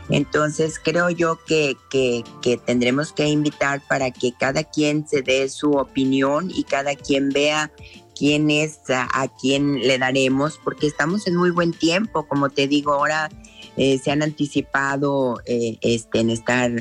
entonces 0.09 0.79
creo 0.83 1.09
yo 1.09 1.39
que, 1.45 1.75
tendremos 2.65 3.13
que 3.13 3.27
invitar 3.27 3.81
para 3.87 4.11
que 4.11 4.33
cada 4.33 4.63
quien 4.63 5.07
se 5.07 5.21
dé 5.21 5.47
su 5.49 5.71
opinión 5.71 6.51
y 6.53 6.63
cada 6.63 6.95
quien 6.95 7.29
vea 7.29 7.71
quién 8.17 8.51
es, 8.51 8.79
a, 8.89 9.27
quién 9.41 9.79
le 9.79 9.97
daremos, 9.97 10.59
porque 10.63 10.87
estamos 10.87 11.27
en 11.27 11.35
muy 11.35 11.49
buen 11.49 11.73
tiempo, 11.73 12.27
como 12.27 12.49
te 12.49 12.67
digo, 12.67 12.93
ahora 12.93 13.29
eh, 13.77 13.99
se 14.03 14.11
han 14.11 14.21
anticipado 14.21 15.41
eh, 15.45 15.77
este, 15.81 16.19
en 16.19 16.29
estar 16.29 16.71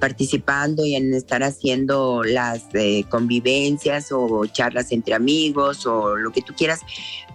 participando 0.00 0.84
y 0.84 0.94
en 0.94 1.12
estar 1.12 1.42
haciendo 1.42 2.24
las 2.24 2.64
eh, 2.72 3.04
convivencias 3.10 4.10
o 4.12 4.46
charlas 4.46 4.92
entre 4.92 5.14
amigos 5.14 5.86
o 5.86 6.16
lo 6.16 6.32
que 6.32 6.40
tú 6.40 6.54
quieras, 6.56 6.80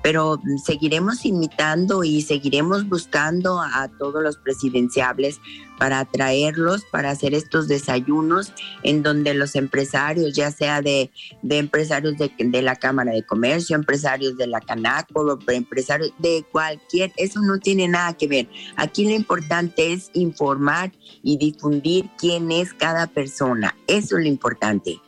pero 0.07 0.39
seguiremos 0.63 1.25
invitando 1.25 2.05
y 2.05 2.21
seguiremos 2.21 2.87
buscando 2.87 3.59
a 3.59 3.89
todos 3.99 4.23
los 4.23 4.37
presidenciables 4.37 5.41
para 5.77 6.05
traerlos, 6.05 6.85
para 6.85 7.09
hacer 7.09 7.33
estos 7.33 7.67
desayunos 7.67 8.53
en 8.83 9.03
donde 9.03 9.33
los 9.33 9.55
empresarios, 9.55 10.33
ya 10.33 10.49
sea 10.49 10.81
de, 10.81 11.11
empresarios 11.43 12.17
de, 12.17 12.31
de, 12.37 12.61
la 12.61 12.77
Cámara 12.77 13.11
de 13.11 13.25
Comercio, 13.25 13.75
empresarios 13.75 14.37
de 14.37 14.47
la 14.47 14.61
Canaco, 14.61 15.37
empresarios 15.49 16.13
de 16.19 16.45
cualquier, 16.53 17.11
eso 17.17 17.41
no 17.41 17.59
tiene 17.59 17.89
nada 17.89 18.13
que 18.13 18.29
ver. 18.29 18.47
Aquí 18.77 19.03
lo 19.03 19.11
importante 19.13 19.91
es 19.91 20.09
informar 20.13 20.93
y 21.21 21.35
difundir 21.37 22.09
quién 22.17 22.49
es 22.49 22.73
cada 22.73 23.07
persona. 23.07 23.75
Eso 23.87 24.15
es 24.15 24.23
lo 24.23 24.29
importante. 24.29 25.01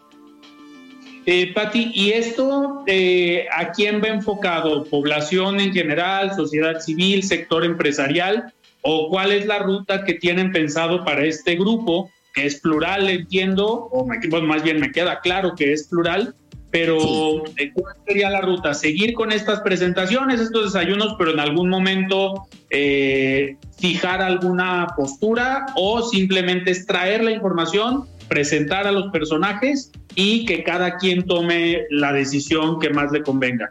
Eh, 1.32 1.54
Patti, 1.54 1.92
¿y 1.94 2.10
esto 2.14 2.84
eh, 2.88 3.46
a 3.56 3.72
quién 3.72 4.02
va 4.02 4.08
enfocado? 4.08 4.84
¿Población 4.86 5.60
en 5.60 5.72
general, 5.72 6.36
sociedad 6.36 6.80
civil, 6.80 7.22
sector 7.22 7.64
empresarial? 7.64 8.52
¿O 8.82 9.10
cuál 9.10 9.32
es 9.32 9.46
la 9.46 9.60
ruta 9.60 10.06
que 10.06 10.16
tienen 10.16 10.52
pensado 10.52 11.06
para 11.06 11.24
este 11.24 11.56
grupo? 11.56 12.10
Que 12.34 12.48
es 12.48 12.60
plural, 12.60 13.08
entiendo, 13.08 13.68
o 13.68 14.08
más 14.08 14.64
bien 14.64 14.80
me 14.80 14.92
queda 14.92 15.20
claro 15.20 15.54
que 15.54 15.72
es 15.72 15.88
plural, 15.88 16.34
pero 16.72 17.44
eh, 17.58 17.74
¿cuál 17.76 17.96
sería 18.08 18.32
la 18.32 18.42
ruta? 18.42 18.74
¿Seguir 18.74 19.14
con 19.14 19.32
estas 19.32 19.62
presentaciones, 19.62 20.40
estos 20.40 20.74
desayunos, 20.74 21.14
pero 21.20 21.30
en 21.30 21.42
algún 21.42 21.70
momento 21.70 22.48
eh, 22.72 23.56
fijar 23.78 24.24
alguna 24.24 24.96
postura 24.98 25.68
o 25.76 26.02
simplemente 26.02 26.72
extraer 26.72 27.24
la 27.24 27.30
información, 27.30 28.08
presentar 28.30 28.88
a 28.88 28.92
los 28.92 29.12
personajes 29.12 29.92
y 30.16 30.46
que 30.46 30.64
cada 30.64 30.98
quien 30.98 31.26
tome 31.26 31.86
la 31.90 32.14
decisión 32.14 32.80
que 32.80 32.90
más 32.92 33.12
le 33.12 33.24
convenga? 33.24 33.70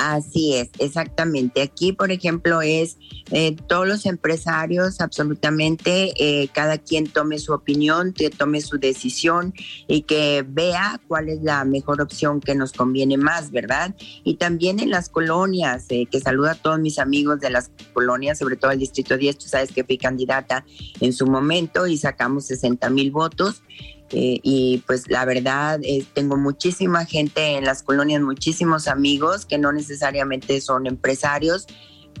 Así 0.00 0.54
es, 0.54 0.70
exactamente. 0.78 1.60
Aquí, 1.60 1.92
por 1.92 2.12
ejemplo, 2.12 2.62
es 2.62 2.98
eh, 3.32 3.56
todos 3.66 3.88
los 3.88 4.06
empresarios, 4.06 5.00
absolutamente, 5.00 6.12
eh, 6.16 6.48
cada 6.54 6.78
quien 6.78 7.08
tome 7.08 7.40
su 7.40 7.52
opinión, 7.52 8.12
que 8.12 8.30
tome 8.30 8.60
su 8.60 8.78
decisión 8.78 9.52
y 9.88 10.02
que 10.02 10.44
vea 10.46 11.00
cuál 11.08 11.28
es 11.28 11.42
la 11.42 11.64
mejor 11.64 12.00
opción 12.00 12.40
que 12.40 12.54
nos 12.54 12.72
conviene 12.72 13.16
más, 13.16 13.50
¿verdad? 13.50 13.96
Y 14.22 14.36
también 14.36 14.78
en 14.78 14.90
las 14.90 15.08
colonias, 15.08 15.86
eh, 15.88 16.06
que 16.08 16.20
saluda 16.20 16.52
a 16.52 16.54
todos 16.54 16.78
mis 16.78 17.00
amigos 17.00 17.40
de 17.40 17.50
las 17.50 17.72
colonias, 17.92 18.38
sobre 18.38 18.54
todo 18.54 18.70
el 18.70 18.78
Distrito 18.78 19.16
10, 19.16 19.36
tú 19.36 19.48
sabes 19.48 19.72
que 19.72 19.82
fui 19.82 19.98
candidata 19.98 20.64
en 21.00 21.12
su 21.12 21.26
momento 21.26 21.88
y 21.88 21.98
sacamos 21.98 22.46
60 22.46 22.88
mil 22.90 23.10
votos. 23.10 23.62
Eh, 24.10 24.40
y 24.42 24.82
pues 24.86 25.08
la 25.08 25.24
verdad, 25.24 25.80
es 25.82 26.06
tengo 26.14 26.36
muchísima 26.36 27.04
gente 27.04 27.56
en 27.56 27.64
las 27.64 27.82
colonias, 27.82 28.22
muchísimos 28.22 28.88
amigos 28.88 29.44
que 29.44 29.58
no 29.58 29.72
necesariamente 29.72 30.60
son 30.60 30.86
empresarios, 30.86 31.66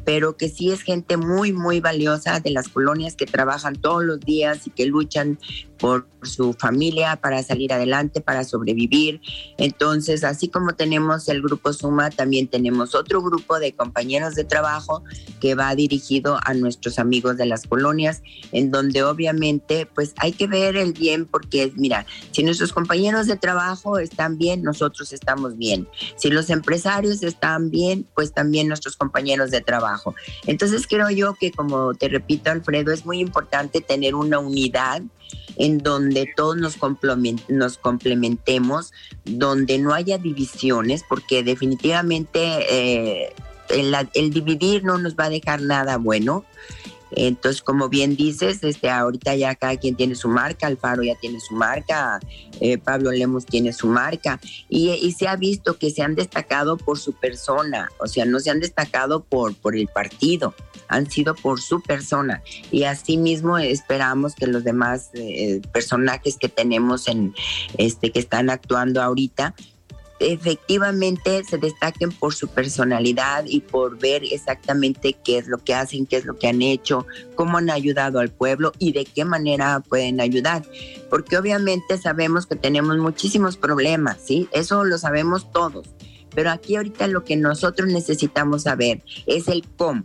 pero 0.04 0.36
que 0.36 0.48
sí 0.48 0.70
es 0.70 0.82
gente 0.82 1.16
muy, 1.16 1.52
muy 1.52 1.80
valiosa 1.80 2.40
de 2.40 2.50
las 2.50 2.68
colonias 2.68 3.16
que 3.16 3.26
trabajan 3.26 3.76
todos 3.76 4.04
los 4.04 4.20
días 4.20 4.66
y 4.66 4.70
que 4.70 4.86
luchan 4.86 5.38
por 5.78 6.08
su 6.22 6.52
familia 6.52 7.16
para 7.16 7.42
salir 7.42 7.72
adelante, 7.72 8.20
para 8.20 8.44
sobrevivir. 8.44 9.20
Entonces, 9.56 10.24
así 10.24 10.48
como 10.48 10.74
tenemos 10.74 11.28
el 11.28 11.40
grupo 11.42 11.72
Suma, 11.72 12.10
también 12.10 12.48
tenemos 12.48 12.94
otro 12.94 13.22
grupo 13.22 13.58
de 13.58 13.72
compañeros 13.72 14.34
de 14.34 14.44
trabajo 14.44 15.04
que 15.40 15.54
va 15.54 15.74
dirigido 15.74 16.38
a 16.44 16.54
nuestros 16.54 16.98
amigos 16.98 17.36
de 17.36 17.46
las 17.46 17.66
colonias, 17.66 18.22
en 18.52 18.70
donde 18.70 19.04
obviamente 19.04 19.86
pues 19.86 20.14
hay 20.16 20.32
que 20.32 20.46
ver 20.46 20.76
el 20.76 20.92
bien 20.92 21.26
porque 21.26 21.72
mira, 21.76 22.06
si 22.32 22.42
nuestros 22.42 22.72
compañeros 22.72 23.26
de 23.26 23.36
trabajo 23.36 23.98
están 23.98 24.38
bien, 24.38 24.62
nosotros 24.62 25.12
estamos 25.12 25.56
bien. 25.56 25.88
Si 26.16 26.30
los 26.30 26.50
empresarios 26.50 27.22
están 27.22 27.70
bien, 27.70 28.06
pues 28.14 28.32
también 28.32 28.68
nuestros 28.68 28.96
compañeros 28.96 29.50
de 29.50 29.60
trabajo. 29.60 29.87
Entonces 30.46 30.86
creo 30.86 31.10
yo 31.10 31.34
que 31.34 31.52
como 31.52 31.94
te 31.94 32.08
repito 32.08 32.50
Alfredo, 32.50 32.92
es 32.92 33.06
muy 33.06 33.20
importante 33.20 33.80
tener 33.80 34.14
una 34.14 34.38
unidad 34.38 35.02
en 35.56 35.78
donde 35.78 36.32
todos 36.36 36.56
nos, 36.56 36.76
complementemos, 36.76 38.92
donde 39.24 39.78
no 39.78 39.92
haya 39.92 40.18
divisiones, 40.18 41.04
porque 41.08 41.42
definitivamente 41.42 42.38
eh, 42.70 43.32
el, 43.70 44.30
dividir 44.30 44.84
no 44.84 44.98
nos 44.98 45.16
va 45.16 45.24
a 45.24 45.30
dejar 45.30 45.62
nada 45.62 45.98
bueno. 45.98 46.44
Entonces, 47.12 47.62
como 47.62 47.88
bien 47.88 48.16
dices, 48.16 48.62
este, 48.62 48.90
ahorita 48.90 49.34
ya 49.34 49.54
cada 49.54 49.76
quien 49.76 49.96
tiene 49.96 50.14
su 50.14 50.28
marca, 50.28 50.66
Alfaro 50.66 51.02
ya 51.02 51.14
tiene 51.20 51.40
su 51.40 51.54
marca, 51.54 52.20
eh, 52.60 52.78
Pablo 52.78 53.10
Lemos 53.10 53.46
tiene 53.46 53.72
su 53.72 53.86
marca, 53.86 54.40
y, 54.68 55.12
se 55.12 55.26
ha 55.26 55.36
visto 55.36 55.78
que 55.78 55.90
se 55.90 56.02
han 56.02 56.14
destacado 56.14 56.76
por 56.76 56.98
su 56.98 57.12
persona, 57.12 57.88
o 57.98 58.06
sea, 58.06 58.24
no 58.24 58.40
se 58.40 58.50
han 58.50 58.60
destacado 58.60 59.24
por, 59.24 59.54
por 59.56 59.74
el 59.74 59.88
partido, 59.88 60.54
han 60.88 61.10
sido 61.10 61.34
por 61.34 61.60
su 61.60 61.82
persona. 61.82 62.42
Y 62.70 62.84
asimismo 62.84 63.58
esperamos 63.58 64.34
que 64.34 64.46
los 64.46 64.64
demás 64.64 65.10
eh, 65.14 65.60
personajes 65.72 66.36
que 66.36 66.48
tenemos 66.48 67.08
en 67.08 67.34
este 67.76 68.10
que 68.10 68.20
están 68.20 68.50
actuando 68.50 69.02
ahorita 69.02 69.54
efectivamente 70.20 71.42
se 71.44 71.58
destaquen 71.58 72.10
por 72.12 72.34
su 72.34 72.48
personalidad 72.48 73.44
y 73.46 73.60
por 73.60 73.98
ver 73.98 74.22
exactamente 74.24 75.14
qué 75.24 75.38
es 75.38 75.48
lo 75.48 75.58
que 75.58 75.74
hacen, 75.74 76.06
qué 76.06 76.16
es 76.16 76.24
lo 76.24 76.38
que 76.38 76.48
han 76.48 76.62
hecho, 76.62 77.06
cómo 77.34 77.58
han 77.58 77.70
ayudado 77.70 78.18
al 78.18 78.30
pueblo 78.30 78.72
y 78.78 78.92
de 78.92 79.04
qué 79.04 79.24
manera 79.24 79.80
pueden 79.80 80.20
ayudar. 80.20 80.62
Porque 81.10 81.36
obviamente 81.36 81.98
sabemos 81.98 82.46
que 82.46 82.56
tenemos 82.56 82.96
muchísimos 82.98 83.56
problemas, 83.56 84.18
¿sí? 84.24 84.48
Eso 84.52 84.84
lo 84.84 84.98
sabemos 84.98 85.50
todos. 85.52 85.88
Pero 86.34 86.50
aquí 86.50 86.76
ahorita 86.76 87.06
lo 87.08 87.24
que 87.24 87.36
nosotros 87.36 87.88
necesitamos 87.88 88.64
saber 88.64 89.02
es 89.26 89.48
el 89.48 89.64
cómo 89.76 90.04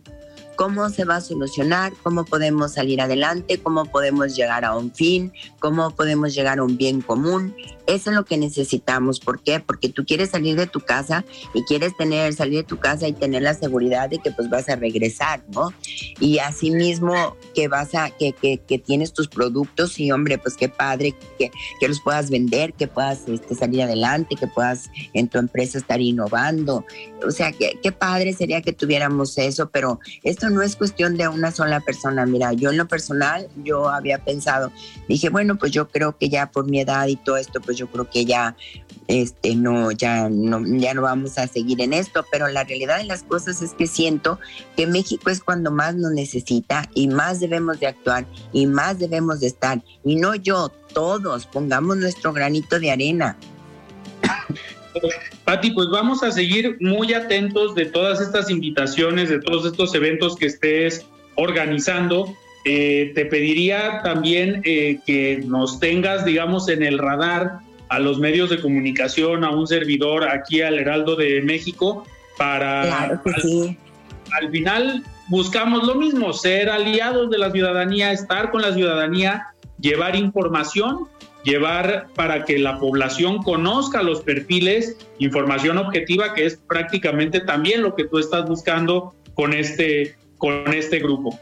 cómo 0.56 0.90
se 0.90 1.06
va 1.06 1.18
a 1.18 1.22
solucionar, 1.22 1.94
cómo 2.04 2.26
podemos 2.26 2.74
salir 2.74 3.02
adelante, 3.02 3.60
cómo 3.62 3.86
podemos 3.86 4.36
llegar 4.36 4.66
a 4.66 4.76
un 4.76 4.92
fin, 4.92 5.34
cómo 5.60 5.92
podemos 5.92 6.34
llegar 6.34 6.60
a 6.60 6.64
un 6.64 6.78
bien 6.78 7.02
común. 7.02 7.56
Eso 7.86 8.10
es 8.10 8.16
lo 8.16 8.26
que 8.26 8.38
necesitamos. 8.38 9.20
¿Por 9.20 9.42
qué? 9.42 9.60
Porque 9.60 9.90
tú 9.90 10.06
quieres 10.06 10.30
salir 10.30 10.56
de 10.56 10.68
tu 10.68 10.80
casa 10.80 11.26
y 11.54 11.64
quieres 11.64 11.96
tener, 11.98 12.34
salir 12.34 12.60
de 12.60 12.64
tu 12.64 12.80
casa 12.80 13.08
y 13.08 13.14
tener 13.14 13.42
la 13.42 13.54
seguridad 13.54 14.10
de 14.10 14.20
que 14.20 14.32
pues 14.32 14.50
vas 14.50 14.70
a 14.70 14.76
regresar, 14.76 15.44
¿no? 15.54 15.74
Y 16.20 16.40
asimismo 16.40 17.36
que 17.54 17.68
vas 17.68 17.94
a, 17.96 18.10
que, 18.10 18.32
que, 18.34 18.60
que 18.60 18.80
tienes 18.80 19.14
tus 19.14 19.28
productos 19.28 20.00
y 20.00 20.12
hombre, 20.12 20.38
pues 20.38 20.56
qué 20.56 20.70
padre 20.70 21.14
que, 21.38 21.52
que 21.80 21.88
los 21.88 22.02
puedas 22.02 22.30
vender, 22.30 22.74
que 22.74 22.88
puedas 22.88 23.28
este, 23.28 23.56
salir 23.56 23.82
adelante, 23.82 24.36
que 24.36 24.48
puedas 24.48 24.90
en 25.14 25.28
tu 25.28 25.38
empresa 25.38 25.78
estar 25.78 26.00
innovando. 26.02 26.86
O 27.26 27.32
sea, 27.32 27.52
qué, 27.52 27.80
qué 27.82 27.92
padre 27.92 28.34
sería 28.34 28.62
que 28.62 28.74
tuviéramos 28.74 29.38
eso, 29.38 29.70
pero 29.70 30.00
esto 30.24 30.50
no 30.50 30.62
es 30.62 30.76
cuestión 30.76 31.18
de 31.18 31.28
una 31.28 31.52
sola 31.52 31.80
persona. 31.82 32.26
Mira, 32.26 32.54
yo 32.54 32.72
en 32.72 32.78
lo 32.78 32.88
personal, 32.88 33.48
yo 33.64 33.90
había 33.90 34.24
pensado, 34.24 34.72
dije, 35.08 35.30
bueno, 35.30 35.58
pues 35.58 35.72
yo 35.72 35.90
creo 35.90 36.18
que 36.18 36.30
ya 36.30 36.52
por 36.52 36.70
mi 36.70 36.80
edad 36.80 37.08
y 37.08 37.16
todo 37.16 37.38
esto, 37.38 37.62
pues 37.62 37.73
yo 37.74 37.88
creo 37.88 38.10
que 38.10 38.26
ya 38.26 38.56
este 39.08 39.56
no 39.56 39.92
ya 39.92 40.30
no 40.30 40.62
ya 40.80 40.94
no 40.94 41.02
vamos 41.02 41.38
a 41.38 41.48
seguir 41.48 41.82
en 41.82 41.94
esto, 41.94 42.26
pero 42.32 42.48
la 42.48 42.64
realidad 42.64 42.98
de 42.98 43.06
las 43.06 43.24
cosas 43.24 43.62
es 43.62 43.74
que 43.74 43.88
siento 43.88 44.40
que 44.76 44.88
México 44.88 45.30
es 45.30 45.42
cuando 45.42 45.72
más 45.72 45.96
nos 45.96 46.12
necesita 46.12 46.90
y 46.94 47.08
más 47.08 47.40
debemos 47.40 47.80
de 47.80 47.88
actuar 47.88 48.26
y 48.52 48.66
más 48.66 49.00
debemos 49.00 49.40
de 49.40 49.48
estar 49.48 49.84
y 50.04 50.16
no 50.16 50.36
yo, 50.36 50.72
todos 50.94 51.46
pongamos 51.46 51.98
nuestro 51.98 52.34
granito 52.34 52.80
de 52.80 52.92
arena. 52.92 53.38
Pati, 55.46 55.72
pues 55.72 55.88
vamos 55.92 56.24
a 56.24 56.32
seguir 56.32 56.78
muy 56.80 57.14
atentos 57.14 57.76
de 57.76 57.86
todas 57.86 58.22
estas 58.22 58.50
invitaciones, 58.50 59.30
de 59.30 59.40
todos 59.40 59.66
estos 59.66 59.94
eventos 59.96 60.36
que 60.36 60.46
estés 60.46 61.06
organizando. 61.36 62.34
Eh, 62.66 63.12
te 63.14 63.26
pediría 63.26 64.02
también 64.04 64.62
eh, 64.64 65.00
que 65.06 65.44
nos 65.46 65.80
tengas, 65.80 66.26
digamos, 66.26 66.70
en 66.70 66.84
el 66.84 66.98
radar 66.98 67.60
a 67.90 68.00
los 68.00 68.20
medios 68.20 68.50
de 68.50 68.62
comunicación, 68.62 69.44
a 69.44 69.52
un 69.52 69.68
servidor 69.68 70.28
aquí 70.28 70.62
al 70.62 70.80
Heraldo 70.80 71.16
de 71.16 71.42
México, 71.42 72.06
para... 72.38 72.84
Claro 72.84 73.22
que 73.24 73.42
sí. 73.42 73.78
Al 74.42 74.50
final 74.50 75.04
buscamos 75.28 75.84
lo 75.84 75.96
mismo, 75.96 76.34
ser 76.34 76.70
aliados 76.70 77.30
de 77.30 77.38
la 77.38 77.52
ciudadanía, 77.52 78.12
estar 78.12 78.50
con 78.50 78.62
la 78.62 78.74
ciudadanía, 78.74 79.48
llevar 79.80 80.16
información 80.16 81.08
llevar 81.44 82.08
para 82.16 82.46
que 82.46 82.58
la 82.58 82.80
población 82.80 83.44
conozca 83.44 84.02
los 84.02 84.22
perfiles, 84.22 84.98
información 85.20 85.78
objetiva, 85.78 86.34
que 86.34 86.46
es 86.46 86.58
prácticamente 86.58 87.42
también 87.42 87.82
lo 87.82 87.96
que 87.96 88.06
tú 88.06 88.18
estás 88.18 88.48
buscando 88.48 89.14
con 89.34 89.54
este, 89.54 90.16
con 90.38 90.74
este 90.74 91.00
grupo. 91.00 91.38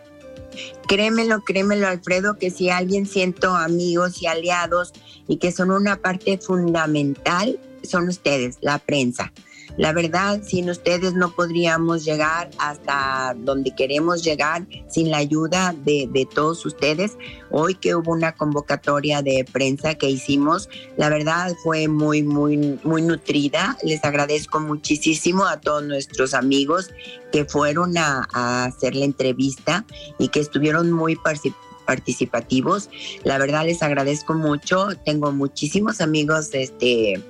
Créemelo, 0.88 1.42
créemelo, 1.42 1.88
Alfredo, 1.88 2.38
que 2.38 2.52
si 2.52 2.70
alguien 2.70 3.06
siento 3.06 3.56
amigos 3.56 4.22
y 4.22 4.28
aliados 4.28 4.94
y 5.28 5.38
que 5.38 5.52
son 5.52 5.72
una 5.72 5.98
parte 5.98 6.38
fundamental, 6.38 7.60
son 7.84 8.08
ustedes, 8.08 8.58
la 8.62 8.80
prensa. 8.80 9.32
La 9.78 9.94
verdad, 9.94 10.42
sin 10.44 10.70
ustedes 10.70 11.14
no 11.14 11.34
podríamos 11.34 12.04
llegar 12.04 12.50
hasta 12.58 13.36
donde 13.38 13.74
queremos 13.74 14.24
llegar 14.24 14.68
sin 14.90 15.10
la 15.12 15.18
ayuda 15.18 15.74
de, 15.86 16.10
de 16.12 16.26
todos 16.26 16.66
ustedes. 16.66 17.18
Hoy 17.50 17.76
que 17.76 17.96
hubo 17.96 18.12
una 18.12 18.34
convocatoria 18.34 19.22
de 19.22 19.46
prensa 19.52 19.96
que 19.96 20.10
hicimos, 20.10 20.70
la 20.98 21.10
verdad 21.10 21.56
fue 21.64 21.88
muy, 21.88 22.24
muy, 22.24 22.80
muy 22.84 23.02
nutrida. 23.02 23.78
Les 23.84 24.04
agradezco 24.04 24.60
muchísimo 24.60 25.46
a 25.46 25.60
todos 25.60 25.84
nuestros 25.84 26.34
amigos 26.34 26.92
que 27.32 27.46
fueron 27.46 27.98
a, 27.98 28.28
a 28.34 28.66
hacer 28.66 28.96
la 28.96 29.06
entrevista 29.06 29.86
y 30.20 30.28
que 30.28 30.42
estuvieron 30.42 30.92
muy 30.92 31.16
participativos 31.16 31.71
participativos. 31.86 32.90
La 33.24 33.38
verdad 33.38 33.66
les 33.66 33.84
agradezco 33.84 34.34
mucho. 34.34 34.90
Tengo 35.06 35.32
muchísimos 35.32 36.02
amigos 36.02 36.50
este, 36.54 37.22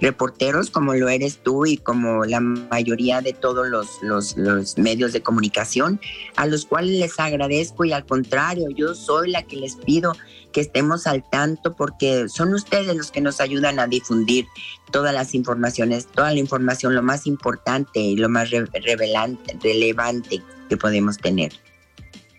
reporteros 0.00 0.70
como 0.70 0.94
lo 0.94 1.08
eres 1.08 1.38
tú 1.38 1.66
y 1.66 1.76
como 1.76 2.24
la 2.24 2.40
mayoría 2.40 3.20
de 3.20 3.32
todos 3.32 3.68
los, 3.68 3.88
los, 4.02 4.78
medios 4.78 5.12
de 5.12 5.22
comunicación, 5.22 6.00
a 6.36 6.46
los 6.46 6.66
cuales 6.66 6.98
les 6.98 7.18
agradezco 7.18 7.84
y 7.84 7.92
al 7.92 8.04
contrario, 8.06 8.68
yo 8.70 8.94
soy 8.94 9.30
la 9.30 9.42
que 9.42 9.56
les 9.56 9.76
pido 9.76 10.12
que 10.52 10.60
estemos 10.60 11.06
al 11.06 11.28
tanto 11.28 11.74
porque 11.74 12.28
son 12.28 12.54
ustedes 12.54 12.96
los 12.96 13.10
que 13.10 13.20
nos 13.20 13.40
ayudan 13.40 13.78
a 13.78 13.86
difundir 13.86 14.46
todas 14.90 15.12
las 15.12 15.34
informaciones, 15.34 16.06
toda 16.06 16.32
la 16.32 16.38
información, 16.38 16.94
lo 16.94 17.02
más 17.02 17.26
importante 17.26 18.00
y 18.00 18.16
lo 18.16 18.28
más 18.28 18.50
revelante, 18.50 19.58
relevante 19.62 20.42
que 20.68 20.76
podemos 20.76 21.18
tener. 21.18 21.52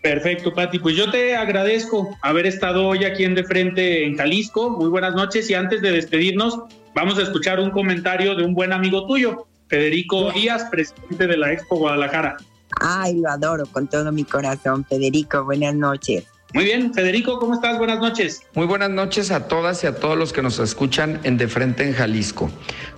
Perfecto, 0.02 0.54
Pati. 0.54 0.78
Pues 0.78 0.96
yo 0.96 1.10
te 1.10 1.34
agradezco 1.34 2.16
haber 2.22 2.46
estado 2.46 2.86
hoy 2.86 3.04
aquí 3.04 3.24
en 3.24 3.34
De 3.34 3.44
Frente 3.44 4.04
en 4.04 4.16
Jalisco. 4.16 4.70
Muy 4.70 4.88
buenas 4.88 5.14
noches 5.14 5.50
y 5.50 5.54
antes 5.54 5.82
de 5.82 5.92
despedirnos, 5.92 6.60
vamos 6.94 7.18
a 7.18 7.22
escuchar 7.22 7.58
un 7.58 7.70
comentario 7.70 8.34
de 8.34 8.44
un 8.44 8.54
buen 8.54 8.72
amigo 8.72 9.06
tuyo, 9.06 9.46
Federico 9.66 10.30
Díaz, 10.32 10.64
presidente 10.70 11.26
de 11.26 11.36
la 11.36 11.52
Expo 11.52 11.76
Guadalajara. 11.76 12.36
Ay, 12.80 13.18
lo 13.18 13.28
adoro 13.28 13.66
con 13.66 13.88
todo 13.88 14.12
mi 14.12 14.24
corazón, 14.24 14.84
Federico. 14.84 15.44
Buenas 15.44 15.74
noches. 15.74 16.26
Muy 16.54 16.64
bien, 16.64 16.94
Federico, 16.94 17.38
¿cómo 17.38 17.52
estás? 17.52 17.76
Buenas 17.76 17.98
noches. 17.98 18.40
Muy 18.54 18.64
buenas 18.64 18.88
noches 18.88 19.30
a 19.30 19.48
todas 19.48 19.84
y 19.84 19.86
a 19.86 19.96
todos 19.96 20.16
los 20.16 20.32
que 20.32 20.40
nos 20.40 20.58
escuchan 20.58 21.20
en 21.24 21.36
De 21.36 21.46
Frente 21.46 21.86
en 21.86 21.92
Jalisco. 21.92 22.50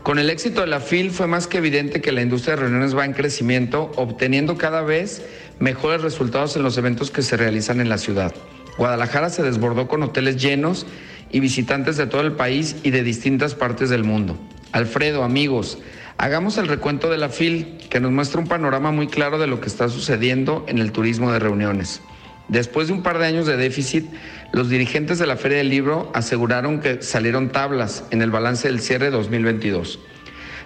Con 0.05 0.21
el 0.21 0.31
éxito 0.31 0.61
de 0.61 0.69
la 0.69 0.79
FIL 0.79 1.11
fue 1.11 1.27
más 1.27 1.49
que 1.49 1.59
evidente 1.59 2.01
que 2.01 2.13
la 2.13 2.23
industria 2.23 2.55
de 2.55 2.63
reuniones 2.63 2.97
va 2.97 3.05
en 3.05 3.13
crecimiento, 3.13 3.91
obteniendo 3.97 4.57
cada 4.57 4.83
vez 4.83 5.27
mejores 5.61 6.03
resultados 6.03 6.57
en 6.57 6.63
los 6.63 6.77
eventos 6.79 7.11
que 7.11 7.23
se 7.23 7.37
realizan 7.37 7.81
en 7.81 7.89
la 7.89 7.99
ciudad. 7.99 8.35
Guadalajara 8.79 9.29
se 9.29 9.43
desbordó 9.43 9.87
con 9.87 10.03
hoteles 10.03 10.37
llenos 10.37 10.87
y 11.31 11.39
visitantes 11.39 11.97
de 11.97 12.07
todo 12.07 12.23
el 12.23 12.33
país 12.33 12.77
y 12.83 12.91
de 12.91 13.05
distintas 13.05 13.55
partes 13.55 13.91
del 13.91 14.03
mundo. 14.03 14.39
Alfredo, 14.73 15.23
amigos, 15.23 15.79
hagamos 16.17 16.57
el 16.57 16.67
recuento 16.67 17.11
de 17.11 17.19
la 17.19 17.29
FIL 17.29 17.79
que 17.91 18.01
nos 18.01 18.11
muestra 18.11 18.41
un 18.41 18.49
panorama 18.49 18.91
muy 18.91 19.07
claro 19.07 19.39
de 19.39 19.47
lo 19.47 19.61
que 19.61 19.69
está 19.69 19.89
sucediendo 19.91 20.65
en 20.67 20.79
el 20.79 20.93
turismo 20.93 21.31
de 21.31 21.39
reuniones. 21.39 22.01
Después 22.49 22.89
de 22.89 22.95
un 22.95 23.03
par 23.03 23.19
de 23.19 23.27
años 23.27 23.47
de 23.47 23.57
déficit, 23.57 24.07
los 24.53 24.71
dirigentes 24.71 25.19
de 25.19 25.27
la 25.27 25.37
Feria 25.37 25.59
del 25.59 25.69
Libro 25.69 26.11
aseguraron 26.15 26.81
que 26.81 27.03
salieron 27.03 27.51
tablas 27.51 28.05
en 28.11 28.23
el 28.23 28.31
balance 28.31 28.67
del 28.67 28.81
cierre 28.81 29.11
2022. 29.11 30.01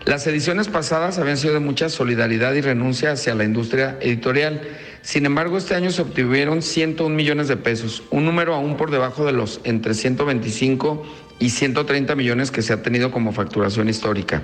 Las 0.05 0.27
ediciones 0.27 0.69
pasadas 0.69 1.19
habían 1.19 1.39
sido 1.39 1.55
de 1.55 1.61
mucha 1.61 1.89
solidaridad 1.89 2.53
y 2.55 2.61
renuncia 2.61 3.13
hacia 3.13 3.35
la 3.35 3.45
industria 3.45 3.97
editorial. 4.01 4.61
Sin 5.03 5.25
embargo, 5.25 5.57
este 5.57 5.75
año 5.75 5.91
se 5.91 6.03
obtuvieron 6.03 6.61
101 6.61 7.15
millones 7.15 7.49
de 7.49 7.57
pesos, 7.57 8.03
un 8.11 8.25
número 8.25 8.55
aún 8.55 8.77
por 8.77 8.91
debajo 8.91 9.25
de 9.25 9.33
los 9.33 9.61
entre 9.65 9.95
125 9.95 11.03
y 11.39 11.51
130 11.51 12.15
millones 12.17 12.51
que 12.51 12.63
se 12.63 12.73
ha 12.73 12.83
tenido 12.83 13.11
como 13.11 13.33
facturación 13.33 13.89
histórica. 13.89 14.43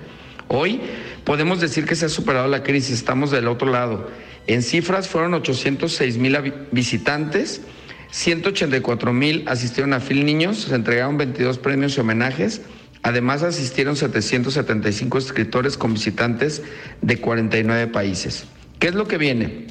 Hoy 0.49 0.81
podemos 1.25 1.61
decir 1.61 1.85
que 1.85 1.95
se 1.95 2.07
ha 2.07 2.09
superado 2.09 2.49
la 2.49 2.63
crisis, 2.63 2.95
estamos 2.95 3.31
del 3.31 3.47
otro 3.47 3.71
lado 3.71 4.09
en 4.47 4.63
cifras 4.63 5.09
fueron 5.09 5.35
806 5.35 6.19
mil 6.19 6.37
visitantes, 6.73 7.61
184 8.11 9.13
mil 9.13 9.45
asistieron 9.47 9.93
a 9.93 10.01
Fil 10.01 10.25
Niños, 10.25 10.63
se 10.63 10.75
entregaron 10.75 11.19
22 11.19 11.59
premios 11.59 11.97
y 11.97 12.01
homenajes. 12.01 12.63
Además 13.03 13.43
asistieron 13.43 13.97
775 13.97 15.19
escritores 15.19 15.77
con 15.79 15.95
visitantes 15.95 16.63
de 17.01 17.19
49 17.19 17.87
países. 17.87 18.45
¿Qué 18.79 18.89
es 18.89 18.95
lo 18.95 19.09
que 19.09 19.19
viene? 19.19 19.67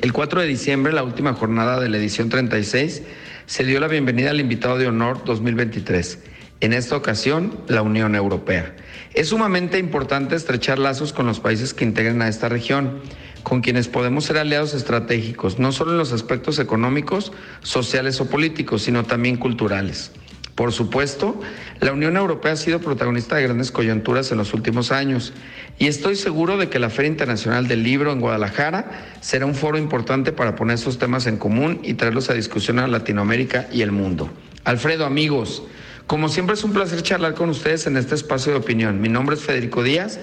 El 0.00 0.12
4 0.12 0.40
de 0.40 0.46
diciembre, 0.46 0.92
la 0.92 1.02
última 1.02 1.34
jornada 1.34 1.80
de 1.80 1.88
la 1.88 1.96
edición 1.96 2.28
36, 2.28 3.02
se 3.46 3.64
dio 3.64 3.80
la 3.80 3.88
bienvenida 3.88 4.30
al 4.30 4.40
invitado 4.40 4.78
de 4.78 4.86
honor 4.86 5.24
2023. 5.24 6.20
En 6.60 6.72
esta 6.72 6.96
ocasión, 6.96 7.60
la 7.66 7.82
Unión 7.82 8.14
Europea. 8.14 8.76
Es 9.14 9.28
sumamente 9.28 9.78
importante 9.78 10.36
estrechar 10.36 10.78
lazos 10.78 11.12
con 11.12 11.26
los 11.26 11.40
países 11.40 11.74
que 11.74 11.84
integran 11.84 12.22
a 12.22 12.28
esta 12.28 12.48
región 12.48 13.00
con 13.42 13.60
quienes 13.60 13.88
podemos 13.88 14.24
ser 14.24 14.38
aliados 14.38 14.74
estratégicos, 14.74 15.58
no 15.58 15.72
solo 15.72 15.92
en 15.92 15.98
los 15.98 16.12
aspectos 16.12 16.58
económicos, 16.58 17.32
sociales 17.62 18.20
o 18.20 18.28
políticos, 18.28 18.82
sino 18.82 19.04
también 19.04 19.36
culturales. 19.36 20.12
Por 20.58 20.72
supuesto, 20.72 21.40
la 21.78 21.92
Unión 21.92 22.16
Europea 22.16 22.54
ha 22.54 22.56
sido 22.56 22.80
protagonista 22.80 23.36
de 23.36 23.44
grandes 23.44 23.70
coyunturas 23.70 24.32
en 24.32 24.38
los 24.38 24.54
últimos 24.54 24.90
años 24.90 25.32
y 25.78 25.86
estoy 25.86 26.16
seguro 26.16 26.56
de 26.56 26.68
que 26.68 26.80
la 26.80 26.90
Feria 26.90 27.12
Internacional 27.12 27.68
del 27.68 27.84
Libro 27.84 28.10
en 28.10 28.20
Guadalajara 28.20 28.90
será 29.20 29.46
un 29.46 29.54
foro 29.54 29.78
importante 29.78 30.32
para 30.32 30.56
poner 30.56 30.74
estos 30.74 30.98
temas 30.98 31.28
en 31.28 31.36
común 31.36 31.78
y 31.84 31.94
traerlos 31.94 32.28
a 32.28 32.34
discusión 32.34 32.80
a 32.80 32.88
Latinoamérica 32.88 33.68
y 33.70 33.82
el 33.82 33.92
mundo. 33.92 34.30
Alfredo, 34.64 35.06
amigos, 35.06 35.62
como 36.08 36.28
siempre 36.28 36.54
es 36.54 36.64
un 36.64 36.72
placer 36.72 37.04
charlar 37.04 37.34
con 37.34 37.50
ustedes 37.50 37.86
en 37.86 37.96
este 37.96 38.16
espacio 38.16 38.50
de 38.50 38.58
opinión. 38.58 39.00
Mi 39.00 39.08
nombre 39.08 39.36
es 39.36 39.42
Federico 39.42 39.84
Díaz 39.84 40.18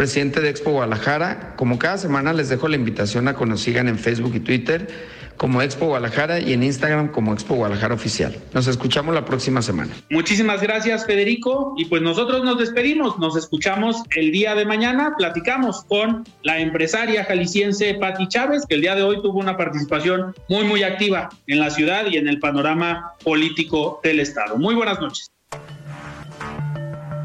presidente 0.00 0.40
de 0.40 0.48
Expo 0.48 0.70
Guadalajara. 0.70 1.54
Como 1.56 1.78
cada 1.78 1.98
semana 1.98 2.32
les 2.32 2.48
dejo 2.48 2.68
la 2.68 2.76
invitación 2.76 3.28
a 3.28 3.36
que 3.36 3.44
nos 3.44 3.60
sigan 3.60 3.86
en 3.86 3.98
Facebook 3.98 4.34
y 4.34 4.40
Twitter 4.40 4.88
como 5.40 5.62
Expo 5.62 5.86
Guadalajara 5.86 6.38
y 6.38 6.52
en 6.52 6.62
Instagram 6.62 7.08
como 7.12 7.32
Expo 7.32 7.54
Guadalajara 7.54 7.94
Oficial. 7.94 8.36
Nos 8.52 8.66
escuchamos 8.66 9.14
la 9.14 9.24
próxima 9.24 9.62
semana. 9.62 9.90
Muchísimas 10.10 10.60
gracias, 10.60 11.06
Federico. 11.06 11.74
Y 11.78 11.86
pues 11.86 12.02
nosotros 12.02 12.44
nos 12.44 12.58
despedimos. 12.58 13.18
Nos 13.18 13.38
escuchamos 13.38 14.02
el 14.16 14.32
día 14.32 14.54
de 14.54 14.66
mañana. 14.66 15.14
Platicamos 15.16 15.84
con 15.84 16.24
la 16.42 16.58
empresaria 16.58 17.24
jalisciense 17.24 17.94
Patti 17.94 18.28
Chávez, 18.28 18.66
que 18.68 18.74
el 18.74 18.82
día 18.82 18.94
de 18.94 19.02
hoy 19.02 19.22
tuvo 19.22 19.38
una 19.38 19.56
participación 19.56 20.34
muy, 20.50 20.64
muy 20.64 20.82
activa 20.82 21.30
en 21.46 21.58
la 21.58 21.70
ciudad 21.70 22.04
y 22.04 22.18
en 22.18 22.28
el 22.28 22.38
panorama 22.38 23.14
político 23.24 23.98
del 24.04 24.20
Estado. 24.20 24.58
Muy 24.58 24.74
buenas 24.74 25.00
noches. 25.00 25.30